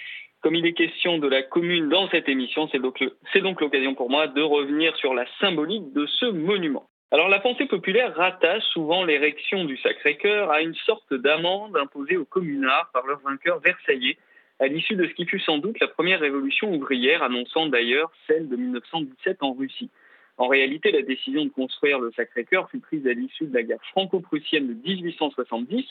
Comme 0.47 0.55
il 0.55 0.65
est 0.65 0.75
question 0.75 1.19
de 1.19 1.27
la 1.27 1.43
commune 1.43 1.89
dans 1.89 2.09
cette 2.09 2.29
émission, 2.29 2.69
c'est 2.71 2.79
donc, 2.79 3.61
l'occasion 3.61 3.97
pour 3.97 4.09
moi 4.09 4.29
de 4.29 4.41
revenir 4.41 4.95
sur 4.97 5.13
la 5.13 5.27
symbolique 5.41 5.93
de 5.93 6.07
ce 6.07 6.27
monument. 6.27 6.89
Alors 7.11 7.29
la 7.29 7.41
pensée 7.41 7.67
populaire 7.67 8.15
rattache 8.15 8.63
souvent 8.67 9.05
l'érection 9.05 9.65
du 9.65 9.77
Sacré-Cœur 9.79 10.53
à 10.53 10.61
une 10.61 10.77
sorte 10.77 11.13
d'amende 11.13 11.77
imposée 11.77 12.17
aux 12.17 12.25
communards 12.25 12.91
par 12.93 13.09
leur 13.09 13.19
vainqueur 13.23 13.59
versaillais 13.59 14.19
à 14.61 14.69
l'issue 14.69 14.95
de 14.95 15.09
ce 15.09 15.15
qui 15.15 15.27
fut 15.27 15.41
sans 15.41 15.59
doute 15.59 15.81
la 15.81 15.89
première 15.89 16.21
révolution 16.21 16.73
ouvrière, 16.73 17.25
annonçant 17.25 17.67
d'ailleurs 17.67 18.13
celle 18.29 18.49
de 18.49 18.55
1917 18.55 19.39
en 19.41 19.53
Russie. 19.53 19.91
En 20.37 20.47
réalité, 20.47 20.93
la 20.93 21.03
décision 21.03 21.45
de 21.45 21.51
construire 21.51 21.99
le 21.99 22.13
Sacré-Cœur 22.13 22.71
fut 22.71 22.79
prise 22.79 23.05
à 23.09 23.15
l'issue 23.15 23.47
de 23.47 23.55
la 23.55 23.65
guerre 23.65 23.83
franco-prussienne 23.91 24.69
de 24.69 24.75
1870. 24.75 25.87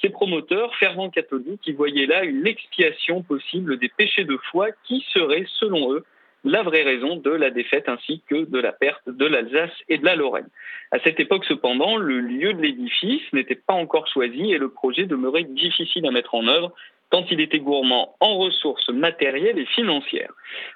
Ses 0.00 0.10
promoteurs, 0.10 0.74
fervents 0.76 1.10
catholiques, 1.10 1.66
y 1.66 1.72
voyaient 1.72 2.06
là 2.06 2.24
une 2.24 2.46
expiation 2.46 3.22
possible 3.22 3.78
des 3.78 3.88
péchés 3.88 4.24
de 4.24 4.36
foi 4.50 4.68
qui 4.84 5.04
serait, 5.12 5.44
selon 5.58 5.92
eux, 5.92 6.04
la 6.44 6.62
vraie 6.62 6.84
raison 6.84 7.16
de 7.16 7.30
la 7.30 7.50
défaite 7.50 7.88
ainsi 7.88 8.22
que 8.28 8.44
de 8.44 8.58
la 8.58 8.72
perte 8.72 9.08
de 9.08 9.26
l'Alsace 9.26 9.72
et 9.88 9.98
de 9.98 10.04
la 10.04 10.14
Lorraine. 10.14 10.48
À 10.92 11.00
cette 11.00 11.18
époque, 11.18 11.44
cependant, 11.44 11.96
le 11.96 12.20
lieu 12.20 12.54
de 12.54 12.62
l'édifice 12.62 13.22
n'était 13.32 13.56
pas 13.56 13.74
encore 13.74 14.06
choisi 14.06 14.52
et 14.52 14.58
le 14.58 14.70
projet 14.70 15.06
demeurait 15.06 15.44
difficile 15.44 16.06
à 16.06 16.12
mettre 16.12 16.34
en 16.34 16.46
œuvre 16.46 16.72
tant 17.10 17.24
il 17.30 17.40
était 17.40 17.58
gourmand 17.58 18.16
en 18.20 18.36
ressources 18.36 18.88
matérielles 18.90 19.58
et 19.58 19.66
financières. 19.66 20.32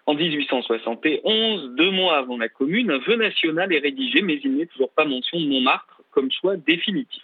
En 0.06 0.14
1871, 0.14 1.74
deux 1.76 1.90
mois 1.90 2.16
avant 2.16 2.38
la 2.38 2.48
commune, 2.48 2.90
un 2.90 2.98
vœu 2.98 3.16
national 3.16 3.72
est 3.72 3.80
rédigé, 3.80 4.22
mais 4.22 4.40
il 4.42 4.56
n'est 4.56 4.66
toujours 4.66 4.92
pas 4.92 5.04
mention 5.04 5.38
de 5.38 5.46
Montmartre 5.46 6.00
comme 6.10 6.30
choix 6.32 6.56
définitif. 6.56 7.22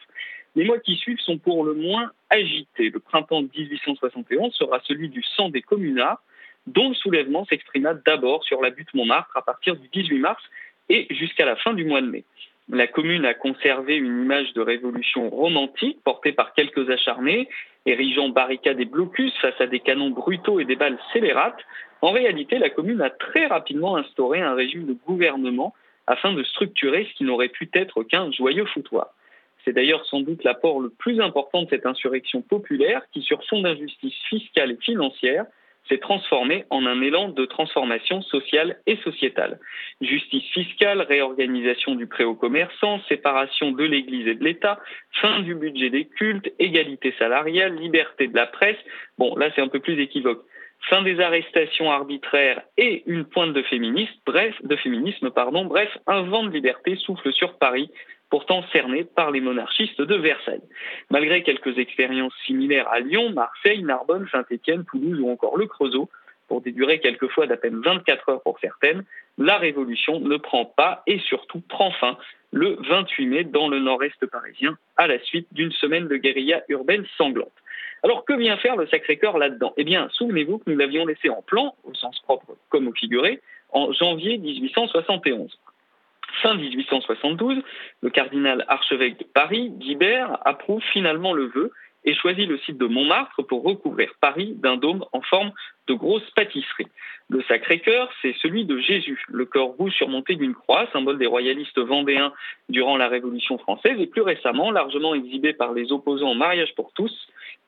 Les 0.58 0.64
mois 0.64 0.80
qui 0.80 0.96
suivent 0.96 1.20
sont 1.20 1.38
pour 1.38 1.62
le 1.62 1.72
moins 1.72 2.10
agités. 2.30 2.90
Le 2.90 2.98
printemps 2.98 3.42
de 3.42 3.48
1871 3.56 4.52
sera 4.52 4.80
celui 4.80 5.08
du 5.08 5.22
sang 5.22 5.50
des 5.50 5.62
communards, 5.62 6.20
dont 6.66 6.88
le 6.88 6.96
soulèvement 6.96 7.44
s'exprima 7.44 7.94
d'abord 7.94 8.42
sur 8.42 8.60
la 8.60 8.70
butte 8.70 8.92
Montmartre 8.92 9.36
à 9.36 9.42
partir 9.42 9.76
du 9.76 9.86
18 9.86 10.18
mars 10.18 10.42
et 10.88 11.06
jusqu'à 11.10 11.44
la 11.44 11.54
fin 11.54 11.74
du 11.74 11.84
mois 11.84 12.00
de 12.00 12.08
mai. 12.08 12.24
La 12.70 12.88
commune 12.88 13.24
a 13.24 13.34
conservé 13.34 13.94
une 13.94 14.24
image 14.24 14.52
de 14.54 14.60
révolution 14.60 15.30
romantique 15.30 16.00
portée 16.02 16.32
par 16.32 16.54
quelques 16.54 16.90
acharnés, 16.90 17.48
érigeant 17.86 18.28
barricades 18.28 18.80
et 18.80 18.84
blocus 18.84 19.32
face 19.40 19.60
à 19.60 19.68
des 19.68 19.78
canons 19.78 20.10
brutaux 20.10 20.58
et 20.58 20.64
des 20.64 20.74
balles 20.74 20.98
scélérates. 21.12 21.64
En 22.02 22.10
réalité, 22.10 22.58
la 22.58 22.70
commune 22.70 23.00
a 23.00 23.10
très 23.10 23.46
rapidement 23.46 23.96
instauré 23.96 24.40
un 24.40 24.56
régime 24.56 24.86
de 24.86 24.96
gouvernement 25.06 25.72
afin 26.08 26.32
de 26.32 26.42
structurer 26.42 27.06
ce 27.08 27.16
qui 27.16 27.22
n'aurait 27.22 27.48
pu 27.48 27.70
être 27.74 28.02
qu'un 28.02 28.32
joyeux 28.32 28.66
foutoir. 28.66 29.14
C'est 29.64 29.72
d'ailleurs 29.72 30.04
sans 30.06 30.20
doute 30.20 30.44
l'apport 30.44 30.80
le 30.80 30.90
plus 30.90 31.20
important 31.20 31.62
de 31.62 31.68
cette 31.68 31.86
insurrection 31.86 32.42
populaire 32.42 33.02
qui, 33.12 33.22
sur 33.22 33.44
fond 33.44 33.62
d'injustice 33.62 34.14
fiscale 34.28 34.72
et 34.72 34.78
financière, 34.80 35.46
s'est 35.88 35.98
transformé 35.98 36.64
en 36.70 36.86
un 36.86 37.00
élan 37.00 37.28
de 37.28 37.44
transformation 37.46 38.22
sociale 38.22 38.78
et 38.86 38.96
sociétale. 38.96 39.58
Justice 40.00 40.44
fiscale, 40.52 41.00
réorganisation 41.00 41.94
du 41.94 42.06
prêt 42.06 42.24
aux 42.24 42.34
commerçants, 42.34 43.00
séparation 43.08 43.72
de 43.72 43.84
l'Église 43.84 44.28
et 44.28 44.34
de 44.34 44.44
l'État, 44.44 44.78
fin 45.20 45.40
du 45.40 45.54
budget 45.54 45.90
des 45.90 46.06
cultes, 46.06 46.52
égalité 46.58 47.14
salariale, 47.18 47.76
liberté 47.76 48.28
de 48.28 48.36
la 48.36 48.46
presse. 48.46 48.78
Bon, 49.16 49.34
là 49.36 49.50
c'est 49.54 49.62
un 49.62 49.68
peu 49.68 49.80
plus 49.80 50.00
équivoque. 50.00 50.44
Fin 50.90 51.02
des 51.02 51.18
arrestations 51.20 51.90
arbitraires 51.90 52.62
et 52.76 53.02
une 53.06 53.24
pointe 53.24 53.52
de 53.52 53.62
féminisme, 53.62 54.14
bref, 54.24 54.54
de 54.62 54.76
féminisme, 54.76 55.30
pardon, 55.30 55.64
bref, 55.64 55.90
un 56.06 56.22
vent 56.22 56.44
de 56.44 56.50
liberté 56.50 56.94
souffle 56.96 57.32
sur 57.32 57.58
Paris 57.58 57.90
pourtant 58.30 58.62
cerné 58.72 59.04
par 59.04 59.30
les 59.30 59.40
monarchistes 59.40 60.00
de 60.00 60.14
Versailles. 60.14 60.62
Malgré 61.10 61.42
quelques 61.42 61.78
expériences 61.78 62.34
similaires 62.46 62.88
à 62.88 63.00
Lyon, 63.00 63.30
Marseille, 63.30 63.82
Narbonne, 63.82 64.28
Saint-Étienne, 64.30 64.84
Toulouse 64.84 65.20
ou 65.20 65.30
encore 65.30 65.56
le 65.56 65.66
Creusot, 65.66 66.08
pour 66.48 66.62
des 66.62 66.72
durées 66.72 66.98
quelquefois 67.00 67.46
d'à 67.46 67.56
peine 67.56 67.80
24 67.80 68.28
heures 68.30 68.42
pour 68.42 68.58
certaines, 68.58 69.04
la 69.36 69.58
révolution 69.58 70.18
ne 70.18 70.36
prend 70.36 70.64
pas 70.64 71.02
et 71.06 71.18
surtout 71.20 71.60
prend 71.60 71.90
fin 71.92 72.16
le 72.52 72.78
28 72.88 73.26
mai 73.26 73.44
dans 73.44 73.68
le 73.68 73.78
nord-est 73.78 74.24
parisien 74.26 74.76
à 74.96 75.06
la 75.06 75.18
suite 75.20 75.46
d'une 75.52 75.72
semaine 75.72 76.08
de 76.08 76.16
guérilla 76.16 76.62
urbaine 76.68 77.04
sanglante. 77.18 77.52
Alors 78.02 78.24
que 78.24 78.32
vient 78.32 78.56
faire 78.56 78.76
le 78.76 78.86
Sacré-Cœur 78.86 79.38
là-dedans? 79.38 79.74
Eh 79.76 79.84
bien, 79.84 80.08
souvenez-vous 80.12 80.58
que 80.58 80.70
nous 80.70 80.76
l'avions 80.76 81.04
laissé 81.04 81.28
en 81.28 81.42
plan, 81.42 81.74
au 81.84 81.94
sens 81.94 82.18
propre 82.20 82.56
comme 82.70 82.88
au 82.88 82.92
figuré, 82.92 83.40
en 83.70 83.92
janvier 83.92 84.38
1871. 84.38 85.58
Fin 86.42 86.54
1872, 86.54 87.62
le 88.02 88.10
cardinal 88.10 88.64
archevêque 88.68 89.18
de 89.18 89.24
Paris, 89.24 89.70
Guibert, 89.70 90.38
approuve 90.44 90.82
finalement 90.92 91.32
le 91.32 91.46
vœu 91.46 91.72
et 92.04 92.14
choisit 92.14 92.48
le 92.48 92.58
site 92.58 92.78
de 92.78 92.86
Montmartre 92.86 93.42
pour 93.42 93.64
recouvrir 93.64 94.10
Paris 94.20 94.54
d'un 94.56 94.76
dôme 94.76 95.04
en 95.12 95.20
forme 95.20 95.52
de 95.88 95.94
grosse 95.94 96.28
pâtisserie. 96.30 96.86
Le 97.28 97.42
Sacré-Cœur, 97.42 98.10
c'est 98.22 98.34
celui 98.40 98.64
de 98.64 98.78
Jésus, 98.78 99.22
le 99.28 99.44
corps 99.44 99.74
rouge 99.76 99.92
surmonté 99.92 100.36
d'une 100.36 100.54
croix, 100.54 100.86
symbole 100.92 101.18
des 101.18 101.26
royalistes 101.26 101.78
vendéens 101.78 102.32
durant 102.68 102.96
la 102.96 103.08
Révolution 103.08 103.58
française 103.58 104.00
et 104.00 104.06
plus 104.06 104.22
récemment 104.22 104.70
largement 104.70 105.14
exhibé 105.14 105.52
par 105.52 105.72
les 105.72 105.92
opposants 105.92 106.30
au 106.30 106.34
mariage 106.34 106.74
pour 106.76 106.92
tous 106.94 107.12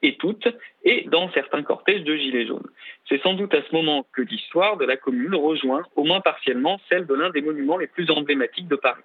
et 0.02 0.16
toutes 0.16 0.48
et 0.84 1.06
dans 1.08 1.30
certains 1.32 1.62
cortèges 1.62 2.04
de 2.04 2.14
gilets 2.16 2.46
jaunes. 2.46 2.68
C'est 3.08 3.22
sans 3.22 3.34
doute 3.34 3.54
à 3.54 3.62
ce 3.62 3.74
moment 3.74 4.06
que 4.12 4.22
l'histoire 4.22 4.76
de 4.76 4.84
la 4.84 4.96
commune 4.96 5.34
rejoint 5.34 5.82
au 5.96 6.04
moins 6.04 6.20
partiellement 6.20 6.80
celle 6.88 7.06
de 7.06 7.14
l'un 7.14 7.30
des 7.30 7.42
monuments 7.42 7.76
les 7.76 7.86
plus 7.86 8.10
emblématiques 8.10 8.68
de 8.68 8.76
Paris. 8.76 9.02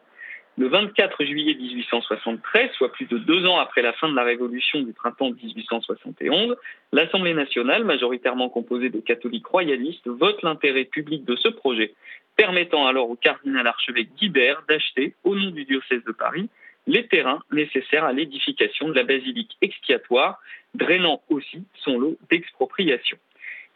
Le 0.58 0.70
24 0.70 1.26
juillet 1.26 1.54
1873, 1.54 2.72
soit 2.78 2.92
plus 2.94 3.08
de 3.08 3.18
deux 3.18 3.46
ans 3.46 3.60
après 3.60 3.82
la 3.82 3.92
fin 3.92 4.08
de 4.08 4.16
la 4.16 4.24
Révolution 4.24 4.80
du 4.80 4.94
printemps 4.94 5.32
1871, 5.32 6.56
l'Assemblée 6.94 7.34
nationale, 7.34 7.84
majoritairement 7.84 8.48
composée 8.48 8.90
de 8.90 9.02
catholiques 9.02 9.48
royalistes, 9.48 10.08
vote 10.08 10.42
l'intérêt 10.44 10.86
public 10.86 11.26
de 11.26 11.36
ce 11.36 11.50
projet, 11.50 11.94
permettant 12.38 12.88
alors 12.88 13.10
au 13.10 13.16
cardinal 13.16 13.68
archevêque 13.68 14.16
Guibert 14.16 14.64
d'acheter, 14.70 15.14
au 15.26 15.36
nom 15.36 15.52
du 15.52 15.66
diocèse 15.66 16.06
de 16.06 16.14
Paris, 16.14 16.50
les 16.88 17.08
terrains 17.08 17.42
nécessaires 17.52 18.06
à 18.06 18.14
l'édification 18.14 18.90
de 18.90 18.94
la 18.94 19.04
basilique 19.04 19.58
expiatoire, 19.62 20.40
drainant 20.74 21.22
aussi 21.30 21.64
son 21.84 21.98
lot 21.98 22.18
d'expropriation. 22.30 23.18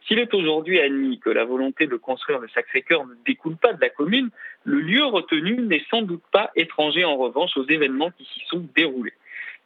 S'il 0.06 0.18
est 0.18 0.32
aujourd'hui 0.34 0.80
admis 0.80 1.18
que 1.18 1.30
la 1.30 1.44
volonté 1.44 1.86
de 1.86 1.96
construire 1.96 2.38
le 2.38 2.48
Sacré-Cœur 2.48 3.06
ne 3.06 3.14
découle 3.26 3.56
pas 3.56 3.72
de 3.72 3.80
la 3.80 3.90
commune, 3.90 4.30
le 4.64 4.80
lieu 4.80 5.04
retenu 5.04 5.54
n'est 5.60 5.84
sans 5.90 6.02
doute 6.02 6.22
pas 6.32 6.50
étranger 6.56 7.04
en 7.04 7.16
revanche 7.16 7.56
aux 7.56 7.66
événements 7.66 8.10
qui 8.10 8.24
s'y 8.24 8.40
sont 8.46 8.66
déroulés. 8.74 9.12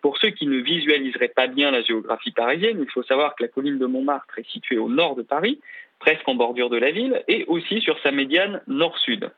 Pour 0.02 0.18
ceux 0.18 0.30
qui 0.30 0.46
ne 0.46 0.58
visualiseraient 0.58 1.28
pas 1.28 1.46
bien 1.46 1.70
la 1.70 1.82
géographie 1.82 2.32
parisienne, 2.32 2.78
il 2.78 2.90
faut 2.90 3.02
savoir 3.04 3.34
que 3.34 3.44
la 3.44 3.48
commune 3.48 3.78
de 3.78 3.86
Montmartre 3.86 4.38
est 4.38 4.50
située 4.50 4.76
au 4.76 4.88
nord 4.88 5.16
de 5.16 5.22
Paris, 5.22 5.60
presque 5.98 6.28
en 6.28 6.34
bordure 6.34 6.68
de 6.68 6.76
la 6.76 6.90
ville, 6.90 7.22
et 7.26 7.46
aussi 7.46 7.80
sur 7.80 7.98
sa 8.00 8.10
médiane 8.10 8.60
nord-sud. 8.66 9.30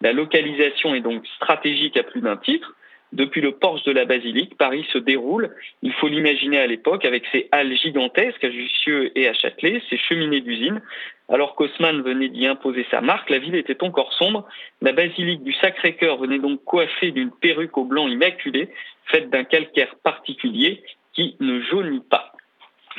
La 0.00 0.14
localisation 0.14 0.94
est 0.94 1.02
donc 1.02 1.26
stratégique 1.26 1.98
à 1.98 2.04
plus 2.04 2.22
d'un 2.22 2.38
titre, 2.38 2.74
depuis 3.14 3.40
le 3.40 3.52
porche 3.52 3.84
de 3.84 3.92
la 3.92 4.04
basilique, 4.04 4.56
Paris 4.58 4.84
se 4.92 4.98
déroule, 4.98 5.54
il 5.82 5.92
faut 5.92 6.08
l'imaginer 6.08 6.58
à 6.58 6.66
l'époque, 6.66 7.04
avec 7.04 7.24
ses 7.30 7.48
halles 7.52 7.76
gigantesques 7.76 8.42
à 8.42 8.50
Jussieu 8.50 9.16
et 9.16 9.28
à 9.28 9.34
Châtelet, 9.34 9.80
ses 9.88 9.96
cheminées 9.96 10.40
d'usine. 10.40 10.82
Alors 11.28 11.54
qu'Haussmann 11.54 12.02
venait 12.02 12.28
d'y 12.28 12.46
imposer 12.46 12.84
sa 12.90 13.00
marque, 13.00 13.30
la 13.30 13.38
ville 13.38 13.54
était 13.54 13.82
encore 13.84 14.12
sombre. 14.14 14.46
La 14.82 14.92
basilique 14.92 15.44
du 15.44 15.52
Sacré-Cœur 15.52 16.18
venait 16.18 16.40
donc 16.40 16.62
coiffée 16.64 17.12
d'une 17.12 17.30
perruque 17.30 17.78
au 17.78 17.84
blanc 17.84 18.08
immaculé, 18.08 18.68
faite 19.06 19.30
d'un 19.30 19.44
calcaire 19.44 19.94
particulier 20.02 20.82
qui 21.14 21.36
ne 21.38 21.60
jaunit 21.60 22.02
pas. 22.10 22.32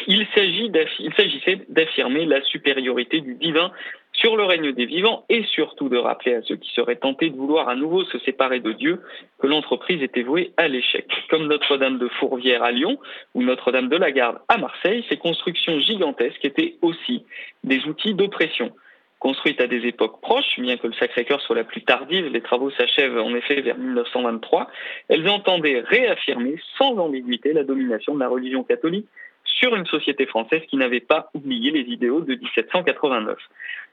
Il 0.08 0.25
s'agissait 0.34 1.65
d'affirmer 1.69 2.25
la 2.25 2.41
supériorité 2.43 3.21
du 3.21 3.36
divin 3.36 3.71
sur 4.17 4.38
le 4.38 4.43
règne 4.43 4.71
des 4.71 4.86
vivants 4.86 5.25
et 5.30 5.43
surtout 5.43 5.89
de 5.89 5.97
rappeler 5.97 6.36
à 6.36 6.41
ceux 6.43 6.56
qui 6.56 6.71
seraient 6.71 6.95
tentés 6.95 7.30
de 7.30 7.36
vouloir 7.36 7.69
à 7.69 7.75
nouveau 7.75 8.04
se 8.06 8.17
séparer 8.19 8.60
de 8.60 8.71
Dieu 8.71 9.01
que 9.39 9.47
l'entreprise 9.47 10.01
était 10.01 10.23
vouée 10.23 10.51
à 10.58 10.67
l'échec. 10.67 11.06
Comme 11.30 11.47
Notre-Dame 11.47 11.97
de 11.97 12.08
Fourvière 12.08 12.63
à 12.63 12.71
Lyon 12.71 12.97
ou 13.34 13.43
Notre-Dame 13.43 13.89
de 13.89 13.97
la 13.97 14.12
Garde 14.12 14.39
à 14.47 14.58
Marseille, 14.58 15.06
ces 15.10 15.17
constructions 15.17 15.80
gigantesques 15.80 16.43
étaient 16.43 16.75
aussi 16.82 17.25
des 17.63 17.86
outils 17.86 18.13
d'oppression. 18.13 18.71
Construites 19.19 19.62
à 19.62 19.67
des 19.67 19.88
époques 19.88 20.21
proches, 20.21 20.60
bien 20.60 20.78
que 20.78 20.88
le 20.88 20.93
Sacré-Cœur 20.93 21.41
soit 21.41 21.56
la 21.56 21.63
plus 21.63 21.82
tardive, 21.82 22.28
les 22.28 22.41
travaux 22.41 22.69
s'achèvent 22.71 23.17
en 23.17 23.34
effet 23.34 23.62
vers 23.62 23.78
1923, 23.78 24.67
elles 25.08 25.28
entendaient 25.30 25.80
réaffirmer 25.80 26.56
sans 26.78 26.97
ambiguïté 26.97 27.54
la 27.54 27.63
domination 27.63 28.13
de 28.13 28.19
la 28.19 28.28
religion 28.28 28.63
catholique 28.63 29.08
sur 29.45 29.75
une 29.75 29.86
société 29.86 30.25
française 30.25 30.62
qui 30.69 30.78
n'avait 30.78 30.99
pas 30.99 31.30
oublié 31.34 31.71
les 31.71 31.91
idéaux 31.91 32.21
de 32.21 32.36
1789. 32.36 33.38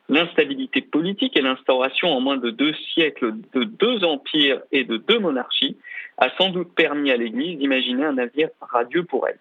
L'instabilité 0.08 0.80
politique 0.80 1.36
et 1.36 1.42
l'instauration 1.42 2.08
en 2.08 2.20
moins 2.20 2.36
de 2.36 2.50
deux 2.50 2.74
siècles 2.92 3.34
de 3.54 3.64
deux 3.64 4.04
empires 4.04 4.60
et 4.72 4.84
de 4.84 4.96
deux 4.96 5.18
monarchies 5.18 5.76
a 6.18 6.28
sans 6.36 6.50
doute 6.50 6.74
permis 6.74 7.10
à 7.10 7.16
l'Église 7.16 7.58
d'imaginer 7.58 8.04
un 8.04 8.18
avenir 8.18 8.48
radieux 8.60 9.04
pour 9.04 9.26
elle. 9.28 9.38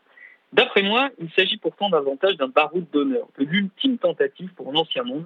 D'après 0.53 0.83
moi, 0.83 1.09
il 1.19 1.29
s'agit 1.31 1.57
pourtant 1.57 1.89
davantage 1.89 2.37
d'un 2.37 2.47
baroud 2.47 2.85
d'honneur, 2.91 3.27
de 3.39 3.45
l'ultime 3.45 3.97
tentative 3.97 4.49
pour 4.55 4.71
l'Ancien 4.71 5.03
Monde 5.03 5.25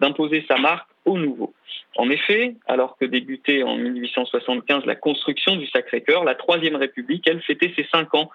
d'imposer 0.00 0.44
sa 0.46 0.58
marque 0.58 0.88
au 1.06 1.16
nouveau. 1.16 1.54
En 1.96 2.10
effet, 2.10 2.54
alors 2.66 2.96
que 2.98 3.06
débutait 3.06 3.62
en 3.62 3.76
1875 3.76 4.84
la 4.84 4.94
construction 4.94 5.56
du 5.56 5.66
Sacré-Cœur, 5.68 6.24
la 6.24 6.34
Troisième 6.34 6.76
République, 6.76 7.26
elle, 7.26 7.40
fêtait 7.40 7.72
ses 7.74 7.86
cinq 7.90 8.14
ans 8.14 8.30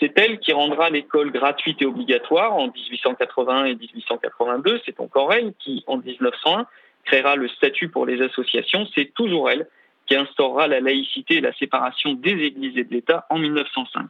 c'est 0.00 0.18
elle 0.18 0.38
qui 0.40 0.52
rendra 0.52 0.88
l'école 0.88 1.30
gratuite 1.30 1.82
et 1.82 1.86
obligatoire 1.86 2.54
en 2.54 2.68
1881 2.68 3.66
et 3.66 3.74
1882. 3.74 4.80
C'est 4.86 4.98
encore 4.98 5.32
elle 5.32 5.52
qui, 5.58 5.84
en 5.86 5.98
1901, 5.98 6.66
créera 7.04 7.36
le 7.36 7.48
statut 7.48 7.88
pour 7.88 8.06
les 8.06 8.22
associations. 8.22 8.88
C'est 8.94 9.12
toujours 9.14 9.50
elle 9.50 9.68
qui 10.06 10.16
instaurera 10.16 10.66
la 10.66 10.80
laïcité 10.80 11.36
et 11.36 11.40
la 11.40 11.52
séparation 11.52 12.14
des 12.14 12.32
églises 12.32 12.76
et 12.78 12.84
de 12.84 12.92
l'État 12.92 13.26
en 13.28 13.38
1905. 13.38 14.06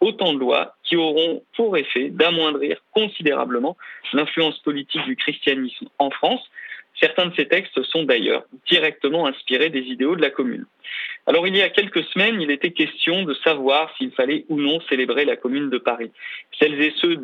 Autant 0.00 0.32
de 0.32 0.38
lois 0.38 0.74
qui 0.82 0.96
auront 0.96 1.42
pour 1.56 1.76
effet 1.76 2.08
d'amoindrir 2.08 2.78
considérablement 2.92 3.76
l'influence 4.12 4.58
politique 4.60 5.04
du 5.04 5.14
christianisme 5.14 5.88
en 5.98 6.10
France, 6.10 6.42
Certains 7.00 7.26
de 7.26 7.34
ces 7.34 7.46
textes 7.46 7.82
sont 7.82 8.04
d'ailleurs 8.04 8.44
directement 8.68 9.26
inspirés 9.26 9.70
des 9.70 9.80
idéaux 9.80 10.16
de 10.16 10.22
la 10.22 10.30
commune. 10.30 10.64
Alors 11.26 11.46
il 11.48 11.56
y 11.56 11.62
a 11.62 11.70
quelques 11.70 12.04
semaines, 12.04 12.40
il 12.40 12.50
était 12.50 12.70
question 12.70 13.24
de 13.24 13.34
savoir 13.42 13.94
s'il 13.96 14.12
fallait 14.12 14.44
ou 14.48 14.60
non 14.60 14.80
célébrer 14.88 15.24
la 15.24 15.36
commune 15.36 15.70
de 15.70 15.78
Paris. 15.78 16.10
Celles 16.58 16.80
et 16.80 16.92
ceux 17.00 17.16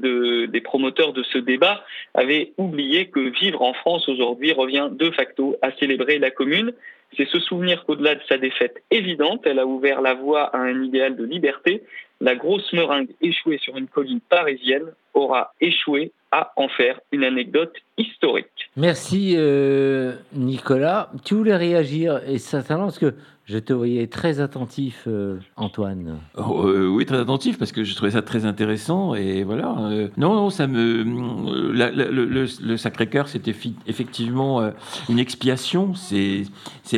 des 0.49 0.61
promoteurs 0.61 1.13
de 1.13 1.23
ce 1.23 1.39
débat 1.39 1.85
avaient 2.15 2.53
oublié 2.57 3.09
que 3.09 3.21
vivre 3.21 3.63
en 3.63 3.75
France 3.75 4.09
aujourd'hui 4.09 4.53
revient 4.53 4.89
de 4.91 5.11
facto 5.11 5.57
à 5.63 5.71
célébrer 5.73 6.19
la 6.19 6.31
commune. 6.31 6.73
C'est 7.17 7.29
se 7.29 7.41
souvenir 7.41 7.85
qu'au-delà 7.85 8.15
de 8.15 8.21
sa 8.29 8.39
défaite 8.39 8.83
évidente, 8.91 9.43
elle 9.45 9.59
a 9.59 9.67
ouvert 9.67 10.01
la 10.01 10.15
voie 10.15 10.45
à 10.55 10.59
un 10.59 10.83
idéal 10.83 11.17
de 11.17 11.25
liberté. 11.25 11.83
La 12.21 12.35
grosse 12.35 12.73
meringue 12.73 13.09
échouée 13.21 13.59
sur 13.59 13.77
une 13.77 13.89
colline 13.89 14.21
parisienne 14.21 14.93
aura 15.15 15.53
échoué 15.61 16.13
à 16.31 16.53
en 16.57 16.69
faire 16.69 17.01
une 17.11 17.25
anecdote 17.25 17.75
historique. 17.99 18.71
Merci 18.77 19.35
euh, 19.37 20.15
Nicolas. 20.33 21.11
Tu 21.25 21.35
voulais 21.35 21.57
réagir 21.57 22.21
et 22.27 22.39
certainement 22.39 22.85
parce 22.85 22.99
que 22.99 23.15
Je 23.51 23.59
te 23.59 23.73
voyais 23.73 24.07
très 24.07 24.39
attentif, 24.39 25.05
euh, 25.09 25.39
Antoine. 25.57 26.19
Oh, 26.39 26.67
euh, 26.69 26.87
oui, 26.87 27.05
très 27.05 27.19
attentif 27.19 27.59
parce 27.59 27.73
que 27.73 27.83
je 27.83 27.97
trouvais 27.97 28.13
ça 28.13 28.23
très 28.23 28.45
intéressant 28.47 29.17
et 29.17 29.43
voilà. 29.43 29.75
euh, 29.91 30.07
non, 30.17 30.35
non, 30.35 30.51
ça 30.51 30.69
me. 30.69 31.73
la- 31.73 31.91
la- 31.91 32.09
le 32.09 32.27
le- 32.27 32.47
le 32.63 32.77
Sacré-Cœur, 32.77 33.27
effi- 33.27 33.75
effectivement 33.89 34.71
une 35.09 35.19
expiation. 35.19 35.95
C'est 35.97 36.45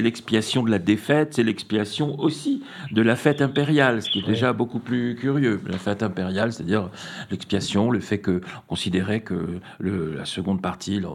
l'expiation 0.03 0.63
de 0.63 0.71
la 0.71 0.79
défaite, 0.79 1.33
c'est 1.35 1.43
l'expiation 1.43 2.21
aussi 2.21 2.63
de 2.91 3.01
la 3.01 3.17
fête 3.17 3.41
impériale, 3.41 4.03
ce 4.03 4.11
qui 4.11 4.19
est 4.19 4.27
déjà 4.27 4.53
beaucoup 4.53 4.79
plus 4.79 5.15
curieux. 5.15 5.59
La 5.71 5.79
fête 5.79 6.03
impériale, 6.03 6.53
c'est-à-dire 6.53 6.91
l'expiation, 7.31 7.91
le 7.91 8.01
fait 8.01 8.19
que 8.19 8.43
on 8.59 8.67
considérait 8.69 9.21
que 9.21 9.59
le- 9.79 10.15
la 10.15 10.27
seconde 10.27 10.61
partie, 10.61 11.01
le- 11.01 11.09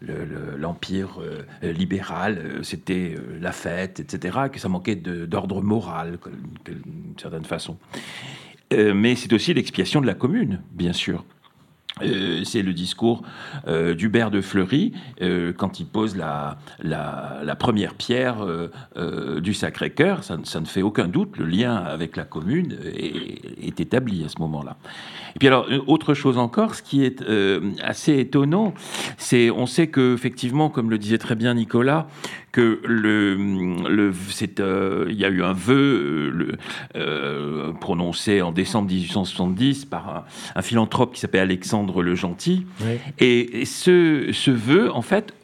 le- 0.00 0.24
le- 0.24 0.56
l'empire 0.58 1.20
libéral, 1.62 2.58
c'était 2.62 3.14
la 3.40 3.52
fête, 3.52 4.00
etc., 4.00 4.38
que 4.52 4.58
ça 4.58 4.68
manquait 4.68 4.79
de- 4.88 5.26
d'ordre 5.26 5.62
moral, 5.62 6.18
d'une 6.64 7.14
certaine 7.18 7.44
façon. 7.44 7.76
Euh, 8.72 8.94
mais 8.94 9.16
c'est 9.16 9.32
aussi 9.32 9.52
l'expiation 9.54 10.00
de 10.00 10.06
la 10.06 10.14
commune, 10.14 10.60
bien 10.72 10.92
sûr. 10.92 11.24
Euh, 12.02 12.44
c'est 12.44 12.62
le 12.62 12.72
discours 12.72 13.22
euh, 13.66 13.94
d'Hubert 13.94 14.30
de 14.30 14.40
Fleury 14.40 14.94
quand 15.58 15.80
il 15.80 15.86
pose 15.86 16.16
la, 16.16 16.56
première 17.58 17.94
pierre 17.94 18.46
du 19.42 19.52
Sacré-Cœur. 19.52 20.22
Ça, 20.24 20.36
ne- 20.36 20.64
fait 20.64 20.82
aucun 20.82 21.08
doute, 21.08 21.36
le 21.36 21.44
lien 21.46 21.74
avec 21.74 22.16
la 22.16 22.24
commune 22.24 22.78
est, 22.96 23.66
est 23.66 23.80
établi 23.80 24.24
à 24.24 24.28
ce 24.28 24.38
moment-là. 24.38 24.76
Et 25.34 25.38
puis 25.38 25.48
alors, 25.48 25.66
autre 25.88 26.14
chose 26.14 26.38
encore, 26.38 26.74
ce 26.74 26.82
qui 26.82 27.04
est 27.04 27.22
assez 27.82 28.18
étonnant, 28.18 28.72
c'est 29.18 29.50
on 29.50 29.66
sait 29.66 29.88
que 29.88 30.14
effectivement, 30.14 30.70
comme 30.70 30.90
le 30.90 30.96
disait 30.96 31.18
très 31.18 31.34
bien 31.34 31.54
Nicolas, 31.54 32.06
que 32.52 32.80
le, 32.84 34.12
euh, 34.60 35.06
il 35.08 35.16
y 35.16 35.24
a 35.24 35.28
eu 35.28 35.42
un 35.42 35.52
vœu 35.52 35.74
euh, 35.74 36.30
le, 36.30 36.56
euh, 36.96 37.72
prononcé 37.72 38.42
en 38.42 38.52
décembre 38.52 38.88
1870 38.88 39.84
par 39.84 40.08
un, 40.08 40.24
un 40.56 40.62
philanthrope 40.62 41.14
qui 41.14 41.20
s'appelle 41.20 41.42
Alexandre 41.42 42.02
le 42.02 42.14
Gentil, 42.14 42.66
et, 43.18 43.60
et 43.60 43.64
ce, 43.64 44.30
ce 44.32 44.50
vœu, 44.50 44.90
en 44.92 45.02
fait, 45.02 45.34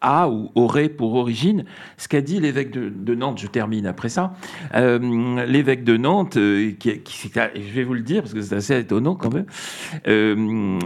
a 0.00 0.28
ou 0.28 0.50
aurait 0.54 0.88
pour 0.88 1.14
origine 1.14 1.64
ce 1.96 2.08
qu'a 2.08 2.20
dit 2.20 2.40
l'évêque 2.40 2.70
de, 2.70 3.14
Nantes. 3.14 3.38
Je 3.38 3.46
termine 3.46 3.86
après 3.86 4.08
ça. 4.08 4.34
Euh, 4.74 5.44
l'évêque 5.46 5.84
de 5.84 5.96
Nantes, 5.96 6.36
euh, 6.36 6.72
je 6.84 7.72
vais 7.72 7.84
vous 7.84 7.94
le 7.94 8.02
dire 8.02 8.22
parce 8.22 8.34
que 8.34 8.42
c'est 8.42 8.54
assez 8.54 8.78
étonnant 8.78 9.14
quand 9.14 9.32
même. 9.32 9.46
Euh, 10.06 10.78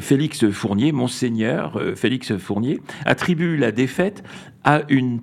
Félix 0.00 0.48
Fournier, 0.50 0.92
monseigneur 0.92 1.80
Félix 1.96 2.36
Fournier, 2.36 2.80
attribue 3.04 3.56
la 3.56 3.72
défaite 3.72 4.22
à 4.64 4.82
une 4.88 5.20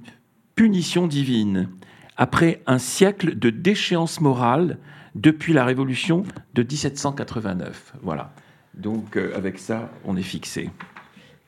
punition 0.55 1.07
divine 1.07 1.69
après 2.17 2.61
un 2.65 2.79
siècle 2.79 3.37
de 3.37 3.49
déchéance 3.49 4.21
morale 4.21 4.79
depuis 5.13 5.53
la 5.53 5.65
Révolution 5.65 6.23
de 6.55 6.63
1789. 6.63 7.93
Voilà. 8.01 8.33
Donc 8.73 9.17
avec 9.17 9.59
ça, 9.59 9.91
on 10.05 10.17
est 10.17 10.23
fixé. 10.23 10.69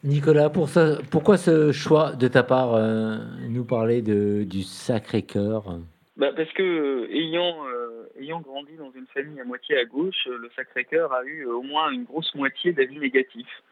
Nicolas, 0.04 0.50
pour 0.50 0.70
ça, 0.70 0.98
pourquoi 1.12 1.36
ce 1.36 1.74
choix 1.74 2.14
de 2.14 2.30
ta 2.30 2.42
part, 2.42 2.74
euh, 2.74 3.18
nous 3.50 3.66
parler 3.66 4.02
du 4.02 4.64
Sacré-Cœur? 4.64 5.80
Bah, 6.16 6.32
parce 6.36 6.52
que 6.54 6.64
euh, 6.64 7.14
ayant, 7.14 7.66
euh, 7.68 8.08
ayant 8.20 8.40
grandi 8.40 8.76
dans 8.78 8.92
une 8.92 9.08
famille 9.08 9.42
à 9.42 9.44
moitié 9.44 9.78
à 9.78 9.84
gauche, 9.84 10.28
le 10.28 10.50
Sacré-Cœur 10.56 11.12
a 11.12 11.26
eu 11.26 11.46
au 11.46 11.64
moins 11.64 11.92
une 11.92 12.06
grosse 12.06 12.34
moitié 12.34 12.72
d'avis 12.72 12.98
négatifs. 12.98 13.64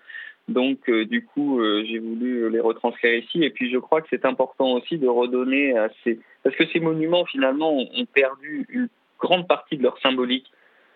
Donc, 0.50 0.90
du 0.90 1.26
coup, 1.26 1.62
j'ai 1.84 2.00
voulu 2.00 2.50
les 2.50 2.62
retranscrire 2.62 3.22
ici. 3.22 3.44
Et 3.44 3.50
puis, 3.50 3.70
je 3.70 3.78
crois 3.78 4.02
que 4.02 4.08
c'est 4.10 4.24
important 4.24 4.76
aussi 4.76 4.98
de 4.98 5.06
redonner 5.06 5.78
à 5.78 5.90
ces... 6.06 6.22
Parce 6.42 6.56
que 6.56 6.66
ces 6.68 6.80
monuments, 6.80 7.26
finalement, 7.26 7.78
ont 7.78 8.06
perdu 8.14 8.66
une 8.70 8.88
grande 9.20 9.46
partie 9.46 9.76
de 9.76 9.84
leur 9.84 10.00
symbolique. 10.00 10.50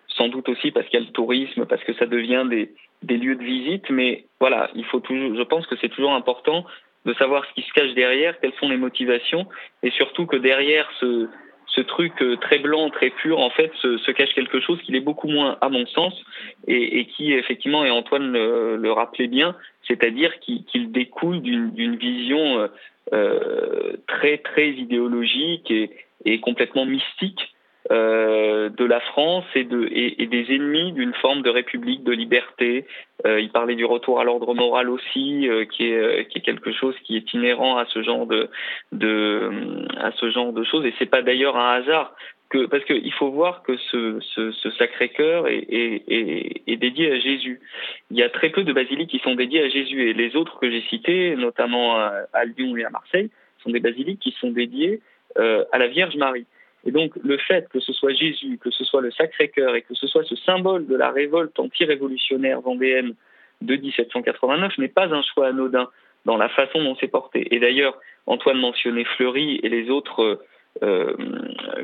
Sans 0.08 0.30
doute 0.30 0.48
aussi 0.48 0.72
parce 0.72 0.88
qu'il 0.88 1.02
y 1.02 1.04
a 1.04 1.06
le 1.06 1.12
tourisme, 1.12 1.66
parce 1.66 1.84
que 1.84 1.94
ça 1.96 2.06
devient 2.06 2.46
des, 2.50 2.74
des 3.04 3.18
lieux 3.18 3.36
de 3.36 3.44
visite. 3.44 3.90
Mais 3.90 4.26
voilà, 4.40 4.70
il 4.76 4.86
faut 4.86 5.00
toujours... 5.00 5.36
Je 5.36 5.44
pense 5.44 5.66
que 5.68 5.76
c'est 5.82 5.90
toujours 5.90 6.14
important 6.14 6.66
de 7.06 7.14
savoir 7.16 7.46
ce 7.46 7.54
qui 7.54 7.68
se 7.68 7.74
cache 7.74 7.94
derrière, 7.94 8.40
quelles 8.40 8.54
sont 8.60 8.70
les 8.70 8.78
motivations, 8.78 9.48
et 9.82 9.90
surtout 9.92 10.28
que 10.28 10.36
derrière 10.36 10.88
ce, 11.00 11.28
ce 11.66 11.82
truc 11.82 12.14
euh, 12.22 12.36
très 12.36 12.60
blanc, 12.60 12.92
très 12.92 13.10
pur, 13.10 13.40
en 13.40 13.50
fait, 13.50 13.72
se, 13.82 13.98
se 13.98 14.12
cache 14.12 14.34
quelque 14.36 14.60
chose 14.60 14.80
qui 14.84 14.92
l'est 14.92 15.00
beaucoup 15.00 15.28
moins, 15.28 15.58
à 15.62 15.70
mon 15.70 15.86
sens, 15.88 16.14
et, 16.68 17.06
qui, 17.06 17.34
effectivement, 17.34 17.84
et 17.84 17.90
Antoine 17.90 18.32
le, 18.32 18.76
le 18.78 18.92
rappelait 18.92 19.28
bien, 19.28 19.56
c'est-à-dire 19.88 20.40
qu'il 20.40 20.92
découle 20.92 21.42
d'une 21.42 21.72
d'une 21.72 21.96
vision 21.96 22.60
euh, 22.60 22.68
euh, 23.14 23.94
très, 24.08 24.38
très 24.38 24.70
idéologique 24.70 25.72
et, 25.72 25.90
et 26.26 26.40
complètement 26.40 26.86
mystique 26.86 27.52
euh, 27.92 28.70
de 28.70 28.86
la 28.86 29.02
France 29.02 29.44
et, 29.54 29.66
de, 29.66 29.90
et, 29.92 30.26
des 30.26 30.56
ennemis 30.56 30.94
d'une 30.94 31.14
forme 31.16 31.42
de 31.42 31.50
république, 31.50 32.06
de 32.06 32.14
liberté. 32.14 32.86
Euh, 33.26 33.42
il 33.42 33.50
parlait 33.50 33.76
du 33.76 33.84
retour 33.84 34.22
à 34.22 34.24
l'ordre 34.24 34.54
moral 34.54 34.90
aussi, 34.90 35.50
euh, 35.50 35.66
qui, 35.66 35.92
est, 35.92 36.42
quelque 36.42 36.72
chose 36.72 36.96
qui 37.04 37.18
est 37.18 37.34
inhérent 37.34 37.78
à 37.78 37.86
ce 37.88 38.02
genre 38.02 38.28
de, 38.28 38.50
de, 38.94 39.50
à 39.98 40.12
ce 40.14 40.32
genre 40.32 40.54
de 40.54 40.64
choses. 40.64 40.86
Et 40.86 41.06
pas 41.06 41.22
d'ailleurs 41.22 41.58
un 41.58 41.74
hasard. 41.74 42.16
Que, 42.50 42.66
parce 42.66 42.86
qu'il 42.86 43.14
faut 43.14 43.30
voir 43.30 43.62
que 43.64 43.76
ce, 43.76 44.72
Sacré-Cœur 44.78 45.48
est, 45.48 46.78
dédié 46.78 47.12
à 47.12 47.20
Jésus. 47.20 47.60
Il 48.10 48.18
y 48.18 48.24
a 48.24 48.30
très 48.30 48.52
peu 48.52 48.64
de 48.64 48.72
basiliques 48.72 49.10
qui 49.10 49.20
sont 49.20 49.36
dédiées 49.36 49.64
à 49.64 49.70
Jésus. 49.70 50.10
Et 50.10 50.14
les 50.14 50.38
autres 50.38 50.60
que 50.60 50.70
j'ai 50.70 50.82
cités, 50.84 51.36
notamment 51.36 51.98
à, 51.98 52.46
Lyon 52.46 52.78
et 52.78 52.86
à 52.86 52.90
Marseille, 52.90 53.30
sont 53.64 53.72
des 53.72 53.82
basiliques 53.82 54.20
qui 54.20 54.32
sont 54.40 54.52
dédiées 54.52 55.02
à 55.38 55.78
la 55.78 55.88
Vierge 55.88 56.16
Marie. 56.16 56.46
Et 56.86 56.92
donc 56.92 57.14
le 57.24 57.38
fait 57.38 57.68
que 57.70 57.80
ce 57.80 57.94
soit 57.94 58.14
Jésus, 58.14 58.58
que 58.58 58.72
ce 58.72 58.84
soit 58.84 59.02
le 59.02 59.12
Sacré-Cœur 59.12 59.76
et 59.76 59.82
que 59.82 59.94
ce 59.94 60.08
soit 60.08 60.24
ce 60.24 60.36
symbole 60.36 60.88
de 60.88 60.96
la 60.96 61.12
révolte 61.12 61.60
anti-révolutionnaire 61.60 62.62
vendéenne 62.62 63.16
de 63.62 63.76
1789 63.76 64.78
n'est 64.78 64.88
pas 64.88 65.14
un 65.14 65.22
choix 65.22 65.48
anodin 65.48 65.90
dans 66.26 66.38
la 66.38 66.50
façon 66.50 66.84
dont 66.84 66.96
c'est 67.00 67.08
porté. 67.08 67.54
Et 67.54 67.60
d'ailleurs, 67.60 67.98
Antoine 68.28 68.60
mentionnait 68.60 69.06
Fleury 69.06 69.60
et 69.64 69.70
les 69.70 69.90
autres, 69.90 70.44
euh, 70.84 71.14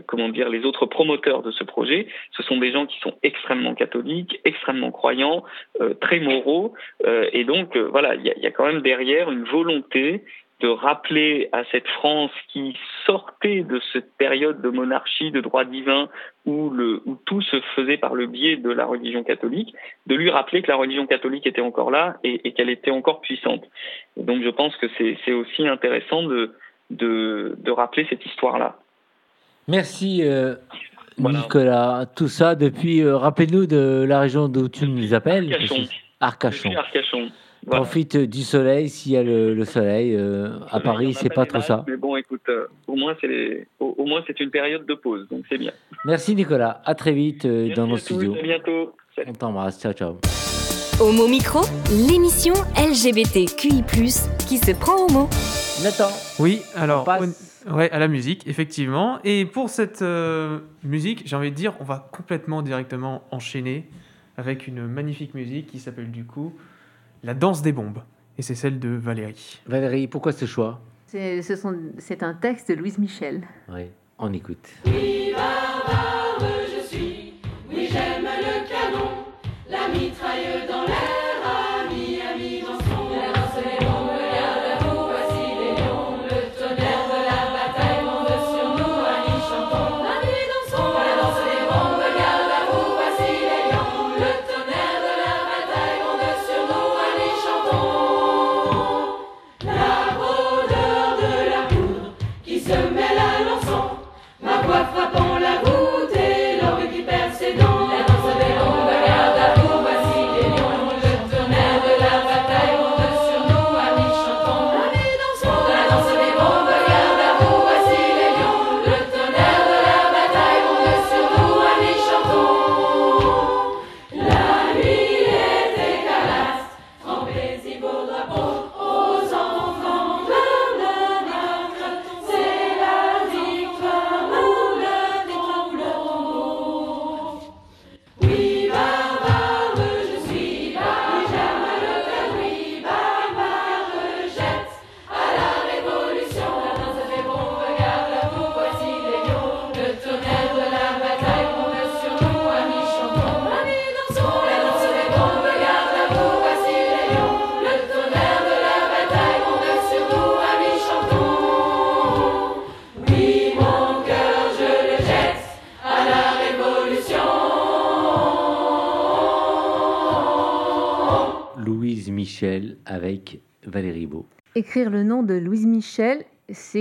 comment 0.05 0.29
dire, 0.29 0.49
les 0.49 0.65
autres 0.65 0.85
promoteurs 0.85 1.41
de 1.41 1.51
ce 1.51 1.63
projet. 1.63 2.07
Ce 2.31 2.43
sont 2.43 2.57
des 2.57 2.71
gens 2.71 2.85
qui 2.85 2.99
sont 2.99 3.15
extrêmement 3.23 3.73
catholiques, 3.73 4.39
extrêmement 4.45 4.91
croyants, 4.91 5.43
euh, 5.81 5.93
très 5.95 6.19
moraux. 6.19 6.73
Euh, 7.05 7.27
et 7.33 7.45
donc, 7.45 7.75
euh, 7.75 7.87
voilà, 7.89 8.15
il 8.15 8.21
y, 8.25 8.41
y 8.41 8.47
a 8.47 8.51
quand 8.51 8.65
même 8.65 8.81
derrière 8.81 9.31
une 9.31 9.43
volonté 9.43 10.23
de 10.59 10.67
rappeler 10.67 11.49
à 11.51 11.63
cette 11.71 11.87
France 11.87 12.31
qui 12.51 12.75
sortait 13.05 13.61
de 13.61 13.79
cette 13.93 14.11
période 14.17 14.59
de 14.61 14.69
monarchie, 14.69 15.29
de 15.31 15.39
droit 15.39 15.65
divin, 15.65 16.09
où, 16.45 16.71
le, 16.71 17.01
où 17.05 17.15
tout 17.25 17.41
se 17.41 17.61
faisait 17.75 17.97
par 17.97 18.15
le 18.15 18.25
biais 18.25 18.57
de 18.57 18.71
la 18.71 18.85
religion 18.85 19.23
catholique, 19.23 19.75
de 20.07 20.15
lui 20.15 20.31
rappeler 20.31 20.63
que 20.63 20.71
la 20.71 20.77
religion 20.77 21.05
catholique 21.05 21.45
était 21.45 21.61
encore 21.61 21.91
là 21.91 22.17
et, 22.23 22.47
et 22.47 22.53
qu'elle 22.53 22.71
était 22.71 22.91
encore 22.91 23.21
puissante. 23.21 23.63
Et 24.19 24.23
donc 24.23 24.41
je 24.43 24.49
pense 24.49 24.75
que 24.77 24.87
c'est 24.97 25.33
aussi 25.33 25.67
intéressant 25.67 26.23
de, 26.23 26.55
de, 26.89 27.55
de 27.59 27.71
rappeler 27.71 28.07
cette 28.09 28.25
histoire-là. 28.25 28.77
Merci 29.67 30.21
euh, 30.23 30.55
Nicolas. 31.19 32.05
Tout 32.15 32.29
ça 32.29 32.55
depuis, 32.55 33.01
euh, 33.01 33.17
rappelez-nous 33.17 33.67
de 33.67 34.05
la 34.07 34.21
région 34.21 34.47
d'où 34.47 34.69
tu 34.69 34.87
nous 34.87 35.13
appelles. 35.13 35.53
Arcachon. 36.19 36.71
Arcachon. 36.75 37.29
Voilà. 37.67 37.81
Profite 37.83 38.15
du 38.17 38.43
soleil 38.43 38.87
s'il 38.89 39.11
y 39.11 39.17
a 39.17 39.23
le, 39.23 39.53
le 39.53 39.65
soleil. 39.65 40.15
euh, 40.15 40.57
à 40.71 40.79
Paris, 40.79 41.13
c'est 41.13 41.27
pas 41.33 41.43
des 41.43 41.49
trop 41.49 41.61
ça. 41.61 41.83
Mais 41.87 41.97
bon, 41.97 42.15
écoute, 42.15 42.41
euh, 42.49 42.65
au 42.87 42.95
moins 42.95 43.13
c'est 43.19 43.27
les- 43.27 43.67
au, 43.79 43.93
au 43.97 44.05
moins 44.05 44.23
c'est 44.25 44.39
une 44.39 44.49
période 44.51 44.85
de 44.85 44.93
pause, 44.95 45.27
donc 45.29 45.43
c'est 45.49 45.57
bien. 45.57 45.73
Merci 46.05 46.33
Nicolas. 46.33 46.81
À 46.85 46.95
très 46.95 47.11
vite 47.11 47.43
euh, 47.45 47.73
dans 47.75 47.85
nos 47.85 47.97
studios. 47.97 48.35
à 48.39 48.41
bientôt. 48.41 48.93
On 49.27 49.33
t'embrasse. 49.33 49.81
Ciao, 49.81 49.91
ciao. 49.93 50.17
Homo 50.99 51.27
Micro, 51.27 51.59
l'émission 52.09 52.53
LGBTQI+, 52.75 53.83
qui 54.47 54.57
se 54.57 54.71
prend 54.71 55.05
au 55.05 55.11
mot. 55.11 55.29
Nathan. 55.83 56.09
Oui, 56.39 56.61
alors, 56.75 57.07
on- 57.67 57.75
ouais, 57.75 57.91
à 57.91 57.99
la 57.99 58.07
musique, 58.07 58.47
effectivement. 58.47 59.19
Et 59.23 59.45
pour 59.45 59.69
cette 59.69 60.01
euh, 60.01 60.59
musique, 60.83 61.23
j'ai 61.25 61.35
envie 61.35 61.51
de 61.51 61.55
dire, 61.55 61.73
on 61.79 61.83
va 61.83 62.09
complètement 62.11 62.61
directement 62.61 63.23
enchaîner 63.31 63.85
avec 64.37 64.67
une 64.67 64.87
magnifique 64.87 65.33
musique 65.33 65.67
qui 65.67 65.79
s'appelle 65.79 66.11
du 66.11 66.23
coup 66.23 66.53
La 67.27 67.33
danse 67.33 67.61
des 67.61 67.73
bombes. 67.73 67.99
Et 68.37 68.41
c'est 68.41 68.55
celle 68.55 68.79
de 68.79 68.87
Valérie. 68.87 69.59
Valérie, 69.65 70.07
pourquoi 70.07 70.31
ce 70.31 70.45
choix? 70.45 70.79
C'est 71.07 71.41
ce 71.41 71.57
sont- 71.57 71.75
c'est 71.97 72.23
un 72.23 72.33
texte 72.33 72.69
de 72.69 72.75
Louise 72.75 72.97
Michel. 72.97 73.41
Oui, 73.67 73.87
on 74.17 74.31
écoute. 74.31 74.65
Oui, 74.85 75.33
barbare 75.35 76.37
je 76.73 76.87
suis, 76.87 77.33
oui 77.69 77.89
j'aime 77.91 78.23
le 78.23 78.69
canon, 78.69 79.09
la 79.69 79.89
mitraille 79.89 80.65
dans 80.69 80.85
l'air, 80.85 81.16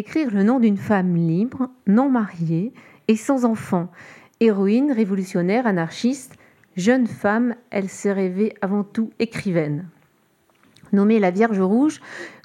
écrire 0.07 0.31
le 0.31 0.45
nom 0.45 0.61
d'une 0.61 0.77
femme 0.77 1.17
libre, 1.17 1.69
non 1.89 2.09
mariée 2.09 2.73
et 3.09 3.17
sans 3.17 3.45
enfant. 3.45 3.91
Héroïne, 4.39 4.93
révolutionnaire, 4.93 5.67
anarchiste, 5.67 6.37
jeune 6.77 7.09
femme, 7.09 7.57
elle 7.71 7.89
s'est 7.89 8.13
rêvée 8.13 8.55
avant 8.61 8.85
tout 8.85 9.11
écrivaine. 9.19 9.89
Nommée 10.93 11.19
la 11.19 11.33
Vierge 11.33 11.61
Rouge, 11.61 12.01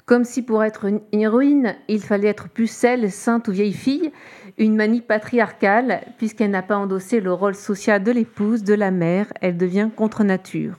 comme 0.06 0.24
si 0.24 0.42
pour 0.42 0.64
être 0.64 0.86
une 0.86 1.02
héroïne, 1.12 1.76
il 1.86 2.02
fallait 2.02 2.26
être 2.26 2.48
pucelle, 2.48 3.12
sainte 3.12 3.46
ou 3.46 3.52
vieille 3.52 3.72
fille, 3.72 4.10
une 4.58 4.74
manie 4.74 5.00
patriarcale, 5.00 6.02
puisqu'elle 6.18 6.50
n'a 6.50 6.62
pas 6.62 6.76
endossé 6.76 7.20
le 7.20 7.32
rôle 7.32 7.54
social 7.54 8.02
de 8.02 8.10
l'épouse, 8.10 8.64
de 8.64 8.74
la 8.74 8.90
mère, 8.90 9.32
elle 9.40 9.56
devient 9.56 9.88
contre 9.94 10.24
nature. 10.24 10.74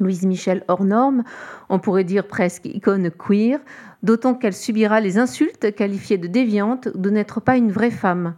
Louise 0.00 0.26
Michel 0.26 0.64
hors 0.68 0.84
norme, 0.84 1.24
on 1.68 1.78
pourrait 1.78 2.04
dire 2.04 2.26
presque 2.26 2.66
icône 2.66 3.10
queer, 3.10 3.60
d'autant 4.02 4.34
qu'elle 4.34 4.54
subira 4.54 5.00
les 5.00 5.18
insultes 5.18 5.74
qualifiées 5.74 6.18
de 6.18 6.26
déviante 6.26 6.88
ou 6.94 6.98
de 6.98 7.10
n'être 7.10 7.40
pas 7.40 7.56
une 7.56 7.72
vraie 7.72 7.90
femme. 7.90 8.34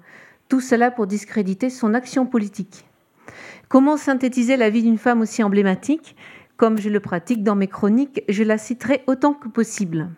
Tout 0.49 0.61
cela 0.61 0.91
pour 0.91 1.07
discréditer 1.07 1.71
son 1.71 1.95
action 1.95 2.27
politique. 2.27 2.87
Comment 3.69 3.97
synthétiser 3.97 4.57
la 4.57 4.71
vie 4.71 4.83
d'une 4.83 4.99
femme 4.99 5.21
aussi 5.21 5.43
emblématique? 5.43 6.17
Comme 6.57 6.79
je 6.79 6.91
le 6.91 7.01
pratique 7.01 7.43
dans 7.43 7.57
mes 7.57 7.69
chroniques, 7.69 8.23
je 8.29 8.43
la 8.43 8.59
citerai 8.59 9.03
autant 9.07 9.33
que 9.33 9.49
possible. 9.49 10.09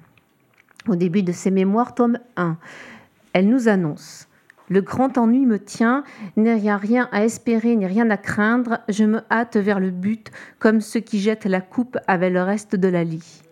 Au 0.88 0.96
début 0.96 1.22
de 1.22 1.32
ses 1.32 1.50
mémoires, 1.50 1.94
tome 1.94 2.18
1, 2.36 2.56
elle 3.34 3.48
nous 3.48 3.68
annonce 3.68 4.28
le 4.72 4.80
grand 4.80 5.18
ennui 5.18 5.44
me 5.44 5.58
tient, 5.58 6.02
n'y 6.36 6.70
a 6.70 6.76
rien 6.78 7.08
à 7.12 7.24
espérer, 7.24 7.76
ni 7.76 7.86
rien 7.86 8.08
à 8.08 8.16
craindre. 8.16 8.80
Je 8.88 9.04
me 9.04 9.20
hâte 9.30 9.58
vers 9.58 9.80
le 9.80 9.90
but, 9.90 10.30
comme 10.58 10.80
ceux 10.80 11.00
qui 11.00 11.20
jettent 11.20 11.44
la 11.44 11.60
coupe 11.60 11.98
avec 12.06 12.32
le 12.32 12.42
reste 12.42 12.74
de 12.74 12.88
la 12.88 13.04
lie. 13.04 13.42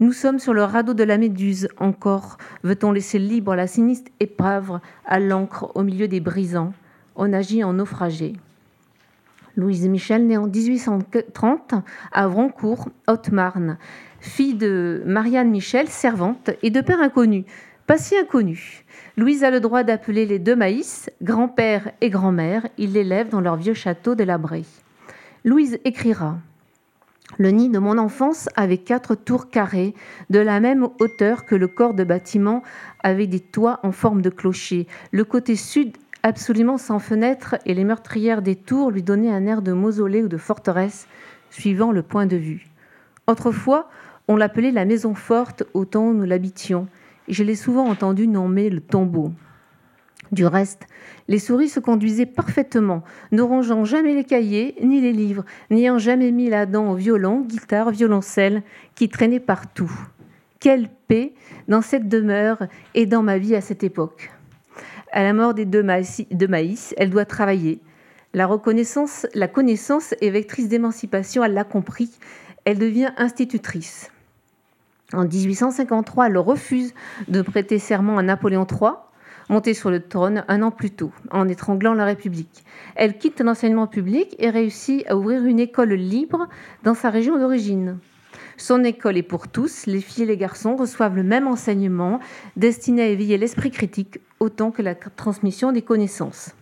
Nous 0.00 0.12
sommes 0.12 0.40
sur 0.40 0.54
le 0.54 0.64
radeau 0.64 0.92
de 0.92 1.04
la 1.04 1.18
Méduse 1.18 1.68
encore. 1.78 2.36
Veut-on 2.64 2.90
laisser 2.90 3.20
libre 3.20 3.54
la 3.54 3.68
sinistre 3.68 4.10
épave 4.18 4.80
à 5.06 5.20
l'encre 5.20 5.70
au 5.76 5.84
milieu 5.84 6.08
des 6.08 6.18
brisants? 6.18 6.74
On 7.14 7.32
agit 7.32 7.62
en 7.62 7.74
naufragé. 7.74 8.32
Louise 9.56 9.88
Michel, 9.88 10.26
née 10.26 10.36
en 10.36 10.48
1830 10.48 11.74
à 12.10 12.26
Vroncourt, 12.26 12.88
Haute-Marne, 13.06 13.78
fille 14.18 14.54
de 14.54 15.00
Marianne 15.06 15.50
Michel, 15.50 15.86
servante, 15.86 16.50
et 16.62 16.70
de 16.70 16.80
père 16.80 17.00
inconnu, 17.00 17.44
pas 17.86 17.96
si 17.96 18.16
inconnu. 18.16 18.84
Louise 19.16 19.44
a 19.44 19.52
le 19.52 19.60
droit 19.60 19.84
d'appeler 19.84 20.26
les 20.26 20.40
deux 20.40 20.56
maïs 20.56 21.08
grand-père 21.22 21.92
et 22.00 22.10
grand-mère. 22.10 22.66
Il 22.78 22.94
l'élève 22.94 23.28
dans 23.28 23.40
leur 23.40 23.54
vieux 23.54 23.74
château 23.74 24.16
de 24.16 24.24
la. 24.24 24.40
Louise 25.44 25.78
écrira 25.84 26.38
Le 27.38 27.50
nid 27.50 27.68
de 27.68 27.78
mon 27.78 27.98
enfance 27.98 28.48
avait 28.54 28.78
quatre 28.78 29.14
tours 29.14 29.48
carrées, 29.48 29.94
de 30.30 30.38
la 30.38 30.60
même 30.60 30.88
hauteur 31.00 31.44
que 31.44 31.54
le 31.54 31.68
corps 31.68 31.94
de 31.94 32.04
bâtiment, 32.04 32.62
avec 33.02 33.28
des 33.28 33.40
toits 33.40 33.80
en 33.82 33.92
forme 33.92 34.22
de 34.22 34.30
clocher. 34.30 34.86
Le 35.10 35.24
côté 35.24 35.56
sud 35.56 35.96
absolument 36.22 36.78
sans 36.78 36.98
fenêtre 36.98 37.56
et 37.66 37.74
les 37.74 37.84
meurtrières 37.84 38.40
des 38.40 38.56
tours 38.56 38.90
lui 38.90 39.02
donnaient 39.02 39.32
un 39.32 39.46
air 39.46 39.62
de 39.62 39.72
mausolée 39.72 40.22
ou 40.22 40.28
de 40.28 40.38
forteresse, 40.38 41.06
suivant 41.50 41.92
le 41.92 42.02
point 42.02 42.26
de 42.26 42.36
vue. 42.36 42.68
Autrefois, 43.26 43.88
on 44.28 44.36
l'appelait 44.36 44.70
la 44.70 44.84
maison 44.84 45.14
forte 45.14 45.64
au 45.74 45.84
temps 45.84 46.08
où 46.08 46.14
nous 46.14 46.24
l'habitions. 46.24 46.88
Je 47.28 47.44
l'ai 47.44 47.56
souvent 47.56 47.86
entendu 47.86 48.26
nommer 48.26 48.70
le 48.70 48.80
tombeau. 48.80 49.32
Du 50.32 50.46
reste, 50.46 50.82
les 51.28 51.38
souris 51.38 51.68
se 51.68 51.80
conduisaient 51.80 52.26
parfaitement, 52.26 53.02
ne 53.32 53.42
rangeant 53.42 53.84
jamais 53.84 54.14
les 54.14 54.24
cahiers 54.24 54.74
ni 54.82 55.00
les 55.00 55.12
livres, 55.12 55.44
n'ayant 55.70 55.98
jamais 55.98 56.32
mis 56.32 56.48
la 56.48 56.66
dent 56.66 56.90
au 56.90 56.94
violon, 56.94 57.40
guitare, 57.40 57.90
violoncelle, 57.90 58.62
qui 58.94 59.08
traînaient 59.08 59.40
partout. 59.40 59.92
Quelle 60.60 60.88
paix 61.08 61.34
dans 61.68 61.82
cette 61.82 62.08
demeure 62.08 62.58
et 62.94 63.06
dans 63.06 63.22
ma 63.22 63.38
vie 63.38 63.54
à 63.54 63.60
cette 63.60 63.84
époque. 63.84 64.30
À 65.12 65.22
la 65.22 65.32
mort 65.32 65.54
des 65.54 65.64
deux 65.64 65.82
maïs, 65.82 66.24
de 66.30 66.46
maïs 66.46 66.94
elle 66.96 67.10
doit 67.10 67.24
travailler. 67.24 67.80
La 68.32 68.46
reconnaissance, 68.46 69.26
la 69.34 69.46
connaissance 69.46 70.14
est 70.20 70.30
vectrice 70.30 70.68
d'émancipation, 70.68 71.44
elle 71.44 71.54
l'a 71.54 71.64
compris. 71.64 72.10
Elle 72.64 72.78
devient 72.78 73.12
institutrice. 73.16 74.10
En 75.12 75.24
1853, 75.24 76.26
elle 76.26 76.38
refuse 76.38 76.94
de 77.28 77.42
prêter 77.42 77.78
serment 77.78 78.18
à 78.18 78.22
Napoléon 78.22 78.66
III, 78.68 78.92
monté 79.48 79.74
sur 79.74 79.90
le 79.90 80.00
trône 80.00 80.44
un 80.48 80.62
an 80.62 80.70
plus 80.70 80.90
tôt, 80.90 81.12
en 81.30 81.48
étranglant 81.48 81.94
la 81.94 82.04
République. 82.04 82.64
Elle 82.96 83.18
quitte 83.18 83.40
l'enseignement 83.40 83.86
public 83.86 84.34
et 84.38 84.50
réussit 84.50 85.06
à 85.08 85.16
ouvrir 85.16 85.44
une 85.44 85.60
école 85.60 85.92
libre 85.92 86.48
dans 86.82 86.94
sa 86.94 87.10
région 87.10 87.38
d'origine. 87.38 87.98
Son 88.56 88.84
école 88.84 89.16
est 89.16 89.22
pour 89.22 89.48
tous, 89.48 89.86
les 89.86 90.00
filles 90.00 90.24
et 90.24 90.26
les 90.26 90.36
garçons 90.36 90.76
reçoivent 90.76 91.16
le 91.16 91.22
même 91.22 91.48
enseignement, 91.48 92.20
destiné 92.56 93.02
à 93.02 93.08
éveiller 93.08 93.36
l'esprit 93.36 93.70
critique 93.70 94.20
autant 94.38 94.70
que 94.70 94.82
la 94.82 94.94
transmission 94.94 95.72
des 95.72 95.82
connaissances. 95.82 96.52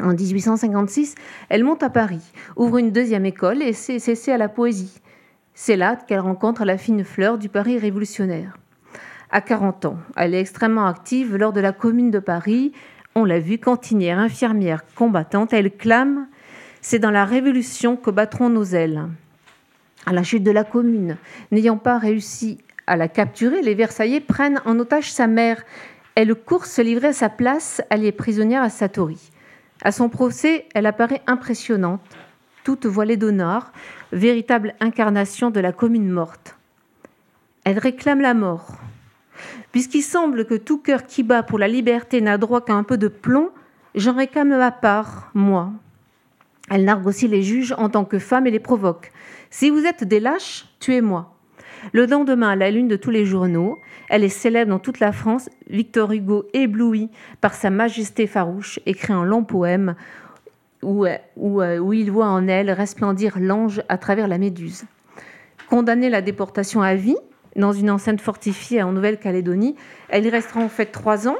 En 0.00 0.12
1856, 0.14 1.14
elle 1.48 1.64
monte 1.64 1.82
à 1.82 1.90
Paris, 1.90 2.22
ouvre 2.56 2.78
une 2.78 2.92
deuxième 2.92 3.26
école 3.26 3.62
et 3.62 3.72
s'essaie 3.72 4.32
à 4.32 4.38
la 4.38 4.48
poésie. 4.48 5.00
C'est 5.54 5.76
là 5.76 5.96
qu'elle 5.96 6.20
rencontre 6.20 6.64
la 6.64 6.78
fine 6.78 7.02
fleur 7.02 7.36
du 7.36 7.48
Paris 7.48 7.78
révolutionnaire. 7.78 8.56
À 9.30 9.42
40 9.42 9.84
ans, 9.84 9.98
elle 10.16 10.34
est 10.34 10.40
extrêmement 10.40 10.86
active 10.86 11.36
lors 11.36 11.52
de 11.52 11.60
la 11.60 11.72
Commune 11.72 12.10
de 12.10 12.18
Paris. 12.18 12.72
On 13.14 13.26
l'a 13.26 13.38
vu, 13.38 13.58
cantinière, 13.58 14.18
infirmière, 14.18 14.84
combattante, 14.94 15.52
elle 15.52 15.70
clame 15.70 16.26
C'est 16.80 16.98
dans 16.98 17.10
la 17.10 17.26
Révolution 17.26 17.96
que 17.96 18.10
battront 18.10 18.48
nos 18.48 18.64
ailes. 18.64 19.04
À 20.06 20.14
la 20.14 20.22
chute 20.22 20.44
de 20.44 20.50
la 20.50 20.64
Commune, 20.64 21.18
n'ayant 21.50 21.76
pas 21.76 21.98
réussi 21.98 22.56
à 22.86 22.96
la 22.96 23.08
capturer, 23.08 23.60
les 23.60 23.74
Versaillais 23.74 24.20
prennent 24.20 24.62
en 24.64 24.78
otage 24.78 25.12
sa 25.12 25.26
mère. 25.26 25.62
Elle 26.14 26.34
court 26.34 26.64
se 26.64 26.80
livrer 26.80 27.08
à 27.08 27.12
sa 27.12 27.28
place, 27.28 27.82
elle 27.90 28.06
est 28.06 28.12
prisonnière 28.12 28.62
à 28.62 28.70
Satori. 28.70 29.30
À 29.82 29.92
son 29.92 30.08
procès, 30.08 30.64
elle 30.74 30.86
apparaît 30.86 31.20
impressionnante, 31.26 32.00
toute 32.64 32.86
voilée 32.86 33.18
d'honneur, 33.18 33.72
véritable 34.10 34.74
incarnation 34.80 35.50
de 35.50 35.60
la 35.60 35.72
commune 35.72 36.08
morte. 36.08 36.56
Elle 37.64 37.78
réclame 37.78 38.22
la 38.22 38.32
mort. 38.32 38.78
Puisqu'il 39.72 40.02
semble 40.02 40.44
que 40.44 40.54
tout 40.54 40.78
cœur 40.78 41.06
qui 41.06 41.22
bat 41.22 41.42
pour 41.42 41.58
la 41.58 41.68
liberté 41.68 42.20
n'a 42.20 42.38
droit 42.38 42.64
qu'à 42.64 42.74
un 42.74 42.84
peu 42.84 42.96
de 42.96 43.08
plomb, 43.08 43.50
j'en 43.94 44.14
réclame 44.14 44.56
ma 44.56 44.70
part, 44.70 45.30
moi. 45.34 45.70
Elle 46.70 46.84
nargue 46.84 47.06
aussi 47.06 47.28
les 47.28 47.42
juges 47.42 47.74
en 47.78 47.88
tant 47.88 48.04
que 48.04 48.18
femme 48.18 48.46
et 48.46 48.50
les 48.50 48.58
provoque. 48.58 49.10
Si 49.50 49.70
vous 49.70 49.84
êtes 49.86 50.04
des 50.04 50.20
lâches, 50.20 50.66
tuez-moi. 50.80 51.34
Le 51.92 52.06
lendemain, 52.06 52.50
à 52.50 52.56
la 52.56 52.70
lune 52.70 52.88
de 52.88 52.96
tous 52.96 53.10
les 53.10 53.24
journaux, 53.24 53.78
elle 54.08 54.24
est 54.24 54.28
célèbre 54.28 54.70
dans 54.70 54.78
toute 54.78 55.00
la 55.00 55.12
France. 55.12 55.48
Victor 55.70 56.12
Hugo, 56.12 56.46
ébloui 56.52 57.08
par 57.40 57.54
sa 57.54 57.70
majesté 57.70 58.26
farouche, 58.26 58.80
écrit 58.84 59.12
un 59.12 59.24
long 59.24 59.44
poème 59.44 59.94
où, 60.82 61.06
il 61.92 62.10
voit 62.10 62.26
en 62.26 62.46
elle 62.46 62.70
resplendir 62.70 63.38
l'ange 63.38 63.82
à 63.88 63.98
travers 63.98 64.28
la 64.28 64.38
méduse. 64.38 64.84
Condamnée 65.68 66.06
à 66.06 66.10
la 66.10 66.22
déportation 66.22 66.82
à 66.82 66.94
vie 66.94 67.16
dans 67.58 67.72
une 67.72 67.90
enceinte 67.90 68.20
fortifiée 68.20 68.82
en 68.82 68.92
Nouvelle-Calédonie, 68.92 69.76
elle 70.08 70.24
y 70.24 70.30
restera 70.30 70.60
en 70.60 70.68
fait 70.68 70.86
trois 70.86 71.28
ans, 71.28 71.36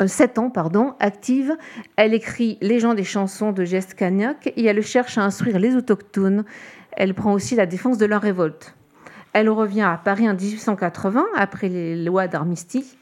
euh, 0.00 0.06
sept 0.06 0.38
ans, 0.38 0.52
active. 1.00 1.54
Elle 1.96 2.14
écrit 2.14 2.58
Les 2.62 2.80
gens 2.80 2.94
des 2.94 3.04
chansons 3.04 3.52
de 3.52 3.64
Geste 3.64 3.94
Cagnac 3.94 4.52
et 4.56 4.64
elle 4.64 4.82
cherche 4.82 5.18
à 5.18 5.22
instruire 5.22 5.58
les 5.58 5.76
autochtones. 5.76 6.44
Elle 6.92 7.14
prend 7.14 7.32
aussi 7.32 7.56
la 7.56 7.66
défense 7.66 7.98
de 7.98 8.06
leur 8.06 8.22
révolte. 8.22 8.74
Elle 9.32 9.48
revient 9.48 9.82
à 9.82 10.00
Paris 10.02 10.28
en 10.28 10.34
1880, 10.34 11.24
après 11.36 11.68
les 11.68 12.04
lois 12.04 12.28
d'armistice. 12.28 12.96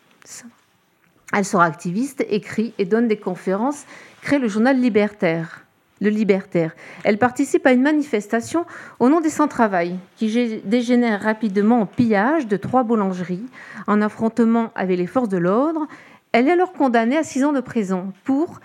Elle 1.33 1.45
sera 1.45 1.65
activiste, 1.65 2.25
écrit 2.29 2.73
et 2.79 2.85
donne 2.85 3.09
des 3.09 3.19
conférences, 3.19 3.85
crée 4.23 4.39
le 4.39 4.49
journal 4.49 4.81
Libertaire. 4.81 5.65
Le 6.01 6.09
Libertaire. 6.09 6.75
Elle 7.05 7.19
participe 7.19 7.67
à 7.67 7.73
une 7.73 7.83
manifestation 7.83 8.65
au 8.99 9.09
nom 9.09 9.21
des 9.21 9.29
sans-travail, 9.31 9.99
qui 10.17 10.61
dégénère 10.65 11.21
rapidement 11.21 11.81
en 11.81 11.87
pillage 11.87 12.47
de 12.47 12.57
trois 12.57 12.85
boulangeries, 12.85 13.45
en 13.87 14.01
affrontement 14.01 14.71
avec 14.75 14.99
les 14.99 15.07
forces 15.07 15.29
de 15.29 15.39
l'ordre. 15.39 15.87
Elle 16.33 16.49
est 16.49 16.53
alors 16.53 16.73
condamnée 16.73 17.19
à 17.19 17.23
six 17.23 17.45
ans 17.45 17.53
de 17.53 17.61
prison 17.61 18.13
pour 18.25 18.61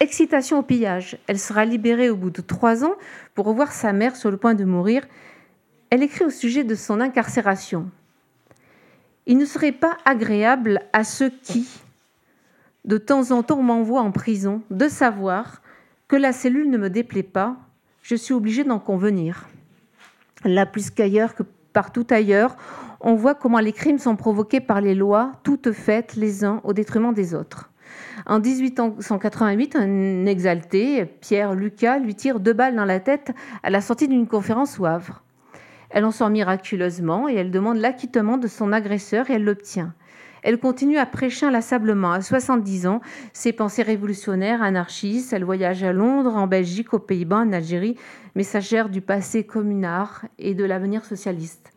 excitation 0.00 0.58
au 0.58 0.62
pillage. 0.62 1.16
Elle 1.26 1.38
sera 1.38 1.64
libérée 1.64 2.10
au 2.10 2.16
bout 2.16 2.30
de 2.30 2.42
trois 2.42 2.84
ans 2.84 2.94
pour 3.34 3.46
revoir 3.46 3.72
sa 3.72 3.92
mère 3.92 4.16
sur 4.16 4.30
le 4.30 4.36
point 4.36 4.54
de 4.54 4.64
mourir 4.64 5.02
elle 5.94 6.02
écrit 6.02 6.24
au 6.24 6.30
sujet 6.30 6.64
de 6.64 6.74
son 6.74 7.00
incarcération. 7.00 7.88
Il 9.26 9.38
ne 9.38 9.44
serait 9.44 9.70
pas 9.70 9.96
agréable 10.04 10.80
à 10.92 11.04
ceux 11.04 11.30
qui, 11.30 11.68
de 12.84 12.98
temps 12.98 13.30
en 13.30 13.44
temps, 13.44 13.62
m'envoient 13.62 14.02
en 14.02 14.10
prison, 14.10 14.60
de 14.70 14.88
savoir 14.88 15.62
la 16.16 16.32
cellule 16.32 16.70
ne 16.70 16.78
me 16.78 16.90
déplaît 16.90 17.22
pas, 17.22 17.56
je 18.02 18.14
suis 18.14 18.34
obligée 18.34 18.64
d'en 18.64 18.78
convenir. 18.78 19.48
Là, 20.44 20.66
plus 20.66 20.90
qu'ailleurs, 20.90 21.34
que 21.34 21.42
partout 21.72 22.06
ailleurs, 22.10 22.56
on 23.00 23.14
voit 23.14 23.34
comment 23.34 23.58
les 23.58 23.72
crimes 23.72 23.98
sont 23.98 24.16
provoqués 24.16 24.60
par 24.60 24.80
les 24.80 24.94
lois, 24.94 25.32
toutes 25.42 25.72
faites 25.72 26.16
les 26.16 26.44
uns 26.44 26.60
au 26.64 26.72
détriment 26.72 27.12
des 27.12 27.34
autres. 27.34 27.70
En 28.26 28.40
1888, 28.40 29.76
un 29.76 30.26
exalté, 30.26 31.04
Pierre 31.04 31.54
Lucas, 31.54 31.98
lui 31.98 32.14
tire 32.14 32.40
deux 32.40 32.52
balles 32.52 32.76
dans 32.76 32.84
la 32.84 33.00
tête 33.00 33.32
à 33.62 33.70
la 33.70 33.80
sortie 33.80 34.08
d'une 34.08 34.26
conférence 34.26 34.78
au 34.80 34.86
Havre. 34.86 35.22
Elle 35.90 36.04
en 36.04 36.10
sort 36.10 36.30
miraculeusement 36.30 37.28
et 37.28 37.34
elle 37.34 37.50
demande 37.50 37.76
l'acquittement 37.76 38.38
de 38.38 38.48
son 38.48 38.72
agresseur 38.72 39.30
et 39.30 39.34
elle 39.34 39.44
l'obtient. 39.44 39.94
Elle 40.44 40.58
continue 40.58 40.98
à 40.98 41.06
prêcher 41.06 41.46
inlassablement. 41.46 42.12
À 42.12 42.20
70 42.20 42.86
ans, 42.86 43.00
ses 43.32 43.54
pensées 43.54 43.82
révolutionnaires, 43.82 44.62
anarchistes, 44.62 45.32
elle 45.32 45.42
voyage 45.42 45.82
à 45.82 45.94
Londres, 45.94 46.36
en 46.36 46.46
Belgique, 46.46 46.92
aux 46.92 46.98
Pays-Bas, 46.98 47.38
en 47.38 47.52
Algérie, 47.52 47.96
messagère 48.34 48.90
du 48.90 49.00
passé 49.00 49.44
communard 49.44 50.26
et 50.38 50.54
de 50.54 50.64
l'avenir 50.64 51.06
socialiste. 51.06 51.72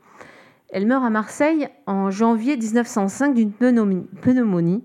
Elle 0.69 0.85
meurt 0.85 1.05
à 1.05 1.09
Marseille 1.09 1.69
en 1.85 2.11
janvier 2.11 2.57
1905 2.57 3.33
d'une 3.33 3.53
pneumonie. 3.53 4.83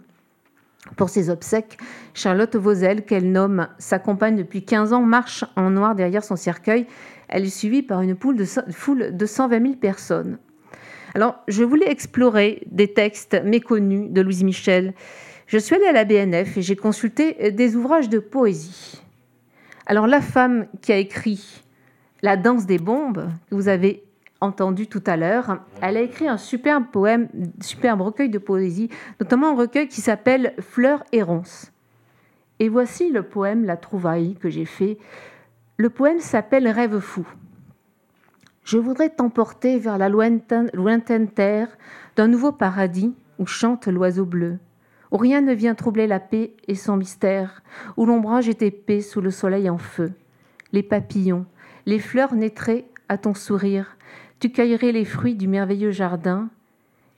Pour 0.96 1.08
ses 1.08 1.28
obsèques, 1.28 1.76
Charlotte 2.14 2.54
Vauzel, 2.54 3.04
qu'elle 3.04 3.32
nomme 3.32 3.66
sa 3.78 3.98
compagne 3.98 4.36
depuis 4.36 4.64
15 4.64 4.92
ans, 4.92 5.02
marche 5.02 5.44
en 5.56 5.70
noir 5.70 5.96
derrière 5.96 6.22
son 6.22 6.36
cercueil. 6.36 6.86
Elle 7.26 7.46
est 7.46 7.50
suivie 7.50 7.82
par 7.82 8.02
une 8.02 8.16
foule 8.16 8.36
de 8.36 9.26
120 9.26 9.60
000 9.60 9.74
personnes. 9.74 10.38
Alors, 11.14 11.36
je 11.46 11.62
voulais 11.62 11.90
explorer 11.90 12.62
des 12.70 12.92
textes 12.92 13.40
méconnus 13.44 14.10
de 14.10 14.20
Louise 14.22 14.44
Michel. 14.44 14.94
Je 15.46 15.58
suis 15.58 15.76
allée 15.76 15.86
à 15.86 15.92
la 15.92 16.04
BNF 16.04 16.56
et 16.56 16.62
j'ai 16.62 16.76
consulté 16.76 17.52
des 17.52 17.76
ouvrages 17.76 18.08
de 18.08 18.18
poésie. 18.18 19.02
Alors, 19.84 20.06
la 20.06 20.22
femme 20.22 20.66
qui 20.80 20.92
a 20.92 20.96
écrit 20.96 21.62
La 22.22 22.38
danse 22.38 22.64
des 22.64 22.78
bombes, 22.78 23.28
que 23.50 23.54
vous 23.54 23.68
avez 23.68 24.04
entendu 24.40 24.86
tout 24.86 25.02
à 25.06 25.18
l'heure, 25.18 25.58
elle 25.82 25.98
a 25.98 26.00
écrit 26.00 26.28
un 26.28 26.38
superbe 26.38 26.84
poème, 26.90 27.28
superbe 27.60 28.00
recueil 28.00 28.30
de 28.30 28.38
poésie, 28.38 28.88
notamment 29.20 29.50
un 29.50 29.56
recueil 29.56 29.88
qui 29.88 30.00
s'appelle 30.00 30.54
Fleurs 30.60 31.04
et 31.12 31.22
ronces. 31.22 31.72
Et 32.58 32.68
voici 32.70 33.10
le 33.10 33.22
poème 33.22 33.64
La 33.64 33.76
trouvaille 33.76 34.34
que 34.36 34.48
j'ai 34.48 34.64
fait. 34.64 34.96
Le 35.76 35.90
poème 35.90 36.20
s'appelle 36.20 36.68
Rêve 36.68 37.00
fou. 37.00 37.26
Je 38.64 38.78
voudrais 38.78 39.10
t'emporter 39.10 39.78
vers 39.78 39.98
la 39.98 40.08
lointaine, 40.08 41.28
terre 41.28 41.68
d'un 42.16 42.28
nouveau 42.28 42.52
paradis 42.52 43.12
où 43.38 43.46
chante 43.46 43.88
l'oiseau 43.88 44.24
bleu, 44.24 44.58
où 45.10 45.16
rien 45.16 45.40
ne 45.40 45.52
vient 45.52 45.74
troubler 45.74 46.06
la 46.06 46.20
paix 46.20 46.52
et 46.68 46.76
son 46.76 46.96
mystère, 46.96 47.62
où 47.96 48.06
l'ombrage 48.06 48.48
est 48.48 48.62
épais 48.62 49.00
sous 49.00 49.20
le 49.20 49.30
soleil 49.30 49.68
en 49.68 49.78
feu. 49.78 50.12
Les 50.72 50.82
papillons, 50.82 51.44
les 51.86 51.98
fleurs 51.98 52.34
naîtraient 52.34 52.86
à 53.08 53.18
ton 53.18 53.34
sourire, 53.34 53.96
tu 54.38 54.50
cueillerais 54.50 54.92
les 54.92 55.04
fruits 55.04 55.34
du 55.34 55.48
merveilleux 55.48 55.90
jardin, 55.90 56.48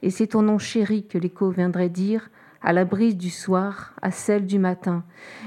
et 0.03 0.11
c'est 0.11 0.29
ton 0.29 0.43
nom 0.43 0.59
chéri 0.59 1.07
que 1.07 1.19
l'écho 1.19 1.51
viendrait 1.51 1.89
dire 1.89 2.31
à 2.65 2.73
la 2.73 2.87
brise 2.87 3.17
du 3.17 3.31
soir, 3.31 3.93
à 4.01 4.11
celle 4.11 4.47
du 4.47 4.59
matin. 4.59 5.05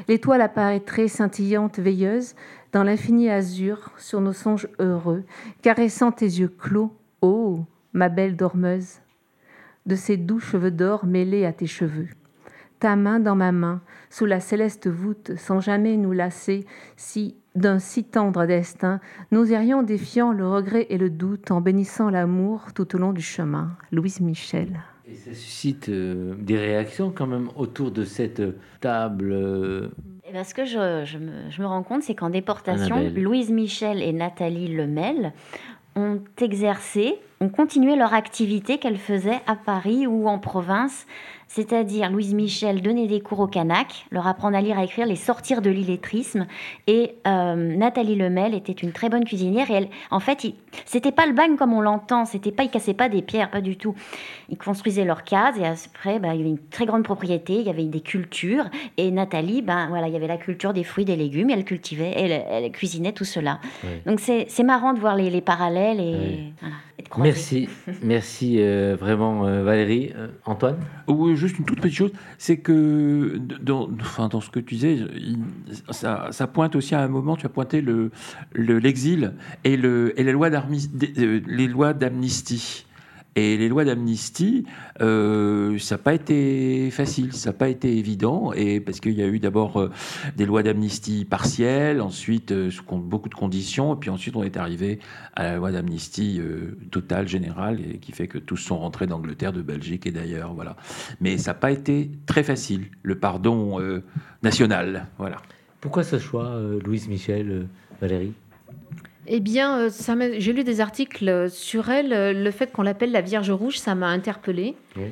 L'étoile 0.08 0.42
apparaîtrait 0.42 1.08
scintillante, 1.08 1.80
veilleuse, 1.80 2.36
dans 2.74 2.84
l'infini 2.84 3.30
azur, 3.30 3.92
sur 3.98 4.22
nos 4.22 4.34
songes 4.34 4.68
heureux, 4.80 5.24
caressant 5.62 6.12
tes 6.12 6.26
yeux 6.26 6.50
clos, 6.50 6.96
ô 7.22 7.66
ma 7.94 8.10
belle 8.10 8.36
dormeuse, 8.36 9.00
de 9.86 9.96
ces 9.96 10.18
doux 10.18 10.40
cheveux 10.40 10.72
d'or 10.72 11.06
mêlés 11.06 11.46
à 11.46 11.54
tes 11.54 11.68
cheveux. 11.68 12.08
Ta 12.80 12.96
main 12.96 13.20
dans 13.20 13.36
ma 13.36 13.52
main, 13.52 13.82
sous 14.10 14.26
la 14.26 14.40
céleste 14.40 14.88
voûte, 14.88 15.32
sans 15.38 15.60
jamais 15.60 15.98
nous 15.98 16.12
lasser, 16.12 16.66
si 16.96 17.36
d'un 17.56 17.80
si 17.80 18.04
tendre 18.04 18.46
destin, 18.46 19.00
nous 19.32 19.52
irions 19.52 19.82
défiant 19.82 20.32
le 20.32 20.48
regret 20.48 20.86
et 20.90 21.00
le 21.00 21.10
doute, 21.10 21.50
en 21.50 21.60
bénissant 21.60 22.12
l'amour 22.12 22.74
tout 22.74 22.96
au 22.96 23.00
long 23.00 23.14
du 23.14 23.22
chemin. 23.22 23.72
Louise 23.92 24.22
Michel. 24.22 24.80
Et 25.10 25.16
ça 25.16 25.34
suscite 25.34 25.90
euh, 25.90 26.36
des 26.38 26.58
réactions 26.58 27.12
quand 27.12 27.28
même 27.28 27.50
autour 27.56 27.92
de 27.92 28.04
cette 28.04 28.44
table. 28.80 29.32
euh, 29.32 29.90
Et 30.30 30.34
ben, 30.34 30.44
ce 30.44 30.54
que 30.54 30.66
je, 30.66 31.06
je 31.06 31.18
me, 31.18 31.50
je 31.50 31.62
me 31.62 31.68
rends 31.68 31.84
compte, 31.84 32.04
c'est 32.04 32.16
qu'en 32.16 32.30
déportation, 32.30 32.98
Annabelle. 32.98 33.24
Louise 33.24 33.50
Michel 33.50 34.02
et 34.02 34.12
Nathalie 34.12 34.68
Lemel 34.68 35.32
ont 35.96 36.20
exercé, 36.42 37.16
ont 37.40 37.50
continué 37.50 37.96
leur 37.96 38.14
activité 38.14 38.78
qu'elles 38.78 38.98
faisaient 38.98 39.40
à 39.48 39.56
Paris 39.56 40.08
ou 40.08 40.28
en 40.28 40.40
province. 40.40 41.06
C'est-à-dire, 41.50 42.12
Louise 42.12 42.34
Michel 42.34 42.82
donnait 42.82 43.08
des 43.08 43.22
cours 43.22 43.40
au 43.40 43.48
Canac, 43.48 44.06
leur 44.12 44.28
apprendre 44.28 44.58
à 44.58 44.62
lire, 44.62 44.78
à 44.78 44.84
écrire, 44.84 45.06
les 45.06 45.16
sortir 45.16 45.62
de 45.62 45.70
l'illettrisme. 45.70 46.46
Et 46.88 47.14
euh, 47.26 47.56
Nathalie 47.78 48.16
Lemel 48.18 48.54
était 48.54 48.74
une 48.74 48.92
très 48.92 49.08
bonne 49.08 49.24
cuisinière. 49.24 49.72
Et 49.72 49.76
elle, 49.76 49.88
en 50.12 50.20
fait, 50.20 50.44
il- 50.44 50.56
c'était 50.86 51.14
pas 51.14 51.26
le 51.26 51.32
bagne 51.32 51.56
comme 51.56 51.72
on 51.72 51.80
l'entend. 51.80 52.26
C'était 52.26 52.52
pas, 52.52 52.64
ils 52.64 52.70
cassaient 52.70 52.94
pas 52.94 53.08
des 53.08 53.22
pierres, 53.22 53.50
pas 53.50 53.62
du 53.62 53.78
tout. 53.78 53.96
Ils 54.50 54.58
construisaient 54.58 55.06
leurs 55.06 55.24
cases 55.24 55.56
et 55.58 55.66
après, 55.66 56.20
bah, 56.20 56.34
il 56.34 56.38
y 56.40 56.42
avait 56.42 56.50
une 56.50 56.68
très 56.70 56.86
grande 56.86 57.04
propriété, 57.04 57.54
il 57.54 57.66
y 57.66 57.70
avait 57.70 57.86
des 57.86 58.02
cultures. 58.02 58.66
Et 58.98 59.10
Nathalie, 59.10 59.62
ben 59.62 59.88
voilà, 59.88 60.08
il 60.10 60.14
y 60.14 60.18
avait 60.18 60.28
la 60.28 60.38
culture 60.38 60.74
des 60.74 60.84
fruits, 60.84 61.06
des 61.06 61.16
légumes. 61.16 61.50
Et 61.50 61.54
elle 61.54 61.64
cultivait, 61.66 62.12
elle, 62.18 62.44
elle 62.50 62.70
cuisinait 62.74 63.14
tout 63.14 63.26
cela. 63.26 63.60
Donc 64.06 64.20
c'est 64.20 64.48
c'est 64.50 64.64
marrant 64.64 64.92
de 64.94 65.00
voir 65.00 65.16
les, 65.16 65.30
les 65.30 65.42
parallèles 65.42 66.02
et, 66.02 66.04
Ouais. 66.12 66.44
voilà, 66.60 66.76
et 67.00 67.04
de 67.04 67.08
croiser. 67.08 67.27
Merci, 67.28 67.68
merci 68.04 68.56
euh, 68.62 68.96
vraiment 68.98 69.46
euh, 69.46 69.64
Valérie. 69.64 70.12
Euh, 70.16 70.28
Antoine 70.46 70.78
Oui, 71.08 71.36
juste 71.36 71.60
une 71.60 71.66
toute 71.66 71.82
petite 71.82 71.98
chose, 71.98 72.12
c'est 72.38 72.58
que 72.58 73.38
dans, 73.62 73.90
ce 74.40 74.50
que 74.50 74.60
tu 74.62 74.76
disais, 74.76 75.00
ça, 75.92 76.30
pointe 76.48 76.76
aussi 76.78 76.96
à 76.96 77.02
un 77.02 77.08
moment, 77.10 77.36
tu 77.36 77.46
as 77.46 77.50
pointé 77.50 77.82
le, 77.82 78.12
le- 78.54 78.80
l'exil 78.80 79.34
et, 79.66 79.76
le, 79.76 80.18
et 80.20 80.24
euh, 81.18 81.42
les 81.46 81.68
lois 81.68 81.94
d'amnistie. 81.94 82.87
Et 83.38 83.56
les 83.56 83.70
lois 83.70 83.86
d'amnistie, 83.86 84.66
euh, 85.00 85.78
ça 85.78 85.94
n'a 85.94 86.00
pas 86.00 86.16
été 86.16 86.90
facile, 86.90 87.34
ça 87.34 87.52
n'a 87.52 87.54
pas 87.54 87.70
été 87.70 87.96
évident, 87.96 88.52
et 88.52 88.80
parce 88.80 89.00
qu'il 89.00 89.14
y 89.14 89.22
a 89.22 89.28
eu 89.28 89.38
d'abord 89.38 89.80
euh, 89.80 89.92
des 90.36 90.48
lois 90.48 90.64
d'amnistie 90.64 91.24
partielles, 91.24 92.02
ensuite 92.02 92.52
euh, 92.52 92.72
beaucoup 92.94 93.30
de 93.30 93.36
conditions, 93.36 93.94
et 93.94 94.00
puis 94.00 94.10
ensuite 94.10 94.36
on 94.36 94.42
est 94.42 94.58
arrivé 94.58 94.98
à 95.36 95.44
la 95.44 95.58
loi 95.58 95.72
d'amnistie 95.72 96.42
totale, 96.90 97.28
générale, 97.28 97.80
et 97.80 98.00
qui 98.00 98.12
fait 98.12 98.28
que 98.28 98.40
tous 98.40 98.58
sont 98.58 98.80
rentrés 98.80 99.06
d'Angleterre, 99.06 99.54
de 99.54 99.62
Belgique 99.62 100.08
et 100.08 100.12
d'ailleurs, 100.12 100.56
voilà. 100.56 100.76
Mais 101.22 101.38
ça 101.38 101.52
n'a 101.52 101.60
pas 101.60 101.70
été 101.70 102.10
très 102.26 102.42
facile, 102.42 102.86
le 103.04 103.20
pardon 103.20 103.80
national, 104.42 105.06
voilà. 105.20 105.38
Pourquoi 105.80 106.02
ce 106.02 106.18
choix, 106.18 106.60
Louise 106.84 107.08
Michel, 107.08 107.68
Valérie? 108.02 108.34
Eh 109.28 109.40
bien, 109.40 109.78
euh, 109.80 109.90
j'ai 110.38 110.54
lu 110.54 110.64
des 110.64 110.80
articles 110.82 111.28
euh, 111.28 111.50
sur 111.50 111.90
elle. 111.90 112.14
euh, 112.14 112.34
Le 112.34 112.52
fait 112.52 112.72
qu'on 112.72 112.82
l'appelle 112.84 113.12
la 113.12 113.22
Vierge 113.22 113.52
Rouge, 113.52 113.78
ça 113.78 113.94
m'a 113.96 114.08
interpellée. 114.08 114.76
Oui. 114.96 115.04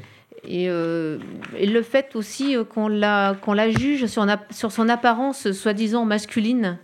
Et, 0.47 0.69
euh, 0.69 1.17
et 1.57 1.65
le 1.65 1.81
fait 1.81 2.15
aussi 2.15 2.55
qu'on 2.73 2.87
la, 2.87 3.35
qu'on 3.41 3.53
la 3.53 3.71
juge 3.71 4.05
sur, 4.05 4.25
na- 4.25 4.43
sur 4.51 4.71
son 4.71 4.89
apparence 4.89 5.51
soi-disant 5.51 6.05
masculine 6.05 6.77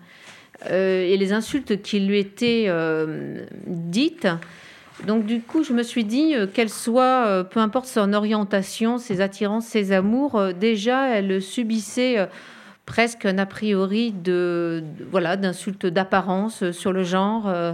euh, 0.71 1.03
et 1.05 1.15
les 1.15 1.32
insultes 1.32 1.82
qui 1.84 1.99
lui 1.99 2.17
étaient 2.19 2.65
euh, 2.67 3.45
dites. 3.67 4.27
Donc 5.05 5.25
du 5.27 5.41
coup, 5.41 5.63
je 5.63 5.73
me 5.73 5.84
suis 5.84 6.03
dit 6.03 6.34
qu'elle 6.53 6.69
soit, 6.69 7.45
peu 7.51 7.59
importe 7.59 7.86
son 7.88 8.13
orientation, 8.13 8.97
ses 8.97 9.21
attirances, 9.21 9.65
ses 9.65 9.91
amours, 9.93 10.53
déjà 10.59 11.09
elle 11.15 11.41
subissait 11.41 12.27
presque 12.86 13.25
un 13.25 13.38
a 13.38 13.45
priori 13.45 14.11
de, 14.11 14.84
de- 14.99 15.05
voilà 15.09 15.38
d'insultes 15.38 15.86
d'apparence 15.86 16.63
euh, 16.63 16.71
sur 16.71 16.91
le 16.93 17.03
genre. 17.03 17.47
euh, 17.47 17.73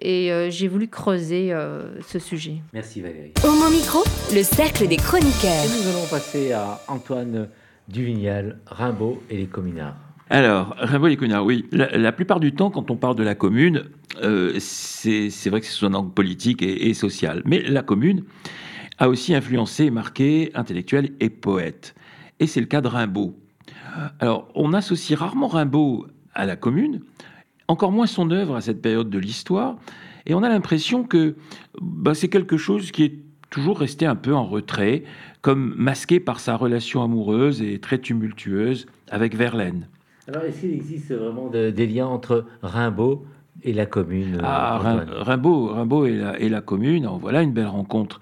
et 0.00 0.30
euh, 0.32 0.48
j'ai 0.48 0.68
voulu 0.68 0.86
creuser 0.86 1.52
euh, 1.52 2.00
ce 2.02 2.20
sujet. 2.20 2.58
Merci 2.72 3.00
Valérie. 3.00 3.32
Homo 3.42 3.68
Micro, 3.68 4.04
le 4.32 4.42
cercle 4.44 4.86
des 4.86 4.96
chroniqueurs. 4.96 5.64
Et 5.64 5.68
nous 5.82 5.88
allons 5.88 6.06
passer 6.08 6.52
à 6.52 6.80
Antoine 6.86 7.48
Duvignal, 7.88 8.58
Rimbaud 8.66 9.20
et 9.28 9.36
les 9.38 9.46
communards. 9.46 9.96
Alors, 10.30 10.74
Rimbaud 10.78 11.08
et 11.08 11.16
Connard, 11.16 11.44
oui. 11.44 11.66
La, 11.72 11.96
la 11.96 12.12
plupart 12.12 12.38
du 12.38 12.52
temps, 12.52 12.70
quand 12.70 12.90
on 12.92 12.96
parle 12.96 13.16
de 13.16 13.22
la 13.24 13.34
commune, 13.34 13.86
euh, 14.22 14.52
c'est 14.60 15.30
c'est 15.30 15.48
vrai 15.50 15.60
que 15.60 15.66
c'est 15.66 15.72
sous 15.72 15.86
un 15.86 15.94
angle 15.94 16.12
politique 16.12 16.62
et, 16.62 16.88
et 16.90 16.94
social. 16.94 17.42
Mais 17.46 17.62
la 17.62 17.82
commune 17.82 18.22
a 18.98 19.08
aussi 19.08 19.34
influencé 19.34 19.86
et 19.86 19.90
marqué 19.90 20.50
intellectuels 20.54 21.10
et 21.18 21.30
poètes. 21.30 21.94
Et 22.40 22.46
c'est 22.46 22.60
le 22.60 22.66
cas 22.66 22.82
de 22.82 22.88
Rimbaud. 22.88 23.34
Alors, 24.20 24.48
on 24.54 24.72
associe 24.72 25.18
rarement 25.18 25.48
Rimbaud 25.48 26.06
à 26.34 26.46
la 26.46 26.56
commune, 26.56 27.00
encore 27.68 27.92
moins 27.92 28.06
son 28.06 28.30
œuvre 28.30 28.56
à 28.56 28.60
cette 28.60 28.80
période 28.80 29.10
de 29.10 29.18
l'histoire, 29.18 29.76
et 30.26 30.34
on 30.34 30.42
a 30.42 30.48
l'impression 30.48 31.04
que 31.04 31.36
bah, 31.80 32.14
c'est 32.14 32.28
quelque 32.28 32.56
chose 32.56 32.90
qui 32.92 33.04
est 33.04 33.14
toujours 33.50 33.78
resté 33.78 34.06
un 34.06 34.14
peu 34.16 34.34
en 34.34 34.44
retrait, 34.44 35.04
comme 35.40 35.74
masqué 35.76 36.20
par 36.20 36.38
sa 36.40 36.56
relation 36.56 37.02
amoureuse 37.02 37.62
et 37.62 37.78
très 37.78 37.98
tumultueuse 37.98 38.86
avec 39.10 39.34
Verlaine. 39.34 39.86
Alors, 40.26 40.42
est-ce 40.44 40.60
qu'il 40.60 40.74
existe 40.74 41.12
vraiment 41.12 41.48
de- 41.48 41.70
des 41.70 41.86
liens 41.86 42.06
entre 42.06 42.44
Rimbaud 42.62 43.24
et 43.62 43.72
la 43.72 43.86
commune 43.86 44.34
euh, 44.36 44.40
Ah, 44.44 44.76
Antoine? 44.78 45.08
Rimbaud, 45.10 45.66
Rimbaud 45.68 46.06
et 46.06 46.16
la, 46.16 46.38
et 46.38 46.48
la 46.48 46.60
commune, 46.60 47.08
voilà 47.20 47.42
une 47.42 47.52
belle 47.52 47.66
rencontre. 47.66 48.20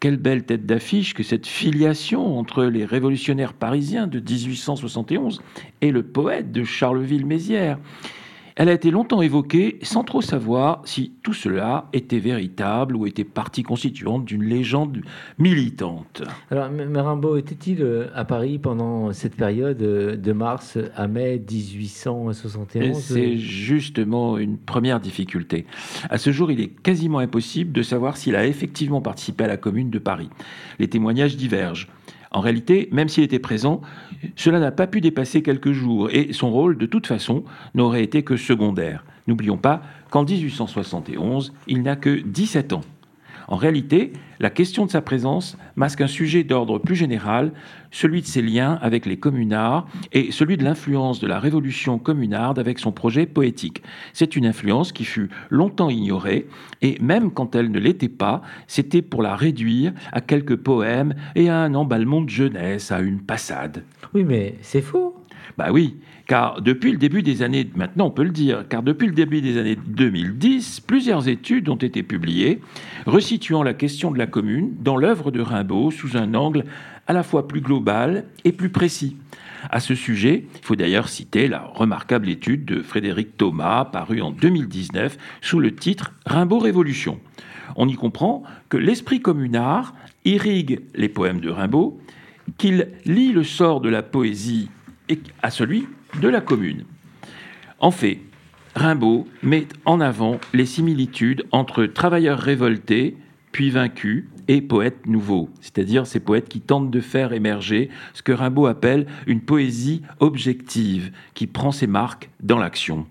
Quelle 0.00 0.16
belle 0.16 0.44
tête 0.44 0.64
d'affiche 0.64 1.12
que 1.12 1.22
cette 1.22 1.46
filiation 1.46 2.38
entre 2.38 2.64
les 2.64 2.86
révolutionnaires 2.86 3.52
parisiens 3.52 4.06
de 4.06 4.18
1871 4.18 5.42
et 5.82 5.90
le 5.90 6.02
poète 6.02 6.50
de 6.52 6.64
Charleville-Mézières. 6.64 7.78
Elle 8.56 8.68
a 8.68 8.72
été 8.72 8.90
longtemps 8.90 9.22
évoquée 9.22 9.78
sans 9.82 10.04
trop 10.04 10.20
savoir 10.20 10.82
si 10.84 11.12
tout 11.22 11.32
cela 11.32 11.88
était 11.92 12.18
véritable 12.18 12.96
ou 12.96 13.06
était 13.06 13.24
partie 13.24 13.62
constituante 13.62 14.24
d'une 14.24 14.42
légende 14.44 15.00
militante. 15.38 16.22
Alors, 16.50 16.66
M- 16.66 16.96
Rimbaud 16.96 17.36
était-il 17.36 17.82
euh, 17.82 18.08
à 18.14 18.24
Paris 18.24 18.58
pendant 18.58 19.12
cette 19.12 19.36
période 19.36 19.80
euh, 19.82 20.16
de 20.16 20.32
mars 20.32 20.78
à 20.96 21.06
mai 21.08 21.36
Et 21.36 21.38
1871 21.38 22.96
C'est 22.98 23.36
justement 23.38 24.38
une 24.38 24.58
première 24.58 25.00
difficulté. 25.00 25.66
À 26.08 26.18
ce 26.18 26.30
jour, 26.32 26.50
il 26.50 26.60
est 26.60 26.68
quasiment 26.68 27.18
impossible 27.18 27.72
de 27.72 27.82
savoir 27.82 28.16
s'il 28.16 28.36
a 28.36 28.46
effectivement 28.46 29.00
participé 29.00 29.44
à 29.44 29.48
la 29.48 29.56
Commune 29.56 29.90
de 29.90 29.98
Paris. 29.98 30.28
Les 30.78 30.88
témoignages 30.88 31.36
divergent. 31.36 31.88
En 32.30 32.40
réalité, 32.40 32.88
même 32.92 33.08
s'il 33.08 33.24
était 33.24 33.38
présent, 33.38 33.80
cela 34.36 34.60
n'a 34.60 34.70
pas 34.70 34.86
pu 34.86 35.00
dépasser 35.00 35.42
quelques 35.42 35.72
jours 35.72 36.08
et 36.10 36.32
son 36.32 36.50
rôle, 36.50 36.78
de 36.78 36.86
toute 36.86 37.06
façon, 37.06 37.44
n'aurait 37.74 38.04
été 38.04 38.22
que 38.22 38.36
secondaire. 38.36 39.04
N'oublions 39.26 39.56
pas 39.56 39.82
qu'en 40.10 40.24
1871, 40.24 41.52
il 41.66 41.82
n'a 41.82 41.96
que 41.96 42.20
17 42.20 42.72
ans. 42.72 42.82
En 43.50 43.56
réalité, 43.56 44.12
la 44.38 44.48
question 44.48 44.86
de 44.86 44.90
sa 44.92 45.02
présence 45.02 45.58
masque 45.74 46.00
un 46.00 46.06
sujet 46.06 46.44
d'ordre 46.44 46.78
plus 46.78 46.94
général, 46.94 47.52
celui 47.90 48.22
de 48.22 48.26
ses 48.26 48.42
liens 48.42 48.78
avec 48.80 49.06
les 49.06 49.16
communards 49.16 49.88
et 50.12 50.30
celui 50.30 50.56
de 50.56 50.62
l'influence 50.62 51.18
de 51.18 51.26
la 51.26 51.40
révolution 51.40 51.98
communarde 51.98 52.60
avec 52.60 52.78
son 52.78 52.92
projet 52.92 53.26
poétique. 53.26 53.82
C'est 54.12 54.36
une 54.36 54.46
influence 54.46 54.92
qui 54.92 55.04
fut 55.04 55.30
longtemps 55.50 55.90
ignorée, 55.90 56.46
et 56.80 56.96
même 57.00 57.32
quand 57.32 57.56
elle 57.56 57.72
ne 57.72 57.80
l'était 57.80 58.08
pas, 58.08 58.40
c'était 58.68 59.02
pour 59.02 59.20
la 59.20 59.34
réduire 59.34 59.92
à 60.12 60.20
quelques 60.20 60.56
poèmes 60.56 61.14
et 61.34 61.50
à 61.50 61.58
un 61.58 61.74
emballement 61.74 62.20
de 62.20 62.30
jeunesse, 62.30 62.92
à 62.92 63.00
une 63.00 63.20
passade. 63.20 63.82
Oui, 64.14 64.22
mais 64.22 64.54
c'est 64.62 64.80
faux. 64.80 65.19
Bah 65.58 65.68
oui, 65.72 65.96
car 66.26 66.62
depuis 66.62 66.92
le 66.92 66.98
début 66.98 67.22
des 67.22 67.42
années, 67.42 67.68
maintenant 67.74 68.06
on 68.06 68.10
peut 68.10 68.24
le 68.24 68.30
dire, 68.30 68.64
car 68.68 68.82
depuis 68.82 69.06
le 69.06 69.12
début 69.12 69.40
des 69.40 69.58
années 69.58 69.76
2010, 69.76 70.80
plusieurs 70.80 71.28
études 71.28 71.68
ont 71.68 71.76
été 71.76 72.02
publiées 72.02 72.60
resituant 73.06 73.62
la 73.62 73.74
question 73.74 74.10
de 74.10 74.18
la 74.18 74.26
commune 74.26 74.72
dans 74.80 74.96
l'œuvre 74.96 75.30
de 75.30 75.40
Rimbaud 75.40 75.90
sous 75.90 76.16
un 76.16 76.34
angle 76.34 76.64
à 77.06 77.12
la 77.12 77.22
fois 77.22 77.48
plus 77.48 77.60
global 77.60 78.24
et 78.44 78.52
plus 78.52 78.70
précis. 78.70 79.16
À 79.68 79.80
ce 79.80 79.94
sujet, 79.94 80.46
il 80.54 80.64
faut 80.64 80.76
d'ailleurs 80.76 81.08
citer 81.08 81.48
la 81.48 81.60
remarquable 81.60 82.28
étude 82.28 82.64
de 82.64 82.80
Frédéric 82.82 83.36
Thomas 83.36 83.84
parue 83.84 84.22
en 84.22 84.30
2019 84.30 85.18
sous 85.42 85.60
le 85.60 85.74
titre 85.74 86.12
Rimbaud 86.24 86.60
Révolution. 86.60 87.20
On 87.76 87.88
y 87.88 87.94
comprend 87.94 88.42
que 88.68 88.76
l'esprit 88.76 89.20
communard 89.20 89.94
irrigue 90.24 90.80
les 90.94 91.08
poèmes 91.08 91.40
de 91.40 91.50
Rimbaud, 91.50 92.00
qu'il 92.58 92.88
lie 93.04 93.32
le 93.32 93.44
sort 93.44 93.80
de 93.80 93.88
la 93.88 94.02
poésie 94.02 94.70
et 95.10 95.18
à 95.42 95.50
celui 95.50 95.86
de 96.22 96.28
la 96.28 96.40
commune. 96.40 96.84
En 97.78 97.90
fait, 97.90 98.20
Rimbaud 98.74 99.26
met 99.42 99.66
en 99.84 100.00
avant 100.00 100.40
les 100.54 100.66
similitudes 100.66 101.44
entre 101.50 101.84
travailleurs 101.84 102.38
révoltés, 102.38 103.16
puis 103.52 103.70
vaincus, 103.70 104.24
et 104.48 104.60
poètes 104.60 105.06
nouveaux, 105.06 105.48
c'est-à-dire 105.60 106.06
ces 106.06 106.18
poètes 106.18 106.48
qui 106.48 106.60
tentent 106.60 106.90
de 106.90 107.00
faire 107.00 107.32
émerger 107.32 107.88
ce 108.14 108.22
que 108.22 108.32
Rimbaud 108.32 108.66
appelle 108.66 109.06
une 109.26 109.40
poésie 109.40 110.02
objective, 110.18 111.12
qui 111.34 111.46
prend 111.46 111.70
ses 111.70 111.86
marques 111.86 112.30
dans 112.40 112.58
l'action. 112.58 113.06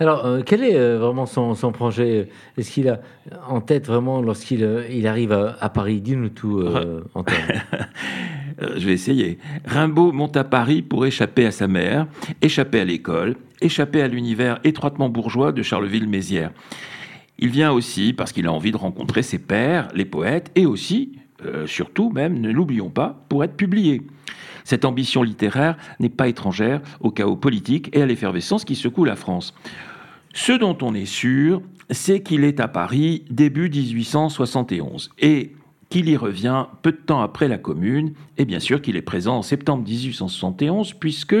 Alors, 0.00 0.26
euh, 0.26 0.42
quel 0.44 0.64
est 0.64 0.76
euh, 0.76 0.98
vraiment 0.98 1.26
son, 1.26 1.54
son 1.54 1.70
projet? 1.70 2.28
Est-ce 2.56 2.72
qu'il 2.72 2.88
a 2.88 3.00
en 3.48 3.60
tête 3.60 3.86
vraiment 3.86 4.20
lorsqu'il 4.22 4.64
euh, 4.64 4.82
il 4.90 5.06
arrive 5.06 5.30
à, 5.30 5.56
à 5.60 5.68
Paris? 5.68 6.00
Dis-nous 6.00 6.30
tout, 6.30 6.60
Antoine. 7.14 7.62
Euh, 8.62 8.74
Je 8.76 8.86
vais 8.86 8.92
essayer. 8.92 9.38
Rimbaud 9.64 10.12
monte 10.12 10.36
à 10.36 10.44
Paris 10.44 10.82
pour 10.82 11.06
échapper 11.06 11.46
à 11.46 11.50
sa 11.50 11.68
mère, 11.68 12.06
échapper 12.42 12.80
à 12.80 12.84
l'école, 12.84 13.36
échapper 13.60 14.02
à 14.02 14.08
l'univers 14.08 14.60
étroitement 14.64 15.08
bourgeois 15.08 15.52
de 15.52 15.62
Charleville-Mézières. 15.62 16.52
Il 17.38 17.50
vient 17.50 17.72
aussi 17.72 18.12
parce 18.12 18.32
qu'il 18.32 18.46
a 18.46 18.52
envie 18.52 18.72
de 18.72 18.76
rencontrer 18.76 19.22
ses 19.22 19.38
pairs, 19.38 19.88
les 19.94 20.04
poètes, 20.04 20.50
et 20.54 20.66
aussi, 20.66 21.18
euh, 21.44 21.66
surtout 21.66 22.10
même, 22.10 22.38
ne 22.40 22.50
l'oublions 22.50 22.90
pas, 22.90 23.24
pour 23.28 23.42
être 23.42 23.56
publié. 23.56 24.02
Cette 24.64 24.84
ambition 24.84 25.22
littéraire 25.22 25.76
n'est 26.00 26.08
pas 26.08 26.28
étrangère 26.28 26.80
au 27.00 27.10
chaos 27.10 27.36
politique 27.36 27.90
et 27.92 28.02
à 28.02 28.06
l'effervescence 28.06 28.64
qui 28.64 28.76
secoue 28.76 29.04
la 29.04 29.16
France. 29.16 29.54
Ce 30.32 30.52
dont 30.52 30.76
on 30.80 30.94
est 30.94 31.04
sûr, 31.04 31.60
c'est 31.90 32.22
qu'il 32.22 32.44
est 32.44 32.60
à 32.60 32.68
Paris 32.68 33.24
début 33.30 33.68
1871 33.68 35.10
et 35.20 35.52
qu'il 35.88 36.08
y 36.08 36.16
revient 36.16 36.66
peu 36.82 36.92
de 36.92 36.96
temps 36.96 37.20
après 37.20 37.48
la 37.48 37.58
Commune, 37.58 38.12
et 38.38 38.44
bien 38.44 38.60
sûr 38.60 38.82
qu'il 38.82 38.96
est 38.96 39.02
présent 39.02 39.38
en 39.38 39.42
septembre 39.42 39.84
1871, 39.84 40.94
puisque 40.94 41.36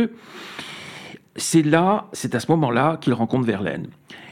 c'est 1.36 1.62
là, 1.62 2.08
c'est 2.12 2.34
à 2.34 2.40
ce 2.40 2.50
moment-là 2.52 2.98
qu'il 3.00 3.12
rencontre 3.12 3.46
Verlaine. 3.46 3.88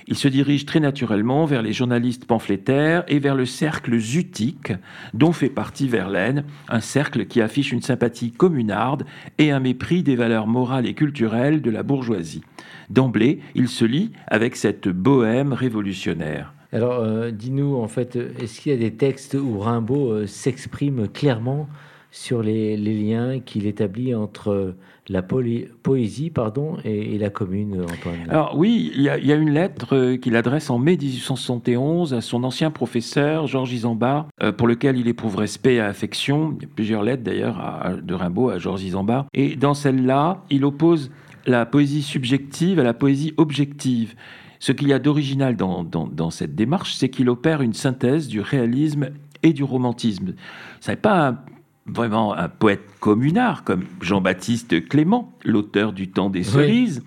Il 0.08 0.16
se 0.16 0.28
dirige 0.28 0.66
très 0.66 0.80
naturellement 0.80 1.44
vers 1.46 1.62
les 1.62 1.72
journalistes 1.72 2.26
pamphlétaires 2.26 3.04
et 3.08 3.18
vers 3.18 3.34
le 3.34 3.46
cercle 3.46 3.98
zutique, 3.98 4.72
dont 5.14 5.32
fait 5.32 5.48
partie 5.48 5.88
Verlaine, 5.88 6.44
un 6.68 6.80
cercle 6.80 7.26
qui 7.26 7.40
affiche 7.40 7.72
une 7.72 7.82
sympathie 7.82 8.32
communarde 8.32 9.04
et 9.38 9.52
un 9.52 9.60
mépris 9.60 10.02
des 10.02 10.16
valeurs 10.16 10.46
morales 10.46 10.86
et 10.86 10.94
culturelles 10.94 11.62
de 11.62 11.70
la 11.70 11.82
bourgeoisie. 11.82 12.42
D'emblée, 12.90 13.40
il 13.54 13.68
se 13.68 13.84
lie 13.84 14.12
avec 14.26 14.56
cette 14.56 14.88
bohème 14.88 15.52
révolutionnaire. 15.52 16.52
Alors, 16.72 17.00
euh, 17.00 17.30
dis-nous, 17.30 17.76
en 17.76 17.88
fait, 17.88 18.16
euh, 18.16 18.32
est-ce 18.40 18.60
qu'il 18.60 18.72
y 18.72 18.74
a 18.74 18.78
des 18.78 18.94
textes 18.94 19.34
où 19.34 19.58
Rimbaud 19.58 20.10
euh, 20.10 20.26
s'exprime 20.26 21.06
clairement 21.06 21.68
sur 22.10 22.42
les, 22.42 22.76
liens 22.76 23.40
qu'il 23.40 23.66
établit 23.66 24.14
entre 24.14 24.74
la 25.08 25.22
poésie 25.22 26.30
pardon, 26.30 26.76
et, 26.84 27.16
la 27.18 27.30
commune, 27.30 27.82
Antoine? 27.82 28.28
Alors 28.28 28.54
oui, 28.56 28.92
il 28.94 29.00
y, 29.00 29.04
y 29.04 29.32
a 29.32 29.34
une 29.34 29.50
lettre 29.50 30.16
qu'il 30.16 30.36
adresse 30.36 30.68
en 30.68 30.78
mai 30.78 30.98
1871 30.98 32.12
à 32.12 32.20
son 32.20 32.44
ancien 32.44 32.70
professeur, 32.70 33.46
Georges 33.46 33.72
Isambard, 33.72 34.28
pour 34.58 34.68
lequel 34.68 34.98
il 34.98 35.08
éprouve 35.08 35.36
respect 35.36 35.76
et 35.76 35.80
affection. 35.80 36.54
Il 36.58 36.64
y 36.64 36.66
a 36.66 36.68
plusieurs 36.74 37.02
lettres 37.02 37.22
d'ailleurs 37.22 37.58
de 38.02 38.14
Rimbaud 38.14 38.50
à 38.50 38.58
Georges 38.58 38.82
Isambard. 38.82 39.24
Et 39.32 39.56
dans 39.56 39.74
celle-là, 39.74 40.44
il 40.50 40.66
oppose 40.66 41.10
la 41.46 41.64
poésie 41.64 42.02
subjective 42.02 42.78
à 42.78 42.82
la 42.82 42.94
poésie 42.94 43.32
objective. 43.38 44.14
Ce 44.62 44.70
qu'il 44.70 44.86
y 44.86 44.92
a 44.92 45.00
d'original 45.00 45.56
dans, 45.56 45.82
dans- 45.82 46.06
dans 46.06 46.30
cette 46.30 46.54
démarche, 46.54 46.94
c'est 46.94 47.08
qu'il 47.08 47.28
opère 47.28 47.62
une 47.62 47.72
synthèse 47.72 48.28
du 48.28 48.40
réalisme 48.40 49.08
et 49.42 49.52
du 49.52 49.64
romantisme. 49.64 50.34
Ce 50.78 50.92
n'est 50.92 50.96
pas 50.96 51.30
un- 51.30 51.38
vraiment 51.86 52.32
un 52.32 52.48
poète 52.48 52.82
communard 53.00 53.64
comme 53.64 53.82
Jean-Baptiste 54.00 54.86
Clément, 54.88 55.32
l'auteur 55.44 55.92
du 55.92 56.10
Temps 56.12 56.30
des 56.30 56.38
Oui. 56.40 56.44
cerises, 56.44 57.02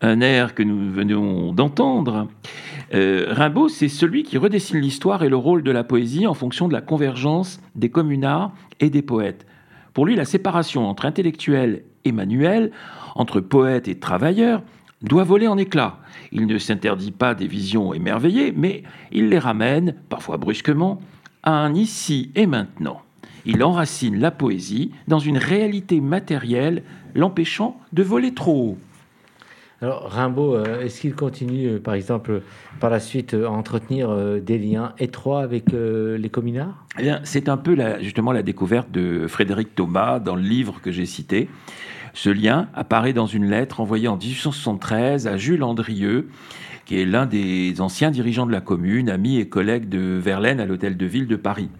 un 0.00 0.22
air 0.22 0.54
que 0.54 0.62
nous 0.62 0.90
venons 0.90 1.52
d'entendre. 1.52 2.28
Euh, 2.94 3.26
Rimbaud, 3.28 3.68
c'est 3.68 3.88
celui 3.88 4.22
qui 4.22 4.38
redessine 4.38 4.80
l'histoire 4.80 5.22
et 5.24 5.28
le 5.28 5.36
rôle 5.36 5.62
de 5.62 5.70
la 5.70 5.84
poésie 5.84 6.26
en 6.26 6.32
fonction 6.32 6.68
de 6.68 6.72
la 6.72 6.80
convergence 6.80 7.60
des 7.74 7.90
communards 7.90 8.50
et 8.80 8.88
des 8.88 9.02
poètes. 9.02 9.44
Pour 9.92 10.06
lui, 10.06 10.16
la 10.16 10.24
séparation 10.24 10.88
entre 10.88 11.04
intellectuel 11.04 11.82
et 12.06 12.12
manuel, 12.12 12.70
entre 13.14 13.40
poète 13.40 13.88
et 13.88 13.98
travailleur, 13.98 14.62
doit 15.02 15.24
voler 15.24 15.48
en 15.48 15.58
éclats. 15.58 15.98
Il 16.32 16.46
ne 16.46 16.58
s'interdit 16.58 17.10
pas 17.12 17.34
des 17.34 17.46
visions 17.46 17.92
émerveillées, 17.92 18.52
mais 18.56 18.82
il 19.12 19.28
les 19.28 19.38
ramène, 19.38 19.94
parfois 20.08 20.38
brusquement, 20.38 21.00
à 21.42 21.52
un 21.52 21.74
ici 21.74 22.30
et 22.34 22.46
maintenant. 22.46 23.02
Il 23.44 23.62
enracine 23.62 24.18
la 24.18 24.30
poésie 24.30 24.92
dans 25.08 25.18
une 25.18 25.36
réalité 25.36 26.00
matérielle, 26.00 26.82
l'empêchant 27.14 27.78
de 27.92 28.02
voler 28.02 28.32
trop 28.32 28.70
haut. 28.70 28.78
Alors, 29.82 30.04
Rimbaud, 30.10 30.54
euh, 30.54 30.80
est-ce 30.82 31.00
qu'il 31.00 31.12
continue, 31.14 31.66
euh, 31.66 31.80
par 31.80 31.94
exemple, 31.94 32.42
par 32.78 32.88
la 32.88 33.00
suite, 33.00 33.34
euh, 33.34 33.46
à 33.46 33.50
entretenir 33.50 34.14
des 34.40 34.56
liens 34.56 34.94
étroits 35.00 35.42
avec 35.42 35.72
les 35.72 36.28
communards? 36.30 36.86
Eh 37.00 37.10
c'est 37.24 37.48
un 37.48 37.56
peu 37.56 37.74
la- 37.74 38.00
justement 38.00 38.30
la 38.30 38.44
découverte 38.44 38.90
de 38.92 39.26
Frédéric 39.26 39.74
Thomas 39.74 40.20
dans 40.20 40.36
le 40.36 40.42
livre 40.42 40.80
que 40.80 40.92
j'ai 40.92 41.04
cité. 41.06 41.48
Ce 42.14 42.30
lien 42.30 42.68
apparaît 42.74 43.12
dans 43.12 43.26
une 43.26 43.48
lettre 43.48 43.80
envoyée 43.80 44.08
en 44.08 44.16
1873 44.16 45.26
à 45.26 45.36
Jules 45.36 45.62
Andrieux, 45.62 46.28
qui 46.84 47.00
est 47.00 47.04
l'un 47.04 47.26
des 47.26 47.80
anciens 47.80 48.10
dirigeants 48.10 48.46
de 48.46 48.52
la 48.52 48.60
commune, 48.60 49.08
ami 49.08 49.38
et 49.38 49.48
collègue 49.48 49.88
de 49.88 50.18
Verlaine 50.22 50.60
à 50.60 50.66
l'hôtel 50.66 50.96
de 50.96 51.06
ville 51.06 51.26
de 51.26 51.36
Paris. 51.36 51.70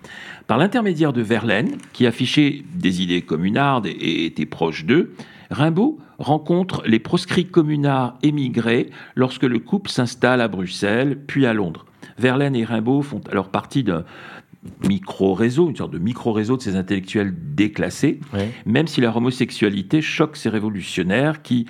Par 0.46 0.58
l'intermédiaire 0.58 1.12
de 1.12 1.22
Verlaine, 1.22 1.76
qui 1.92 2.06
affichait 2.06 2.62
des 2.74 3.02
idées 3.02 3.22
communardes 3.22 3.86
et 3.86 4.24
était 4.24 4.46
proche 4.46 4.84
d'eux, 4.86 5.14
Rimbaud 5.50 5.98
rencontre 6.18 6.82
les 6.86 6.98
proscrits 6.98 7.46
communards 7.46 8.16
émigrés 8.22 8.88
lorsque 9.14 9.42
le 9.42 9.58
couple 9.58 9.90
s'installe 9.90 10.40
à 10.40 10.48
Bruxelles, 10.48 11.18
puis 11.26 11.46
à 11.46 11.52
Londres. 11.52 11.84
Verlaine 12.18 12.56
et 12.56 12.64
Rimbaud 12.64 13.02
font 13.02 13.20
alors 13.30 13.48
partie 13.48 13.82
d'un 13.82 14.04
micro-réseau, 14.86 15.68
une 15.68 15.76
sorte 15.76 15.92
de 15.92 15.98
micro-réseau 15.98 16.56
de 16.56 16.62
ces 16.62 16.76
intellectuels 16.76 17.34
déclassés, 17.54 18.20
même 18.64 18.86
si 18.86 19.00
leur 19.00 19.16
homosexualité 19.16 20.00
choque 20.00 20.36
ces 20.36 20.48
révolutionnaires 20.48 21.42
qui, 21.42 21.66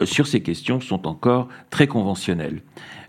euh, 0.00 0.06
sur 0.06 0.26
ces 0.26 0.40
questions, 0.40 0.80
sont 0.80 1.06
encore 1.06 1.48
très 1.70 1.86
conventionnels. 1.86 2.62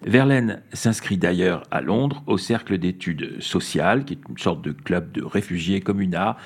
Verlaine 0.04 0.62
s'inscrit 0.74 1.18
d'ailleurs 1.18 1.64
à 1.72 1.82
Londres 1.82 2.24
au 2.26 2.38
Cercle 2.38 2.78
d'études 2.78 3.42
sociales, 3.42 4.06
qui 4.06 4.14
est 4.14 4.22
une 4.30 4.38
sorte 4.38 4.64
de 4.64 4.72
club 4.72 5.12
de 5.12 5.24
réfugiés 5.24 5.82
communards, 5.82 6.38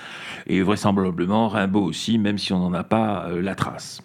et 0.48 0.62
vraisemblablement 0.62 1.48
Rimbaud 1.48 1.84
aussi, 1.84 2.18
même 2.18 2.38
si 2.38 2.52
on 2.52 2.60
n'en 2.60 2.74
a 2.74 2.84
pas 2.84 3.28
euh, 3.28 3.42
la 3.42 3.56
trace. 3.56 4.02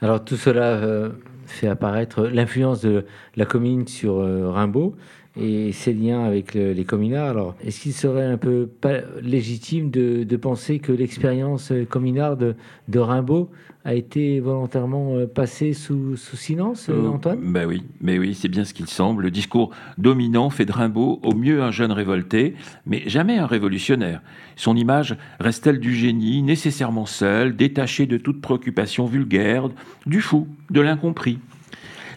Alors, 0.00 0.24
tout 0.24 0.36
cela 0.36 0.62
euh, 0.62 1.10
fait 1.46 1.66
apparaître 1.66 2.26
l'influence 2.26 2.80
de 2.82 3.04
la 3.36 3.44
commune 3.44 3.86
sur 3.86 4.18
euh, 4.18 4.50
Rimbaud 4.50 4.96
et 5.40 5.72
ses 5.72 5.92
liens 5.92 6.24
avec 6.24 6.54
le- 6.54 6.72
les 6.72 6.84
communards. 6.84 7.28
Alors, 7.28 7.54
est-ce 7.64 7.80
qu'il 7.80 7.92
serait 7.92 8.24
un 8.26 8.36
peu 8.38 8.68
pas 8.80 8.98
légitime 9.22 9.90
de, 9.90 10.24
de 10.24 10.36
penser 10.36 10.78
que 10.78 10.92
l'expérience 10.92 11.72
communarde 11.88 12.56
de, 12.88 12.98
Rimbaud 12.98 13.50
a 13.84 13.94
été 13.94 14.40
volontairement 14.40 15.14
euh, 15.16 15.26
passée 15.26 15.72
sous, 15.72 16.16
sous 16.16 16.36
silence, 16.36 16.88
euh, 16.90 16.94
Euh, 17.04 17.08
Antoine? 17.08 17.38
Ben 17.40 17.66
oui, 17.66 17.82
mais 18.00 18.18
oui, 18.18 18.34
c'est 18.34 18.48
bien 18.48 18.64
ce 18.64 18.74
qu'il 18.74 18.88
semble. 18.88 19.22
Le 19.22 19.30
discours 19.30 19.70
dominant 19.96 20.50
fait 20.50 20.64
de 20.66 20.72
Rimbaud 20.72 21.20
au 21.22 21.34
mieux 21.34 21.62
un 21.62 21.70
jeune 21.70 21.92
révolté, 21.92 22.54
mais 22.86 23.02
jamais 23.06 23.38
un 23.38 23.46
révolutionnaire. 23.46 24.20
Son 24.56 24.76
image 24.76 25.16
reste 25.40 25.64
celle 25.64 25.78
du 25.78 25.94
génie, 25.94 26.42
nécessairement 26.42 27.06
seul, 27.06 27.56
détaché 27.56 28.06
de 28.06 28.18
toute 28.18 28.40
préoccupation 28.40 29.06
vulgaire, 29.06 29.68
du 30.06 30.20
fou, 30.20 30.48
de 30.70 30.80
l'incompris? 30.80 31.38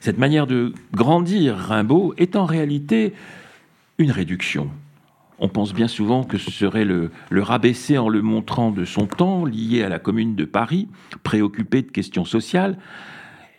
Cette 0.01 0.17
manière 0.17 0.47
de 0.47 0.73
grandir 0.95 1.55
Rimbaud 1.55 2.15
est 2.17 2.35
en 2.35 2.45
réalité 2.45 3.13
une 3.99 4.09
réduction. 4.09 4.71
On 5.37 5.47
pense 5.47 5.75
bien 5.75 5.87
souvent 5.87 6.23
que 6.23 6.39
ce 6.39 6.49
serait 6.49 6.85
le, 6.85 7.11
rabaisser 7.31 7.99
en 7.99 8.09
le 8.09 8.23
montrant 8.23 8.71
de 8.71 8.83
son 8.83 9.05
temps, 9.05 9.45
lié 9.45 9.83
à 9.83 9.89
la 9.89 9.99
commune 9.99 10.35
de 10.35 10.43
Paris, 10.43 10.87
préoccupé 11.21 11.83
de 11.83 11.91
questions 11.91 12.25
sociales. 12.25 12.79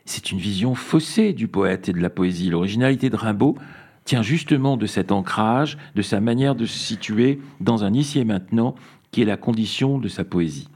C'est 0.05 0.33
une 0.33 0.39
vision 0.39 0.75
faussée 0.75 1.33
du 1.33 1.47
poète 1.47 1.89
et 1.89 1.93
de 1.93 2.01
la 2.01 2.11
poésie. 2.11 2.51
L'originalité 2.51 3.09
de 3.09 3.15
Rimbaud 3.15 3.57
tient 4.05 4.23
justement 4.23 4.77
de 4.77 4.87
cet 4.87 5.13
ancrage, 5.13 5.79
de 5.95 6.03
sa 6.03 6.21
manière 6.21 6.57
de 6.57 6.67
se 6.67 6.77
situer 6.77 7.39
dans 7.61 7.85
un 7.85 7.95
ici 7.95 8.19
et 8.19 8.25
maintenant, 8.25 8.75
qui 9.13 9.23
est 9.23 9.27
la 9.27 9.37
condition 9.37 9.99
de 9.99 10.09
sa 10.09 10.25
poésie. 10.25 10.69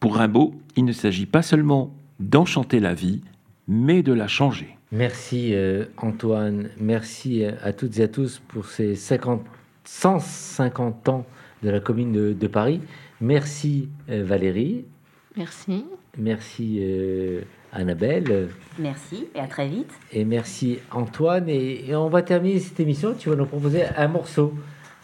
Pour 0.00 0.16
Rimbaud, 0.16 0.54
il 0.74 0.86
ne 0.86 0.92
s'agit 0.92 1.26
pas 1.26 1.42
seulement 1.42 1.94
d'enchanter 2.18 2.80
la 2.80 2.94
vie, 2.94 3.20
mais 3.68 4.02
de 4.02 4.14
la 4.14 4.26
changer. 4.26 4.76
Merci 4.96 5.50
euh, 5.54 5.84
Antoine, 5.98 6.70
merci 6.80 7.44
euh, 7.44 7.50
à 7.62 7.74
toutes 7.74 7.98
et 7.98 8.04
à 8.04 8.08
tous 8.08 8.40
pour 8.48 8.64
ces 8.64 8.94
50, 8.94 9.44
150 9.84 11.08
ans 11.10 11.26
de 11.62 11.68
la 11.68 11.80
commune 11.80 12.12
de, 12.12 12.32
de 12.32 12.46
Paris. 12.46 12.80
Merci 13.20 13.90
euh, 14.08 14.24
Valérie, 14.24 14.86
Merci. 15.36 15.84
merci 16.16 16.78
euh, 16.80 17.42
Annabelle 17.72 18.48
Merci 18.78 19.28
et 19.34 19.40
à 19.40 19.46
très 19.46 19.68
vite. 19.68 19.90
et 20.12 20.24
merci 20.24 20.78
Antoine. 20.90 21.50
Et, 21.50 21.90
et 21.90 21.94
on 21.94 22.08
va 22.08 22.22
terminer 22.22 22.58
cette 22.58 22.80
émission. 22.80 23.12
Tu 23.18 23.28
vas 23.28 23.36
nous 23.36 23.44
proposer 23.44 23.82
un 23.98 24.08
morceau 24.08 24.54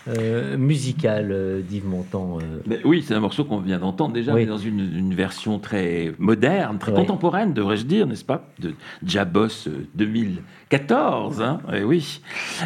euh, 0.08 0.56
musical 0.56 1.30
euh, 1.30 1.60
d'Yves 1.60 1.86
Montand. 1.86 2.38
euh. 2.38 2.60
Mais 2.66 2.80
oui, 2.84 3.04
c'est 3.06 3.14
un 3.14 3.20
morceau 3.20 3.44
qu'on 3.44 3.58
vient 3.58 3.78
d'entendre 3.78 4.12
déjà, 4.14 4.34
Oui. 4.34 4.40
mais 4.42 4.46
dans 4.46 4.58
une, 4.58 4.80
une 4.80 5.14
version 5.14 5.58
très 5.58 6.12
moderne, 6.18 6.78
très 6.78 6.92
contemporaine, 6.92 7.52
devrais-je 7.54 7.84
dire, 7.84 8.06
n'est-ce 8.06 8.24
pas 8.24 8.48
De 8.58 8.74
Jabos 9.04 9.68
euh, 9.68 9.86
2014, 9.94 11.42
hein 11.42 11.60
Eh 11.72 11.84
oui. 11.84 12.20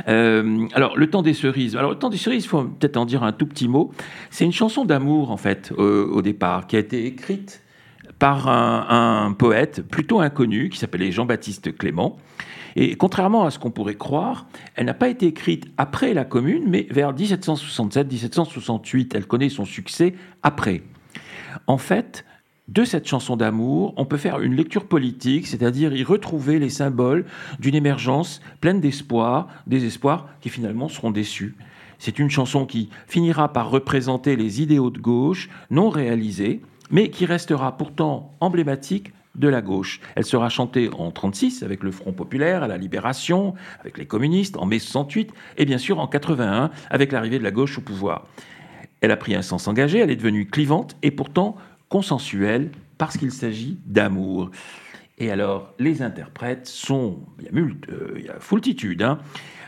Euh, 0.08 0.66
alors, 0.74 0.96
Le 0.96 1.08
temps 1.10 1.22
des 1.22 1.34
cerises. 1.34 1.76
Alors, 1.76 1.90
Le 1.90 1.98
temps 1.98 2.10
des 2.10 2.16
cerises, 2.16 2.44
il 2.44 2.48
faut 2.48 2.62
peut-être 2.64 2.96
en 2.96 3.04
dire 3.04 3.22
un 3.22 3.32
tout 3.32 3.46
petit 3.46 3.68
mot. 3.68 3.92
C'est 4.30 4.44
une 4.44 4.52
chanson 4.52 4.84
d'amour, 4.84 5.30
en 5.30 5.36
fait, 5.36 5.72
euh, 5.78 6.06
au 6.10 6.22
départ, 6.22 6.66
qui 6.66 6.76
a 6.76 6.78
été 6.78 7.06
écrite 7.06 7.62
par 8.18 8.48
un, 8.48 9.32
poète 9.32 9.82
plutôt 9.82 10.20
inconnu 10.20 10.68
qui 10.70 10.78
s'appelait 10.78 11.12
Jean-Baptiste 11.12 11.76
Clément. 11.76 12.16
Et 12.74 12.96
contrairement 12.96 13.44
à 13.44 13.50
ce 13.50 13.58
qu'on 13.58 13.70
pourrait 13.70 13.94
croire, 13.94 14.46
elle 14.74 14.86
n'a 14.86 14.94
pas 14.94 15.08
été 15.08 15.26
écrite 15.26 15.66
après 15.76 16.14
la 16.14 16.24
Commune, 16.24 16.64
mais 16.66 16.86
vers 16.90 17.14
1767-1768. 17.14 19.12
Elle 19.14 19.26
connaît 19.26 19.48
son 19.48 19.64
succès 19.64 20.14
après. 20.42 20.82
En 21.66 21.78
fait, 21.78 22.24
de 22.68 22.84
cette 22.84 23.06
chanson 23.06 23.36
d'amour, 23.36 23.94
on 23.96 24.04
peut 24.04 24.16
faire 24.16 24.40
une 24.40 24.54
lecture 24.54 24.86
politique, 24.86 25.46
c'est-à-dire 25.46 25.94
y 25.94 26.02
retrouver 26.02 26.58
les 26.58 26.68
symboles 26.68 27.24
d'une 27.60 27.76
émergence 27.76 28.40
pleine 28.60 28.80
d'espoir, 28.80 29.48
des 29.66 29.84
espoirs 29.84 30.26
qui 30.40 30.48
finalement 30.48 30.88
seront 30.88 31.10
déçus. 31.10 31.54
C'est 31.98 32.18
une 32.18 32.28
chanson 32.28 32.66
qui 32.66 32.90
finira 33.06 33.52
par 33.52 33.70
représenter 33.70 34.36
les 34.36 34.60
idéaux 34.60 34.90
de 34.90 34.98
gauche 34.98 35.48
non 35.70 35.88
réalisés, 35.88 36.60
mais 36.90 37.10
qui 37.10 37.26
restera 37.26 37.76
pourtant 37.76 38.32
emblématique 38.40 39.12
de 39.34 39.48
la 39.48 39.62
gauche. 39.62 40.00
Elle 40.14 40.24
sera 40.24 40.48
chantée 40.48 40.88
en 40.96 41.10
36 41.10 41.62
avec 41.62 41.82
le 41.82 41.90
Front 41.90 42.12
populaire 42.12 42.62
à 42.62 42.68
la 42.68 42.78
Libération, 42.78 43.54
avec 43.80 43.98
les 43.98 44.06
communistes 44.06 44.56
en 44.56 44.66
mai 44.66 44.78
68 44.78 45.32
et 45.58 45.64
bien 45.64 45.78
sûr 45.78 45.98
en 45.98 46.06
81 46.06 46.70
avec 46.90 47.12
l'arrivée 47.12 47.38
de 47.38 47.44
la 47.44 47.50
gauche 47.50 47.78
au 47.78 47.82
pouvoir. 47.82 48.26
Elle 49.00 49.10
a 49.10 49.16
pris 49.16 49.34
un 49.34 49.42
sens 49.42 49.68
engagé, 49.68 49.98
elle 49.98 50.10
est 50.10 50.16
devenue 50.16 50.46
clivante 50.46 50.96
et 51.02 51.10
pourtant 51.10 51.56
consensuelle 51.88 52.70
parce 52.98 53.18
qu'il 53.18 53.30
s'agit 53.30 53.78
d'amour. 53.84 54.50
Et 55.18 55.30
alors, 55.30 55.72
les 55.78 56.02
interprètes 56.02 56.66
sont, 56.66 57.20
il 57.38 57.46
y 57.46 57.48
a, 57.48 57.52
mult- 57.52 57.88
euh, 57.90 58.14
il 58.18 58.24
y 58.26 58.28
a 58.28 58.38
foultitude. 58.38 59.02
hein. 59.02 59.18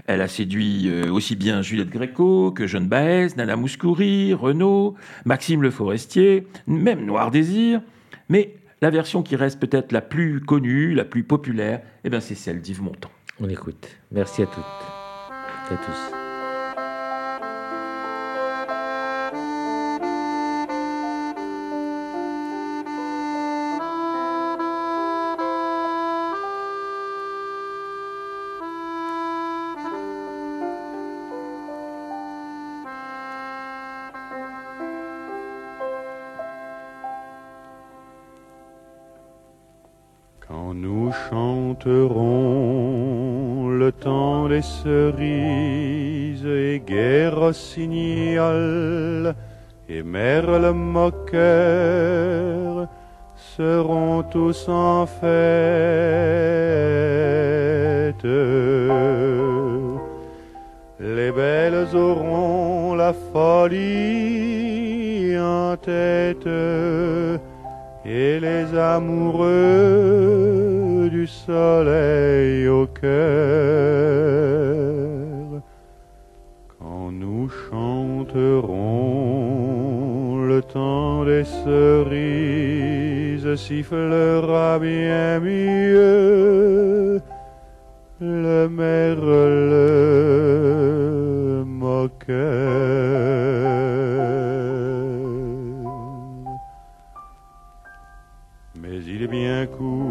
Elle 0.07 0.20
a 0.22 0.28
séduit 0.28 0.88
euh, 0.88 1.11
aussi 1.11 1.36
bien 1.36 1.61
Juliette 1.62 1.90
Gréco 1.90 2.51
que 2.53 2.66
Jeanne 2.66 2.88
Baez, 2.88 3.28
Nana 3.36 3.57
Mouskouri, 3.57 4.32
Renaud, 4.34 4.94
Maxime 5.24 5.62
Le 5.62 5.70
Forestier, 5.70 6.46
même 6.66 7.05
Noir 7.05 7.30
Désir. 7.30 7.80
Mais 8.28 8.57
la 8.82 8.90
version 8.90 9.22
qui 9.22 9.36
reste 9.36 9.59
peut-être 9.61 9.92
la 9.92 10.01
plus 10.03 10.40
connue, 10.40 10.94
la 10.94 11.05
plus 11.05 11.24
populaire, 11.24 11.80
eh 12.05 12.20
c'est 12.20 12.34
celle 12.34 12.61
d'Yves 12.61 12.82
Montand. 12.82 13.11
On 13.40 13.49
écoute. 13.49 13.88
Merci 14.12 14.42
à 14.42 14.46
toutes 14.46 14.64
et 15.70 15.74
à 15.74 15.76
tous. 15.76 16.28
Chanterons 41.89 43.70
le 43.70 43.91
temps 43.93 44.49
des 44.49 44.62
cerises 44.62 46.45
et 46.45 46.82
guerre 46.86 47.39
rossignol 47.39 49.34
et 49.89 50.03
merle 50.03 50.72
moqueur 50.72 51.28
seront 53.57 54.24
tous 54.24 54.68
en 54.68 55.07
fête. 55.07 55.24
Les 61.01 61.30
belles 61.32 61.86
auront 61.95 62.95
la 62.95 63.14
folie 63.32 65.39
en 65.39 65.76
tête 65.76 66.49
et 68.05 68.41
les 68.41 68.76
amoureux 68.76 70.78
du 71.11 71.26
soleil 71.26 72.68
au 72.68 72.86
cœur. 72.86 73.09
Quand 76.78 77.11
nous 77.11 77.48
chanterons 77.48 78.76
le 80.46 80.62
temps 80.62 81.24
des 81.24 81.42
cerises 81.44 83.56
sifflera 83.56 84.78
bien 84.78 85.40
mieux 85.40 87.20
le 88.20 88.68
merle 88.68 89.74
moqueur. 91.64 92.36
Mais 98.80 99.02
il 99.06 99.22
est 99.22 99.28
bien 99.28 99.66
court 99.66 100.07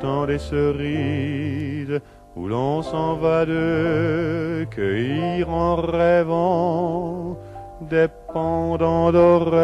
temps 0.00 0.26
des 0.26 0.38
cerises 0.38 2.00
où 2.36 2.48
l'on 2.48 2.82
s'en 2.82 3.16
va 3.16 3.46
de 3.46 4.66
cueillir 4.70 5.50
en 5.50 5.76
rêvant 5.76 7.38
des 7.80 8.08
pendants 8.32 9.12
d'oreilles. 9.12 9.56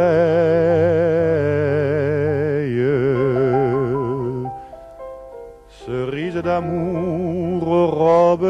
Cerises 5.87 6.43
d'amour 6.43 7.69
aux 7.69 7.87
robes 7.89 8.49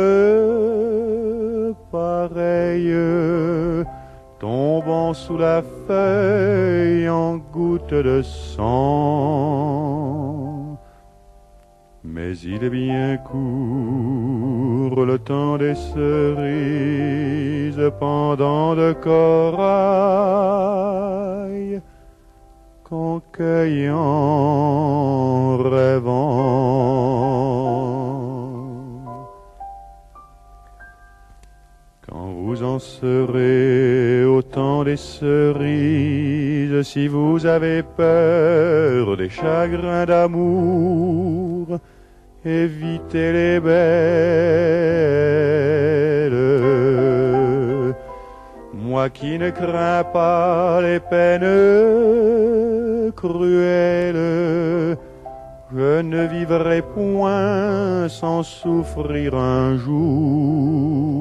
pareilles 1.90 2.96
tombant 4.38 5.14
sous 5.14 5.38
la 5.38 5.62
feuille 5.86 7.08
en 7.08 7.36
gouttes 7.36 7.94
de 7.94 8.20
sang. 8.22 10.21
Mais 12.14 12.36
il 12.40 12.62
est 12.62 12.68
bien 12.68 13.16
court 13.16 15.06
le 15.06 15.18
temps 15.18 15.56
des 15.56 15.74
cerises 15.74 17.10
pendant 17.98 18.74
de 18.74 18.92
corail 18.92 19.62
qu'on 22.84 23.22
cueille 23.32 23.88
en 23.88 25.56
rêvant. 25.56 26.82
Quand 32.06 32.28
vous 32.42 32.62
en 32.62 32.78
serez 32.78 34.26
au 34.26 34.42
temps 34.42 34.84
des 34.84 34.98
cerises, 34.98 36.82
si 36.82 37.08
vous 37.08 37.46
avez 37.46 37.82
peur 37.82 39.16
des 39.16 39.30
chagrins 39.30 40.04
d'amour, 40.04 41.78
évitez 42.44 43.32
les 43.32 43.60
belles. 43.60 44.02
Moi 48.74 49.08
qui 49.10 49.38
ne 49.38 49.50
crains 49.50 50.04
pas 50.04 50.80
les 50.82 51.00
peines 51.00 51.40
cruelles, 53.12 54.96
je 55.74 56.00
ne 56.02 56.26
vivrai 56.26 56.82
point 56.82 58.08
sans 58.08 58.42
souffrir 58.42 59.34
un 59.34 59.76
jour. 59.76 61.12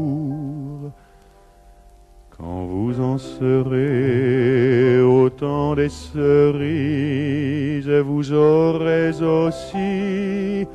Quand 2.37 2.65
vous 2.65 2.99
en 2.99 3.17
serez 3.17 4.99
au 5.01 5.29
temps 5.29 5.75
des 5.75 5.89
cerises, 5.89 7.87
vous 7.89 8.33
aurez 8.33 9.11
aussi 9.21 10.67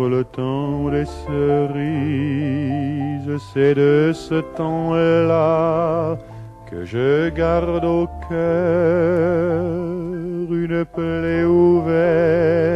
le 0.09 0.23
temps 0.23 0.89
des 0.89 1.05
cerises, 1.27 1.77
c'est 3.53 3.75
de 3.75 4.11
ce 4.13 4.41
temps-là 4.57 6.17
que 6.69 6.85
je 6.85 7.29
garde 7.29 7.85
au 7.85 8.07
cœur 8.29 9.63
une 10.63 10.85
plaie 10.85 11.43
ouverte. 11.43 12.75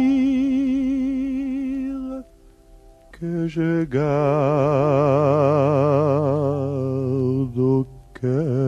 que 3.21 3.47
je 3.47 3.83
garde 3.83 4.09
au 7.59 7.85
cœur. 8.19 8.60